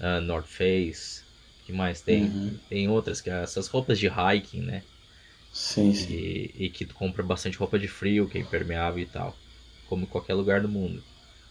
uh, 0.00 0.20
North 0.22 0.48
Face, 0.48 1.23
que 1.64 1.72
mais 1.72 2.00
tem? 2.00 2.24
Uhum. 2.24 2.58
Tem 2.68 2.88
outras 2.88 3.20
que 3.20 3.30
é 3.30 3.42
essas 3.42 3.66
roupas 3.68 3.98
de 3.98 4.06
hiking, 4.06 4.60
né? 4.60 4.82
Sim, 5.52 5.94
sim. 5.94 6.12
E, 6.12 6.54
e 6.64 6.70
que 6.70 6.84
tu 6.84 6.94
compra 6.94 7.22
bastante 7.22 7.56
roupa 7.56 7.78
de 7.78 7.88
frio, 7.88 8.28
que 8.28 8.38
é 8.38 8.40
impermeável 8.40 9.02
e 9.02 9.06
tal, 9.06 9.36
como 9.88 10.04
em 10.04 10.06
qualquer 10.06 10.34
lugar 10.34 10.60
do 10.60 10.68
mundo. 10.68 11.02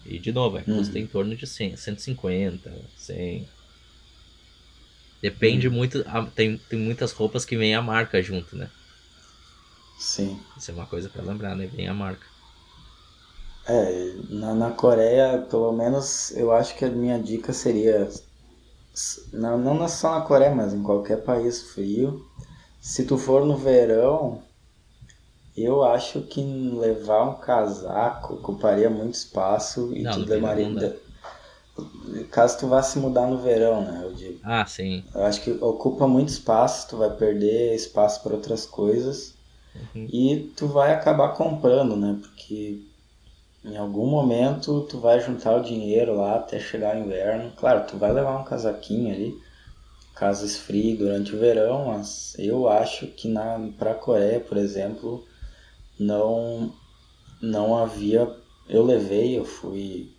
E 0.06 0.20
de 0.20 0.32
novo, 0.32 0.58
é, 0.58 0.62
custa 0.62 0.98
uhum. 0.98 1.04
em 1.04 1.08
torno 1.08 1.36
de 1.36 1.48
100, 1.48 1.78
150, 1.78 2.72
100. 2.98 3.48
Depende 5.22 5.68
uhum. 5.68 5.74
muito. 5.74 6.04
Tem, 6.36 6.58
tem 6.58 6.80
muitas 6.80 7.14
roupas 7.14 7.46
que 7.46 7.56
vem 7.56 7.74
a 7.74 7.82
marca 7.82 8.22
junto, 8.22 8.56
né? 8.58 8.70
Sim. 9.98 10.38
Isso 10.58 10.70
é 10.70 10.74
uma 10.74 10.86
coisa 10.86 11.10
para 11.10 11.24
lembrar, 11.24 11.56
né? 11.56 11.66
Vem 11.66 11.88
a 11.88 11.94
marca. 11.94 12.28
É, 13.66 14.14
na, 14.30 14.54
na 14.54 14.72
Coreia, 14.72 15.46
pelo 15.50 15.72
menos, 15.72 16.32
eu 16.32 16.52
acho 16.52 16.76
que 16.76 16.84
a 16.84 16.90
minha 16.90 17.18
dica 17.18 17.54
seria. 17.54 18.10
Não, 19.32 19.58
não 19.58 19.88
só 19.88 20.20
na 20.20 20.22
Coreia, 20.22 20.54
mas 20.54 20.74
em 20.74 20.84
qualquer 20.84 21.24
país 21.24 21.62
frio. 21.74 22.26
Se 22.80 23.06
tu 23.06 23.18
for 23.18 23.46
no 23.46 23.56
verão, 23.56 24.44
eu 25.56 25.84
acho 25.84 26.22
que 26.22 26.42
levar 26.42 27.24
um 27.30 27.36
casaco 27.36 28.36
ocuparia 28.36 28.90
muito 28.90 29.14
espaço 29.14 29.92
e 29.96 30.04
não, 30.04 30.12
tu 30.12 30.26
demoraria. 30.26 31.00
caso 32.30 32.60
tu 32.60 32.68
vá 32.68 32.84
se 32.84 33.00
mudar 33.00 33.28
no 33.28 33.38
verão, 33.38 33.82
né? 33.82 34.02
Eu 34.04 34.14
digo. 34.14 34.40
Ah, 34.44 34.66
sim. 34.66 35.04
Eu 35.14 35.24
acho 35.24 35.42
que 35.42 35.52
ocupa 35.52 36.08
muito 36.08 36.30
espaço, 36.30 36.90
tu 36.90 36.98
vai 36.98 37.10
perder 37.16 37.76
espaço 37.76 38.22
para 38.22 38.34
outras 38.34 38.66
coisas 38.66 39.34
uhum. 39.76 40.08
e 40.12 40.52
tu 40.56 40.68
vai 40.68 40.94
acabar 40.94 41.30
comprando, 41.30 41.96
né? 41.96 42.20
Porque 42.22 42.82
em 43.66 43.78
algum 43.78 44.06
momento 44.08 44.82
tu 44.88 45.00
vai 45.00 45.20
juntar 45.20 45.56
o 45.58 45.64
dinheiro 45.64 46.16
lá 46.16 46.36
até 46.36 46.60
chegar 46.60 46.96
o 46.96 47.00
inverno. 47.00 47.52
Claro, 47.58 47.88
tu 47.88 47.98
vai 47.98 48.12
levar 48.14 48.40
um 48.40 48.44
casaquinho 48.44 49.14
ali, 49.14 49.40
caso 50.16 50.46
esfrie 50.46 50.96
durante 50.98 51.36
o 51.36 51.40
verão, 51.40 51.88
mas 51.88 52.36
eu 52.40 52.68
acho 52.70 53.08
que 53.08 53.28
na 53.28 53.60
para 53.78 53.96
Coreia, 53.96 54.40
por 54.40 54.58
exemplo, 54.58 55.26
não 56.00 56.74
não 57.42 57.78
havia 57.78 58.30
eu 58.70 58.84
levei, 58.86 59.38
eu 59.38 59.46
fui 59.46 60.16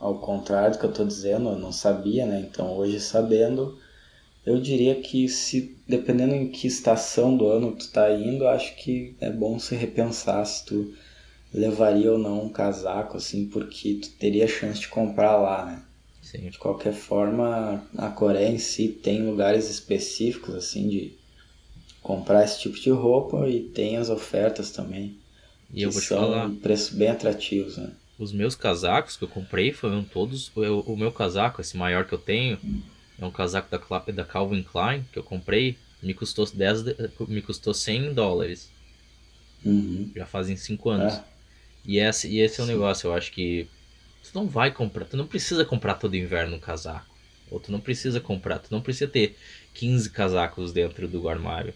ao 0.00 0.20
contrário 0.20 0.72
do 0.72 0.78
que 0.78 0.86
eu 0.86 0.90
estou 0.90 1.06
dizendo, 1.06 1.50
eu 1.50 1.58
não 1.58 1.72
sabia, 1.72 2.26
né? 2.26 2.40
Então 2.40 2.76
hoje 2.76 3.00
sabendo, 3.00 3.78
eu 4.46 4.60
diria 4.60 5.00
que 5.00 5.28
se 5.28 5.78
dependendo 5.88 6.34
em 6.34 6.50
que 6.50 6.66
estação 6.66 7.36
do 7.36 7.46
ano 7.48 7.72
tu 7.76 7.82
está 7.86 8.12
indo, 8.12 8.46
acho 8.48 8.76
que 8.76 9.16
é 9.20 9.30
bom 9.30 9.58
se 9.58 9.74
repensar 9.76 10.44
se 10.46 10.64
tu 10.66 10.92
levaria 11.52 12.12
ou 12.12 12.18
não 12.18 12.44
um 12.44 12.48
casaco 12.48 13.16
assim, 13.16 13.46
porque 13.46 13.94
tu 13.94 14.10
teria 14.18 14.48
chance 14.48 14.80
de 14.80 14.88
comprar 14.88 15.36
lá, 15.36 15.66
né? 15.66 15.82
Sim. 16.22 16.48
De 16.48 16.58
qualquer 16.58 16.92
forma, 16.92 17.84
a 17.96 18.08
Coreia 18.08 18.48
em 18.48 18.58
si 18.58 18.88
tem 18.88 19.24
lugares 19.26 19.68
específicos 19.68 20.54
assim 20.54 20.88
de 20.88 21.12
comprar 22.02 22.44
esse 22.44 22.60
tipo 22.60 22.78
de 22.78 22.90
roupa 22.90 23.48
e 23.48 23.60
tem 23.60 23.96
as 23.96 24.08
ofertas 24.08 24.70
também. 24.70 25.16
E 25.72 25.82
eu 25.82 25.90
vou 25.90 26.00
te 26.00 26.06
são 26.08 26.18
falar. 26.18 26.50
preços 26.62 26.94
bem 26.94 27.08
atrativos, 27.08 27.76
né? 27.76 27.92
Os 28.18 28.32
meus 28.32 28.54
casacos 28.54 29.16
que 29.16 29.24
eu 29.24 29.28
comprei 29.28 29.72
foram 29.72 30.04
todos. 30.04 30.52
Eu, 30.56 30.80
o 30.80 30.96
meu 30.96 31.10
casaco, 31.10 31.60
esse 31.60 31.76
maior 31.76 32.06
que 32.06 32.12
eu 32.12 32.18
tenho, 32.18 32.58
é 33.18 33.24
um 33.24 33.30
casaco 33.30 33.70
da, 33.70 33.78
da 34.12 34.24
Calvin 34.24 34.62
Klein 34.62 35.04
que 35.12 35.18
eu 35.18 35.24
comprei. 35.24 35.76
Me 36.02 36.14
custou, 36.14 36.46
10, 36.46 36.84
me 37.28 37.42
custou 37.42 37.72
100 37.72 38.12
dólares. 38.14 38.70
Uhum. 39.64 40.10
Já 40.14 40.26
fazem 40.26 40.56
5 40.56 40.90
anos. 40.90 41.14
É. 41.14 41.24
E, 41.84 41.98
esse, 41.98 42.28
e 42.28 42.40
esse 42.40 42.60
é 42.60 42.62
o 42.62 42.66
um 42.66 42.68
negócio, 42.68 43.08
eu 43.08 43.14
acho 43.14 43.32
que. 43.32 43.68
Tu 44.22 44.30
não 44.34 44.46
vai 44.46 44.70
comprar. 44.70 45.04
Tu 45.04 45.16
não 45.16 45.26
precisa 45.26 45.64
comprar 45.64 45.94
todo 45.94 46.16
inverno 46.16 46.56
um 46.56 46.60
casaco. 46.60 47.12
Ou 47.50 47.58
tu 47.58 47.72
não 47.72 47.80
precisa 47.80 48.20
comprar. 48.20 48.58
Tu 48.58 48.68
não 48.70 48.80
precisa 48.80 49.10
ter 49.10 49.36
15 49.74 50.10
casacos 50.10 50.72
dentro 50.72 51.08
do 51.08 51.28
armário. 51.28 51.74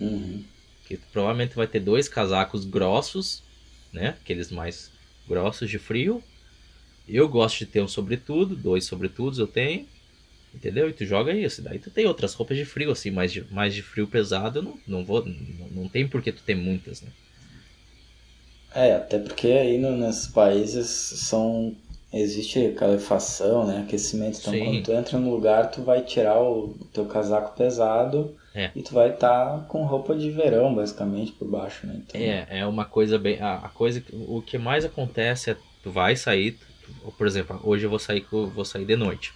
Uhum. 0.00 0.44
Que 0.86 0.96
tu 0.96 1.06
provavelmente 1.12 1.54
vai 1.54 1.66
ter 1.66 1.80
dois 1.80 2.08
casacos 2.08 2.64
grossos, 2.64 3.42
né? 3.92 4.16
Aqueles 4.20 4.50
mais 4.50 4.90
grossos 5.28 5.70
de 5.70 5.78
frio. 5.78 6.22
Eu 7.08 7.28
gosto 7.28 7.58
de 7.58 7.66
ter 7.66 7.80
um 7.80 7.88
sobretudo, 7.88 8.56
dois 8.56 8.84
sobretudos 8.84 9.38
eu 9.38 9.46
tenho. 9.46 9.86
Entendeu? 10.54 10.88
E 10.88 10.92
tu 10.92 11.06
joga 11.06 11.32
isso. 11.32 11.62
Daí 11.62 11.78
tu 11.78 11.90
tem 11.90 12.06
outras 12.06 12.34
roupas 12.34 12.56
de 12.56 12.64
frio, 12.64 12.90
assim, 12.90 13.10
mais 13.10 13.32
de, 13.32 13.44
mais 13.50 13.74
de 13.74 13.82
frio 13.82 14.06
pesado. 14.06 14.60
Não, 14.60 14.78
não 14.86 15.04
vou. 15.04 15.24
Não, 15.24 15.68
não 15.68 15.88
tem 15.88 16.06
por 16.06 16.20
que 16.20 16.32
tu 16.32 16.42
ter 16.42 16.54
muitas, 16.54 17.00
né? 17.00 17.10
É, 18.74 18.94
até 18.94 19.18
porque 19.18 19.48
aí 19.48 19.78
no, 19.78 19.96
nesses 19.96 20.26
países 20.28 20.88
são. 20.88 21.74
Existe 22.14 22.72
calefação, 22.72 23.66
né? 23.66 23.78
Aquecimento. 23.86 24.38
Então 24.38 24.52
Sim. 24.52 24.64
quando 24.66 24.82
tu 24.82 24.92
entra 24.92 25.18
no 25.18 25.30
lugar, 25.30 25.70
tu 25.70 25.82
vai 25.82 26.02
tirar 26.02 26.38
o 26.42 26.74
teu 26.92 27.06
casaco 27.06 27.56
pesado 27.56 28.36
É. 28.54 28.70
e 28.76 28.82
tu 28.82 28.92
vai 28.92 29.14
estar 29.14 29.66
com 29.66 29.82
roupa 29.86 30.14
de 30.14 30.30
verão, 30.30 30.74
basicamente, 30.74 31.32
por 31.32 31.48
baixo, 31.48 31.86
né? 31.86 32.02
Então, 32.06 32.20
É, 32.20 32.46
é 32.60 32.66
uma 32.66 32.84
coisa 32.84 33.18
bem. 33.18 33.40
A, 33.40 33.70
coisa. 33.70 34.04
O 34.12 34.42
que 34.42 34.58
mais 34.58 34.84
acontece 34.84 35.52
é 35.52 35.56
tu 35.82 35.90
vai 35.90 36.14
sair. 36.14 36.52
tu- 36.52 37.12
por 37.12 37.26
exemplo, 37.26 37.58
hoje 37.64 37.86
eu 37.86 37.90
vou 37.90 37.98
sair, 37.98 38.26
vou 38.30 38.64
sair 38.64 38.84
de 38.84 38.94
noite. 38.96 39.32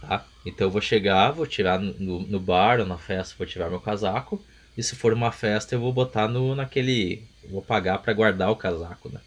Tá? 0.00 0.24
Então 0.46 0.66
eu 0.66 0.70
vou 0.70 0.80
chegar, 0.80 1.32
vou 1.32 1.46
tirar 1.46 1.78
no, 1.80 2.20
no 2.20 2.38
bar 2.40 2.78
ou 2.80 2.86
na 2.86 2.98
festa, 2.98 3.34
vou 3.36 3.46
tirar 3.46 3.68
meu 3.68 3.80
casaco. 3.80 4.40
E 4.76 4.82
se 4.82 4.94
for 4.94 5.12
uma 5.12 5.32
festa, 5.32 5.74
eu 5.74 5.80
vou 5.80 5.92
botar 5.92 6.28
no 6.28 6.54
naquele. 6.54 7.24
Eu 7.42 7.50
Vou 7.50 7.62
pagar 7.62 7.98
pra 7.98 8.12
guardar 8.12 8.50
o 8.50 8.56
casaco, 8.56 9.08
né? 9.08 9.20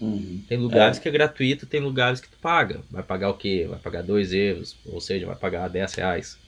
Uhum. 0.00 0.42
Tem 0.48 0.58
lugares 0.58 0.98
que 0.98 1.08
é 1.08 1.12
gratuito, 1.12 1.66
tem 1.66 1.80
lugares 1.80 2.20
que 2.20 2.28
tu 2.28 2.38
paga. 2.38 2.82
Vai 2.90 3.02
pagar 3.02 3.30
o 3.30 3.38
quê? 3.38 3.66
Vai 3.68 3.78
pagar 3.78 4.02
2 4.02 4.32
euros, 4.32 4.76
ou 4.84 5.00
seja, 5.00 5.26
vai 5.26 5.36
pagar 5.36 5.68
10 5.68 5.94
reais. 5.94 6.38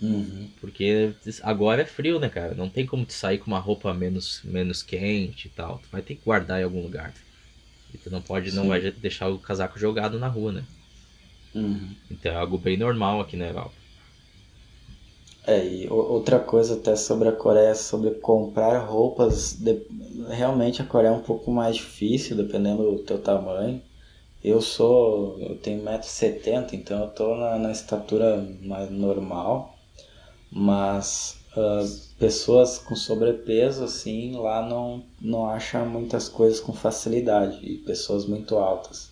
Uhum. 0.00 0.48
Porque 0.60 1.12
agora 1.42 1.82
é 1.82 1.86
frio, 1.86 2.18
né, 2.18 2.28
cara? 2.28 2.54
Não 2.54 2.68
tem 2.68 2.86
como 2.86 3.04
tu 3.04 3.12
sair 3.12 3.38
com 3.38 3.46
uma 3.46 3.58
roupa 3.58 3.92
menos, 3.92 4.42
menos 4.44 4.82
quente 4.82 5.48
e 5.48 5.50
tal. 5.50 5.78
Tu 5.78 5.88
vai 5.90 6.02
ter 6.02 6.14
que 6.14 6.24
guardar 6.24 6.60
em 6.60 6.64
algum 6.64 6.82
lugar. 6.82 7.12
E 7.92 7.98
tu 7.98 8.10
não 8.10 8.22
pode, 8.22 8.52
não 8.52 8.62
Sim. 8.62 8.68
vai 8.68 8.90
deixar 8.92 9.28
o 9.28 9.38
casaco 9.38 9.78
jogado 9.78 10.18
na 10.18 10.28
rua, 10.28 10.52
né? 10.52 10.64
Uhum. 11.54 11.94
Então 12.10 12.32
é 12.32 12.36
algo 12.36 12.58
bem 12.58 12.76
normal 12.76 13.20
aqui 13.20 13.36
na 13.36 13.46
Europa. 13.46 13.79
É, 15.46 15.64
e 15.66 15.88
outra 15.90 16.38
coisa 16.38 16.74
até 16.74 16.94
sobre 16.96 17.28
a 17.28 17.32
Coreia, 17.32 17.74
sobre 17.74 18.10
comprar 18.16 18.78
roupas, 18.78 19.54
de- 19.54 19.86
realmente 20.28 20.82
a 20.82 20.86
Coreia 20.86 21.10
é 21.10 21.14
um 21.14 21.22
pouco 21.22 21.50
mais 21.50 21.76
difícil, 21.76 22.36
dependendo 22.36 22.82
do 22.92 23.02
teu 23.04 23.20
tamanho. 23.22 23.82
Eu 24.42 24.60
sou, 24.62 25.38
eu 25.40 25.56
tenho 25.58 25.80
1,70m, 25.82 26.76
então 26.76 27.02
eu 27.04 27.10
tô 27.10 27.34
na, 27.36 27.58
na 27.58 27.72
estatura 27.72 28.38
mais 28.62 28.90
normal, 28.90 29.74
mas 30.50 31.36
ah, 31.56 31.82
pessoas 32.18 32.78
com 32.78 32.96
sobrepeso, 32.96 33.84
assim, 33.84 34.36
lá 34.36 34.62
não, 34.68 35.04
não 35.20 35.46
acham 35.48 35.86
muitas 35.86 36.28
coisas 36.28 36.60
com 36.60 36.72
facilidade, 36.72 37.58
e 37.64 37.78
pessoas 37.78 38.26
muito 38.26 38.56
altas. 38.58 39.10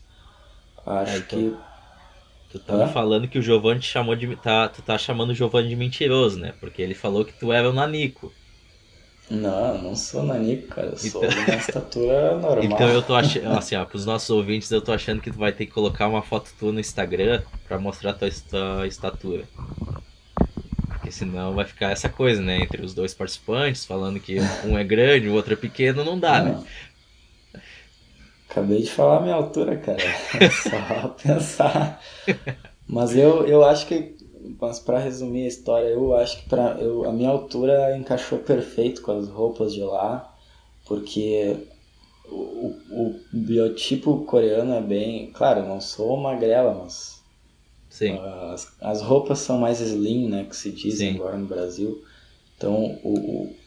Acho 0.86 1.12
É, 1.12 1.18
então- 1.18 1.38
que 1.38 1.67
Tu 2.50 2.58
tá 2.58 2.74
me 2.76 2.90
falando 2.92 3.28
que 3.28 3.38
o 3.38 3.42
Giovanni 3.42 3.80
te 3.80 3.86
chamou 3.88 4.16
de. 4.16 4.34
Tá, 4.36 4.68
tu 4.68 4.80
tá 4.80 4.96
chamando 4.96 5.30
o 5.30 5.34
Giovanni 5.34 5.68
de 5.68 5.76
mentiroso, 5.76 6.38
né? 6.38 6.54
Porque 6.58 6.80
ele 6.80 6.94
falou 6.94 7.24
que 7.24 7.32
tu 7.32 7.52
era 7.52 7.68
um 7.68 7.74
nanico. 7.74 8.32
Não, 9.30 9.74
eu 9.76 9.82
não 9.82 9.94
sou 9.94 10.22
nanico, 10.22 10.68
cara. 10.68 10.88
Eu 10.88 10.96
sou 10.96 11.22
Então- 11.22 11.38
uma 11.44 11.54
estatura 11.56 12.32
normal. 12.38 12.64
Então 12.64 12.88
eu 12.88 13.02
tô 13.02 13.14
achando, 13.14 13.48
assim, 13.58 13.76
ó, 13.76 13.84
pros 13.84 14.06
nossos 14.06 14.30
ouvintes, 14.30 14.70
eu 14.70 14.80
tô 14.80 14.90
achando 14.92 15.20
que 15.20 15.30
tu 15.30 15.36
vai 15.38 15.52
ter 15.52 15.66
que 15.66 15.72
colocar 15.72 16.08
uma 16.08 16.22
foto 16.22 16.50
tua 16.58 16.72
no 16.72 16.80
Instagram 16.80 17.42
pra 17.66 17.78
mostrar 17.78 18.14
tua, 18.14 18.30
tua 18.48 18.86
estatura. 18.86 19.44
Porque 20.88 21.10
senão 21.12 21.54
vai 21.54 21.66
ficar 21.66 21.90
essa 21.90 22.08
coisa, 22.08 22.40
né? 22.40 22.62
Entre 22.62 22.82
os 22.82 22.94
dois 22.94 23.12
participantes, 23.12 23.84
falando 23.84 24.18
que 24.18 24.38
um 24.64 24.78
é 24.78 24.84
grande, 24.84 25.28
o 25.28 25.34
outro 25.34 25.52
é 25.52 25.56
pequeno, 25.56 26.02
não 26.02 26.18
dá, 26.18 26.42
né? 26.42 26.62
Acabei 28.50 28.82
de 28.82 28.90
falar 28.90 29.18
a 29.18 29.20
minha 29.22 29.34
altura, 29.34 29.76
cara. 29.78 30.02
É 30.32 30.40
só 30.50 31.08
pensar. 31.22 32.02
Mas 32.86 33.16
eu, 33.16 33.46
eu 33.46 33.64
acho 33.64 33.86
que, 33.86 34.16
mas 34.60 34.80
para 34.80 34.98
resumir 34.98 35.44
a 35.44 35.48
história, 35.48 35.88
eu 35.88 36.14
acho 36.14 36.42
que 36.42 36.48
pra, 36.48 36.76
eu, 36.80 37.04
a 37.08 37.12
minha 37.12 37.30
altura 37.30 37.96
encaixou 37.96 38.38
perfeito 38.40 39.02
com 39.02 39.12
as 39.12 39.28
roupas 39.28 39.72
de 39.74 39.82
lá, 39.82 40.34
porque 40.86 41.68
o, 42.24 42.80
o 42.88 43.26
biotipo 43.32 44.24
coreano 44.26 44.74
é 44.74 44.82
bem. 44.82 45.32
Claro, 45.32 45.60
eu 45.60 45.66
não 45.68 45.80
sou 45.80 46.16
magrela, 46.18 46.74
mas 46.74 47.22
Sim. 47.90 48.18
As, 48.52 48.76
as 48.80 49.02
roupas 49.02 49.38
são 49.40 49.58
mais 49.58 49.80
slim, 49.80 50.28
né, 50.28 50.44
que 50.44 50.56
se 50.56 50.72
dizem 50.72 51.08
Sim. 51.08 51.14
agora 51.14 51.36
no 51.36 51.46
Brasil. 51.46 52.02
Então, 52.56 53.00
o- 53.04 53.57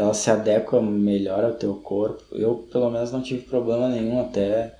ela 0.00 0.14
se 0.14 0.30
adequa 0.30 0.80
melhor 0.82 1.44
ao 1.44 1.54
teu 1.54 1.76
corpo. 1.76 2.22
Eu, 2.32 2.56
pelo 2.72 2.90
menos, 2.90 3.12
não 3.12 3.22
tive 3.22 3.42
problema 3.44 3.88
nenhum 3.88 4.20
até. 4.20 4.76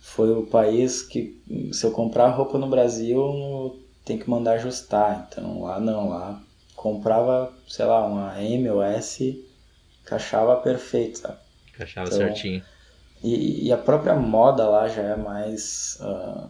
Foi 0.00 0.30
o 0.32 0.46
país 0.46 1.02
que, 1.02 1.42
se 1.72 1.84
eu 1.86 1.92
comprar 1.92 2.28
roupa 2.30 2.58
no 2.58 2.68
Brasil, 2.68 3.80
tem 4.04 4.18
que 4.18 4.30
mandar 4.30 4.54
ajustar. 4.54 5.28
Então, 5.30 5.62
lá 5.62 5.80
não, 5.80 6.08
lá 6.10 6.42
comprava, 6.76 7.52
sei 7.68 7.84
lá, 7.86 8.06
uma 8.06 8.42
M 8.42 8.70
ou 8.70 8.82
S, 8.82 9.44
encaixava 10.02 10.56
perfeito, 10.62 11.18
sabe? 11.18 11.38
Encaixava 11.74 12.06
Então, 12.06 12.18
certinho. 12.18 12.62
E, 13.22 13.66
e 13.68 13.72
a 13.72 13.78
própria 13.78 14.14
moda 14.16 14.68
lá 14.68 14.88
já 14.88 15.02
é 15.02 15.16
mais 15.16 15.98
ah, 16.00 16.48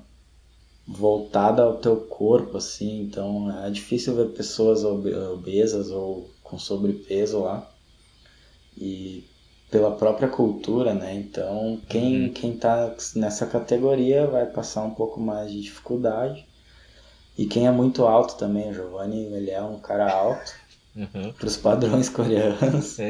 voltada 0.86 1.62
ao 1.62 1.78
teu 1.78 1.96
corpo, 2.06 2.56
assim, 2.58 3.02
então 3.02 3.50
é 3.64 3.70
difícil 3.70 4.14
ver 4.16 4.30
pessoas 4.36 4.84
obe- 4.84 5.14
obesas 5.14 5.90
ou 5.90 6.30
com 6.42 6.58
sobrepeso 6.58 7.40
lá. 7.40 7.66
E 8.76 9.24
pela 9.70 9.96
própria 9.96 10.28
cultura, 10.28 10.94
né? 10.94 11.14
Então 11.14 11.80
quem, 11.88 12.28
Uhum. 12.28 12.32
quem 12.32 12.56
tá 12.58 12.94
nessa 13.16 13.46
categoria 13.46 14.26
vai 14.26 14.46
passar 14.46 14.82
um 14.84 14.94
pouco 14.94 15.20
mais 15.20 15.50
de 15.52 15.60
dificuldade. 15.62 16.46
E 17.36 17.46
quem 17.46 17.66
é 17.66 17.70
muito 17.72 18.04
alto 18.06 18.36
também, 18.36 18.70
o 18.70 18.74
Giovanni, 18.74 19.24
ele 19.34 19.50
é 19.50 19.62
um 19.62 19.80
cara 19.80 20.12
alto 20.12 20.52
Uhum. 20.96 21.32
para 21.38 21.46
os 21.48 21.56
padrões 21.56 22.08
coreanos. 22.10 23.02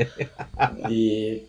E, 0.68 1.48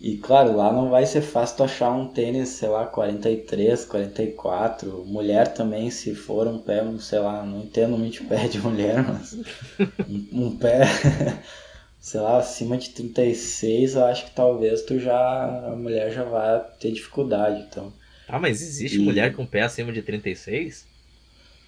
e 0.00 0.18
claro, 0.18 0.56
lá 0.56 0.72
não 0.72 0.90
vai 0.90 1.06
ser 1.06 1.22
fácil 1.22 1.58
tu 1.58 1.64
achar 1.64 1.92
um 1.92 2.08
tênis, 2.08 2.50
sei 2.50 2.68
lá, 2.68 2.86
43, 2.86 3.84
44. 3.86 5.04
Mulher 5.06 5.54
também, 5.54 5.90
se 5.90 6.14
for 6.14 6.46
um 6.48 6.58
pé, 6.60 6.82
sei 7.00 7.20
lá, 7.20 7.44
não 7.44 7.62
entendo 7.62 7.98
muito 7.98 8.22
de 8.22 8.28
pé 8.28 8.48
de 8.48 8.60
mulher, 8.60 9.04
mas 9.04 9.38
um, 10.06 10.28
um 10.46 10.58
pé, 10.58 10.82
sei 12.04 12.20
lá, 12.20 12.36
acima 12.36 12.76
de 12.76 12.90
36, 12.90 13.94
eu 13.94 14.04
acho 14.04 14.26
que 14.26 14.32
talvez 14.32 14.82
tu 14.82 14.98
já, 15.00 15.70
a 15.72 15.74
mulher 15.74 16.12
já 16.12 16.22
vai 16.22 16.62
ter 16.78 16.92
dificuldade. 16.92 17.62
Então, 17.62 17.90
Ah, 18.28 18.38
mas 18.38 18.60
existe 18.60 19.00
e... 19.00 19.02
mulher 19.02 19.34
com 19.34 19.46
pé 19.46 19.62
acima 19.62 19.90
de 19.90 20.02
36? 20.02 20.86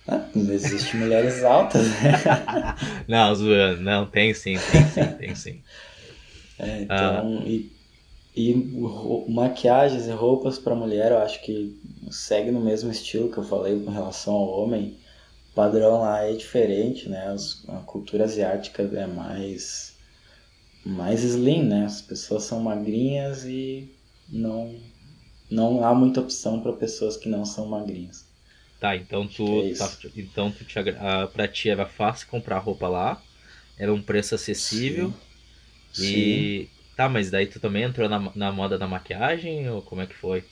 Ah, 0.06 0.28
não 0.34 0.52
existe 0.52 0.94
mulheres 0.94 1.42
altas, 1.42 1.88
né? 1.88 2.12
não, 3.08 3.34
zoando. 3.34 3.80
Não, 3.80 4.04
tem 4.04 4.34
sim, 4.34 4.58
tem 4.70 4.86
sim, 4.88 5.12
tem 5.18 5.34
sim. 5.34 5.62
É, 6.58 6.82
então, 6.82 7.42
ah. 7.42 7.42
e, 7.46 7.70
e 8.34 8.54
maquiagens 9.28 10.06
e 10.06 10.10
roupas 10.10 10.58
para 10.58 10.74
mulher, 10.74 11.12
eu 11.12 11.18
acho 11.18 11.42
que 11.42 11.78
segue 12.10 12.50
no 12.50 12.60
mesmo 12.60 12.90
estilo 12.90 13.30
que 13.30 13.36
eu 13.36 13.44
falei 13.44 13.78
com 13.78 13.90
relação 13.90 14.32
ao 14.32 14.62
homem. 14.62 14.96
O 15.52 15.54
padrão 15.54 16.00
lá 16.00 16.24
é 16.24 16.32
diferente, 16.32 17.10
né? 17.10 17.34
a 17.68 17.78
cultura 17.80 18.24
asiática 18.24 18.82
é 18.82 19.06
mais 19.06 19.95
mais 20.86 21.22
slim, 21.22 21.64
né? 21.64 21.84
As 21.84 22.00
pessoas 22.02 22.44
são 22.44 22.60
magrinhas 22.60 23.44
e 23.44 23.94
não 24.28 24.80
não 25.50 25.84
há 25.84 25.94
muita 25.94 26.20
opção 26.20 26.60
para 26.62 26.72
pessoas 26.72 27.16
que 27.16 27.28
não 27.28 27.44
são 27.44 27.66
magrinhas. 27.66 28.26
Tá, 28.78 28.94
então 28.94 29.26
tu, 29.26 29.64
é 29.64 29.74
tá, 29.78 29.90
então 30.14 30.52
tu 30.52 30.64
te, 30.64 30.78
uh, 30.78 31.28
pra 31.32 31.48
ti 31.48 31.70
era 31.70 31.86
fácil 31.88 32.28
comprar 32.28 32.58
roupa 32.58 32.88
lá, 32.88 33.22
era 33.78 33.92
um 33.92 34.02
preço 34.02 34.34
acessível 34.34 35.10
Sim. 35.10 35.20
e 35.98 36.68
Sim. 36.68 36.96
tá, 36.96 37.08
mas 37.08 37.30
daí 37.30 37.46
tu 37.46 37.60
também 37.60 37.84
entrou 37.84 38.08
na, 38.08 38.18
na 38.36 38.52
moda 38.52 38.78
da 38.78 38.88
maquiagem 38.88 39.68
ou 39.70 39.82
como 39.82 40.02
é 40.02 40.06
que 40.06 40.14
foi? 40.16 40.44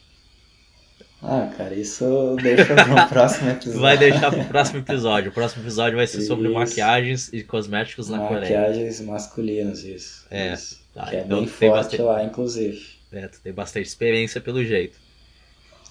Ah, 1.27 1.51
cara, 1.57 1.75
isso 1.75 2.37
deixa 2.43 2.75
para 2.75 3.07
o 3.07 3.09
próximo 3.09 3.51
episódio. 3.51 3.81
Vai 3.81 3.97
deixar 3.97 4.31
para 4.31 4.43
o 4.43 4.47
próximo 4.47 4.79
episódio. 4.81 5.31
O 5.31 5.35
próximo 5.35 5.62
episódio 5.62 5.97
vai 5.97 6.07
ser 6.07 6.18
isso. 6.18 6.27
sobre 6.27 6.49
maquiagens 6.51 7.33
e 7.33 7.43
cosméticos 7.43 8.11
na 8.11 8.18
maquiagens 8.18 8.49
Coreia. 8.49 8.61
Maquiagens 8.61 9.01
masculinas, 9.01 9.85
isso. 9.85 10.27
É, 10.31 10.53
isso. 10.53 10.85
Tá, 10.93 11.07
que 11.07 11.16
é 11.16 11.20
então 11.22 11.39
bem 11.39 11.47
forte 11.47 11.70
bastante... 11.70 12.03
lá, 12.03 12.22
inclusive. 12.22 12.87
É, 13.11 13.27
tu 13.27 13.41
tem 13.41 13.53
bastante 13.55 13.87
experiência 13.87 14.39
pelo 14.39 14.62
jeito. 14.62 14.99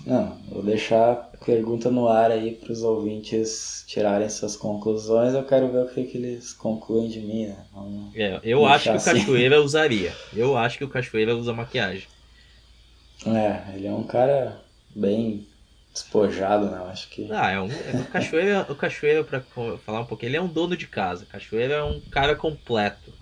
Não, 0.05 0.37
vou 0.49 0.61
deixar 0.61 1.11
a 1.11 1.15
pergunta 1.45 1.89
no 1.89 2.07
ar 2.07 2.29
aí 2.29 2.55
para 2.55 2.71
os 2.71 2.83
ouvintes 2.83 3.83
tirarem 3.87 4.29
suas 4.29 4.55
conclusões. 4.55 5.33
Eu 5.33 5.43
quero 5.43 5.71
ver 5.71 5.83
o 5.83 5.87
que, 5.87 6.03
que 6.03 6.17
eles 6.17 6.53
concluem 6.53 7.09
de 7.09 7.21
mim, 7.21 7.47
né? 7.47 7.57
é, 8.15 8.39
eu 8.43 8.65
acho 8.65 8.83
que 8.83 8.89
assim. 8.89 9.09
o 9.09 9.13
Cachoeira 9.13 9.61
usaria. 9.61 10.13
Eu 10.35 10.57
acho 10.57 10.77
que 10.77 10.83
o 10.83 10.89
Cachoeira 10.89 11.35
usa 11.35 11.53
maquiagem. 11.53 12.07
É, 13.25 13.75
ele 13.75 13.87
é 13.87 13.91
um 13.91 14.03
cara 14.03 14.61
bem 14.95 15.47
despojado, 15.93 16.69
né? 16.71 16.77
Eu 16.79 16.85
acho 16.87 17.09
que. 17.09 17.23
Ah, 17.29 17.49
é 17.51 17.59
um. 17.59 17.81
É, 17.81 18.01
o 18.01 18.05
Cachoeira, 18.07 18.71
o 18.71 18.75
Cachoeira, 18.75 19.23
pra 19.23 19.41
falar 19.79 20.01
um 20.01 20.05
pouquinho, 20.07 20.29
ele 20.29 20.37
é 20.37 20.41
um 20.41 20.51
dono 20.51 20.75
de 20.75 20.87
casa. 20.87 21.23
O 21.25 21.27
Cachoeira 21.27 21.75
é 21.75 21.83
um 21.83 22.01
cara 22.01 22.35
completo. 22.35 23.17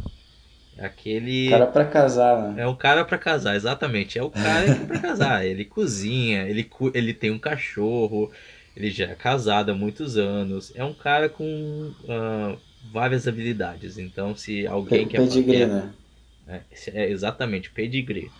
É 0.75 0.85
aquele. 0.85 1.45
Cara 1.45 1.67
pra 1.71 1.87
casar, 1.87 2.51
né? 2.51 2.63
É 2.63 2.67
um 2.67 2.75
cara 2.77 3.05
pra 3.05 3.17
casar, 3.17 3.55
exatamente. 3.55 4.19
É 4.19 4.23
o 4.23 4.31
cara 4.31 4.77
pra 4.87 4.97
casar. 4.97 5.45
Ele 5.47 5.65
cozinha, 5.65 6.47
ele, 6.49 6.69
ele 6.93 7.13
tem 7.13 7.31
um 7.31 7.39
cachorro, 7.39 8.31
ele 8.75 8.91
já 8.91 9.07
é 9.07 9.15
casado 9.15 9.71
há 9.71 9.75
muitos 9.75 10.17
anos. 10.17 10.71
É 10.75 10.83
um 10.83 10.93
cara 10.95 11.29
com 11.29 11.91
uh, 12.03 12.61
várias 12.81 13.27
habilidades. 13.27 13.97
Então, 13.97 14.35
se 14.35 14.67
alguém 14.67 15.07
P 15.07 15.09
quer. 15.09 15.27
Pedigree, 15.27 15.65
né? 15.65 15.95
É, 16.47 16.65
é, 16.93 17.09
exatamente, 17.09 17.71
pedigree. 17.71 18.33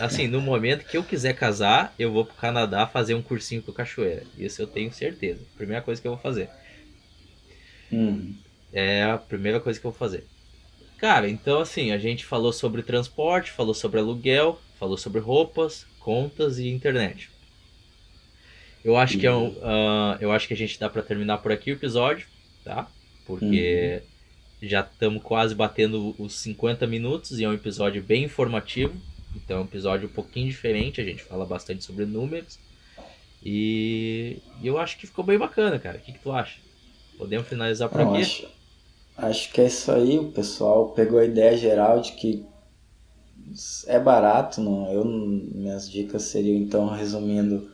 Assim, 0.00 0.26
no 0.26 0.40
momento 0.40 0.84
que 0.84 0.96
eu 0.96 1.04
quiser 1.04 1.34
casar, 1.34 1.94
eu 1.98 2.12
vou 2.12 2.24
pro 2.24 2.34
Canadá 2.34 2.86
fazer 2.86 3.14
um 3.14 3.22
cursinho 3.22 3.62
com 3.62 3.72
cachoeira. 3.72 4.24
Isso 4.36 4.62
eu 4.62 4.66
tenho 4.66 4.92
certeza. 4.92 5.40
Primeira 5.56 5.82
coisa 5.82 6.00
que 6.00 6.06
eu 6.06 6.12
vou 6.12 6.20
fazer. 6.20 6.48
Hum. 7.92 8.34
É 8.72 9.04
a 9.04 9.18
primeira 9.18 9.60
coisa 9.60 9.78
que 9.78 9.86
eu 9.86 9.90
vou 9.90 9.98
fazer. 9.98 10.24
Cara, 10.98 11.28
então 11.28 11.60
assim, 11.60 11.92
a 11.92 11.98
gente 11.98 12.24
falou 12.24 12.52
sobre 12.52 12.82
transporte, 12.82 13.52
falou 13.52 13.74
sobre 13.74 14.00
aluguel, 14.00 14.60
falou 14.78 14.96
sobre 14.96 15.20
roupas, 15.20 15.86
contas 16.00 16.58
e 16.58 16.68
internet. 16.68 17.30
Eu 18.84 18.96
acho 18.96 19.18
que 19.18 19.26
é 19.26 19.32
um, 19.32 19.48
uh, 19.48 20.16
eu 20.20 20.32
acho 20.32 20.46
que 20.46 20.54
a 20.54 20.56
gente 20.56 20.78
dá 20.78 20.88
para 20.88 21.02
terminar 21.02 21.38
por 21.38 21.52
aqui 21.52 21.70
o 21.70 21.74
episódio, 21.74 22.26
tá? 22.64 22.88
Porque 23.26 24.02
uhum. 24.62 24.68
já 24.68 24.80
estamos 24.80 25.22
quase 25.22 25.54
batendo 25.54 26.14
os 26.18 26.34
50 26.34 26.86
minutos 26.86 27.38
e 27.38 27.44
é 27.44 27.48
um 27.48 27.52
episódio 27.52 28.02
bem 28.02 28.24
informativo. 28.24 28.94
Então 29.34 29.58
é 29.58 29.60
um 29.60 29.64
episódio 29.64 30.08
um 30.08 30.12
pouquinho 30.12 30.48
diferente, 30.48 31.00
a 31.00 31.04
gente 31.04 31.22
fala 31.22 31.44
bastante 31.44 31.84
sobre 31.84 32.04
números. 32.04 32.58
E, 33.42 34.38
eu 34.62 34.78
acho 34.78 34.98
que 34.98 35.06
ficou 35.06 35.24
bem 35.24 35.38
bacana, 35.38 35.78
cara. 35.78 35.98
O 35.98 36.00
que, 36.00 36.12
que 36.12 36.18
tu 36.18 36.32
acha? 36.32 36.58
Podemos 37.16 37.46
finalizar 37.46 37.88
por 37.88 37.98
Não, 37.98 38.12
aqui? 38.12 38.22
Acho, 38.22 38.48
acho 39.16 39.52
que 39.52 39.60
é 39.60 39.66
isso 39.66 39.92
aí. 39.92 40.18
O 40.18 40.32
pessoal 40.32 40.90
pegou 40.90 41.18
a 41.18 41.24
ideia 41.24 41.56
geral 41.56 42.00
de 42.00 42.12
que 42.12 42.44
é 43.86 43.98
barato. 43.98 44.60
Não? 44.60 44.92
Eu, 44.92 45.04
minhas 45.04 45.90
dicas 45.90 46.22
seriam, 46.22 46.56
então, 46.56 46.88
resumindo, 46.88 47.70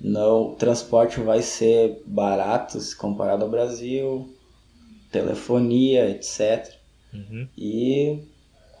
não, 0.00 0.52
o 0.52 0.54
transporte 0.54 1.20
vai 1.20 1.42
ser 1.42 2.02
barato 2.06 2.80
se 2.80 2.96
comparado 2.96 3.44
ao 3.44 3.50
Brasil, 3.50 4.34
telefonia, 5.10 6.08
etc. 6.10 6.74
Uhum. 7.12 7.48
E 7.56 8.22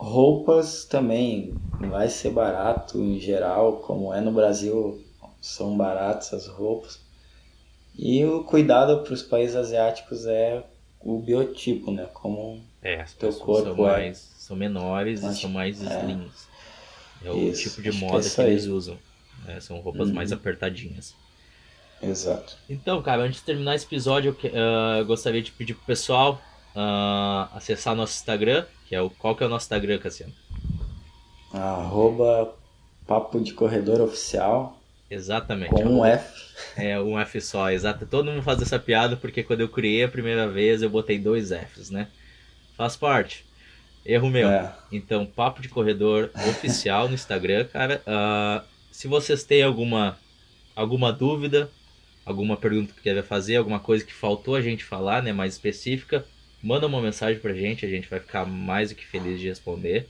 Roupas 0.00 0.86
também 0.86 1.54
vai 1.78 2.08
ser 2.08 2.30
barato 2.30 2.98
em 2.98 3.20
geral, 3.20 3.80
como 3.80 4.14
é 4.14 4.20
no 4.22 4.32
Brasil, 4.32 4.98
são 5.42 5.76
baratas 5.76 6.32
as 6.32 6.46
roupas. 6.46 6.98
E 7.94 8.24
o 8.24 8.42
cuidado 8.42 9.02
para 9.02 9.12
os 9.12 9.22
países 9.22 9.54
asiáticos 9.54 10.24
é 10.24 10.64
o 11.00 11.18
biotipo, 11.18 11.90
né? 11.90 12.08
Como 12.14 12.62
é, 12.80 13.02
as 13.02 13.12
teu 13.12 13.30
corpo 13.34 13.74
são, 13.74 13.88
é. 13.88 13.92
mais, 13.92 14.32
são 14.38 14.56
menores 14.56 15.22
Acho, 15.22 15.36
e 15.36 15.40
são 15.42 15.50
mais 15.50 15.82
é. 15.82 16.00
slims. 16.00 16.48
É 17.22 17.30
o 17.30 17.36
Isso, 17.36 17.68
tipo 17.68 17.82
de 17.82 17.92
moda 17.92 18.22
que, 18.22 18.40
é 18.40 18.44
que 18.44 18.50
eles 18.50 18.64
usam. 18.64 18.96
Né? 19.44 19.60
São 19.60 19.80
roupas 19.80 20.08
uhum. 20.08 20.14
mais 20.14 20.32
apertadinhas. 20.32 21.14
Exato. 22.02 22.56
Então, 22.70 23.02
cara, 23.02 23.24
antes 23.24 23.40
de 23.40 23.44
terminar 23.44 23.74
esse 23.74 23.84
episódio, 23.84 24.34
eu, 24.42 24.50
uh, 24.50 25.04
gostaria 25.04 25.42
de 25.42 25.52
pedir 25.52 25.74
pro 25.74 25.84
pessoal 25.84 26.40
uh, 26.74 27.54
acessar 27.54 27.94
nosso 27.94 28.14
Instagram, 28.14 28.64
que 28.90 28.96
é 28.96 29.00
o. 29.00 29.08
Qual 29.08 29.36
que 29.36 29.44
é 29.44 29.46
o 29.46 29.48
nosso 29.48 29.66
Instagram, 29.66 29.98
Cassiano? 30.00 30.32
Arroba 31.54 32.52
Papo 33.06 33.40
de 33.40 33.52
Corredor 33.54 34.00
Oficial. 34.00 34.76
Exatamente. 35.08 35.70
Com 35.70 35.84
um 35.84 36.04
F. 36.04 36.50
É, 36.76 37.00
um 37.00 37.18
F 37.18 37.40
só, 37.40 37.70
exato. 37.70 38.04
Todo 38.04 38.30
mundo 38.30 38.42
faz 38.42 38.60
essa 38.60 38.80
piada 38.80 39.16
porque 39.16 39.44
quando 39.44 39.60
eu 39.60 39.68
criei 39.68 40.02
a 40.02 40.08
primeira 40.08 40.48
vez 40.48 40.82
eu 40.82 40.90
botei 40.90 41.20
dois 41.20 41.50
Fs, 41.50 41.88
né? 41.90 42.08
Faz 42.76 42.96
parte. 42.96 43.46
Erro 44.04 44.28
meu. 44.28 44.48
É. 44.48 44.74
Então, 44.90 45.24
Papo 45.24 45.62
de 45.62 45.68
Corredor 45.68 46.30
Oficial 46.48 47.06
no 47.06 47.14
Instagram, 47.14 47.66
cara. 47.66 48.02
Uh, 48.04 48.66
se 48.90 49.06
vocês 49.06 49.44
têm 49.44 49.62
alguma, 49.62 50.18
alguma 50.74 51.12
dúvida, 51.12 51.70
alguma 52.24 52.56
pergunta 52.56 52.92
que 52.92 53.02
quer 53.02 53.22
fazer, 53.22 53.56
alguma 53.56 53.78
coisa 53.78 54.04
que 54.04 54.12
faltou 54.12 54.56
a 54.56 54.60
gente 54.60 54.84
falar, 54.84 55.22
né, 55.22 55.32
mais 55.32 55.52
específica, 55.52 56.24
manda 56.62 56.86
uma 56.86 57.00
mensagem 57.00 57.40
pra 57.40 57.52
gente, 57.52 57.84
a 57.84 57.88
gente 57.88 58.08
vai 58.08 58.20
ficar 58.20 58.44
mais 58.44 58.90
do 58.90 58.94
que 58.94 59.06
feliz 59.06 59.40
de 59.40 59.48
responder. 59.48 60.08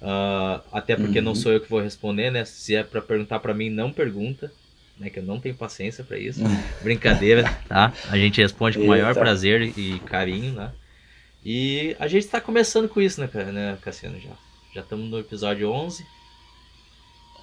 Uh, 0.00 0.62
até 0.72 0.96
porque 0.96 1.18
uhum. 1.18 1.24
não 1.24 1.34
sou 1.34 1.52
eu 1.52 1.60
que 1.60 1.68
vou 1.68 1.80
responder, 1.80 2.30
né? 2.30 2.44
Se 2.44 2.74
é 2.74 2.82
para 2.82 3.02
perguntar 3.02 3.38
para 3.40 3.52
mim, 3.52 3.68
não 3.68 3.92
pergunta, 3.92 4.50
né? 4.98 5.10
Que 5.10 5.18
eu 5.18 5.22
não 5.22 5.38
tenho 5.38 5.54
paciência 5.54 6.02
para 6.02 6.18
isso. 6.18 6.40
Brincadeira, 6.82 7.44
tá? 7.68 7.92
A 8.08 8.16
gente 8.16 8.40
responde 8.40 8.78
com 8.78 8.84
o 8.84 8.88
maior 8.88 9.14
prazer 9.14 9.76
e 9.76 9.98
carinho, 10.00 10.54
né? 10.54 10.72
E 11.44 11.96
a 11.98 12.06
gente 12.06 12.24
está 12.24 12.40
começando 12.40 12.88
com 12.88 13.00
isso, 13.00 13.20
né, 13.20 13.28
né 13.52 13.78
Cassiano? 13.82 14.18
Já 14.20 14.30
já 14.74 14.82
estamos 14.82 15.10
no 15.10 15.18
episódio 15.18 15.68
11. 15.70 16.06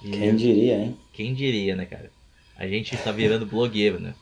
E 0.02 0.10
quem 0.10 0.36
diria, 0.36 0.78
hein? 0.78 0.96
Quem 1.12 1.34
diria, 1.34 1.76
né, 1.76 1.84
cara? 1.84 2.10
A 2.56 2.66
gente 2.66 2.94
está 2.94 3.12
virando 3.12 3.44
blogueiro, 3.44 4.00
né? 4.00 4.14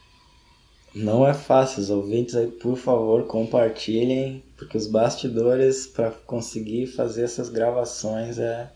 Não 0.96 1.28
é 1.28 1.34
fácil, 1.34 1.82
os 1.82 1.90
ouvintes 1.90 2.34
aí, 2.34 2.46
por 2.46 2.74
favor, 2.74 3.26
compartilhem, 3.26 4.42
porque 4.56 4.78
os 4.78 4.86
bastidores 4.86 5.86
para 5.86 6.10
conseguir 6.10 6.86
fazer 6.86 7.24
essas 7.24 7.50
gravações 7.50 8.38
é. 8.38 8.70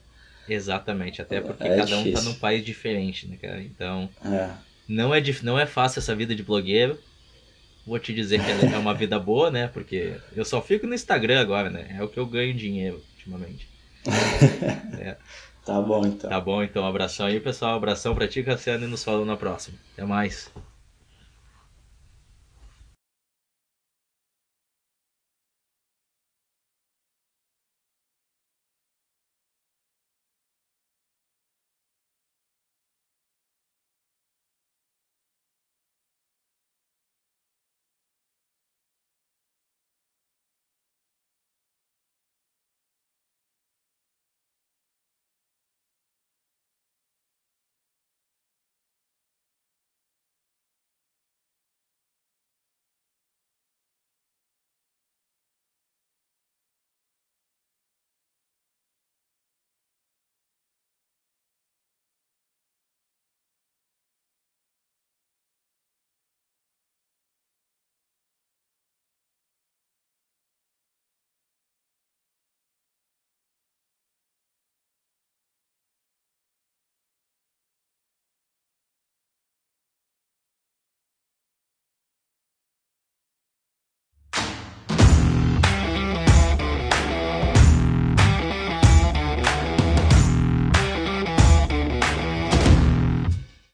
Exatamente, 0.46 1.22
até 1.22 1.40
porque 1.40 1.66
é 1.66 1.76
cada 1.76 1.86
difícil. 1.86 2.10
um 2.10 2.14
tá 2.14 2.22
num 2.22 2.34
país 2.34 2.62
diferente, 2.62 3.26
né, 3.26 3.38
cara? 3.40 3.62
Então. 3.62 4.10
É. 4.22 4.50
Não, 4.86 5.14
é, 5.14 5.22
não 5.42 5.58
é 5.58 5.64
fácil 5.64 6.00
essa 6.00 6.14
vida 6.14 6.34
de 6.34 6.42
blogueiro. 6.42 6.98
Vou 7.86 7.98
te 7.98 8.12
dizer 8.12 8.38
que 8.44 8.66
é 8.66 8.76
uma 8.76 8.92
vida 8.92 9.18
boa, 9.18 9.50
né? 9.50 9.68
Porque 9.68 10.12
eu 10.36 10.44
só 10.44 10.60
fico 10.60 10.86
no 10.86 10.94
Instagram 10.94 11.40
agora, 11.40 11.70
né? 11.70 11.96
É 11.98 12.02
o 12.02 12.08
que 12.08 12.18
eu 12.18 12.26
ganho 12.26 12.52
dinheiro 12.52 13.02
ultimamente. 13.14 13.66
é. 15.00 15.16
Tá 15.64 15.80
bom, 15.80 16.04
então. 16.04 16.28
Tá 16.28 16.40
bom, 16.40 16.62
então. 16.62 16.82
Um 16.82 16.86
abração 16.86 17.26
aí, 17.26 17.40
pessoal. 17.40 17.72
Um 17.72 17.76
abração 17.76 18.14
pra 18.14 18.28
ti, 18.28 18.42
Cassiano, 18.42 18.84
e 18.84 18.88
nos 18.88 19.02
falamos 19.02 19.26
na 19.26 19.36
próxima. 19.38 19.78
Até 19.94 20.04
mais. 20.04 20.50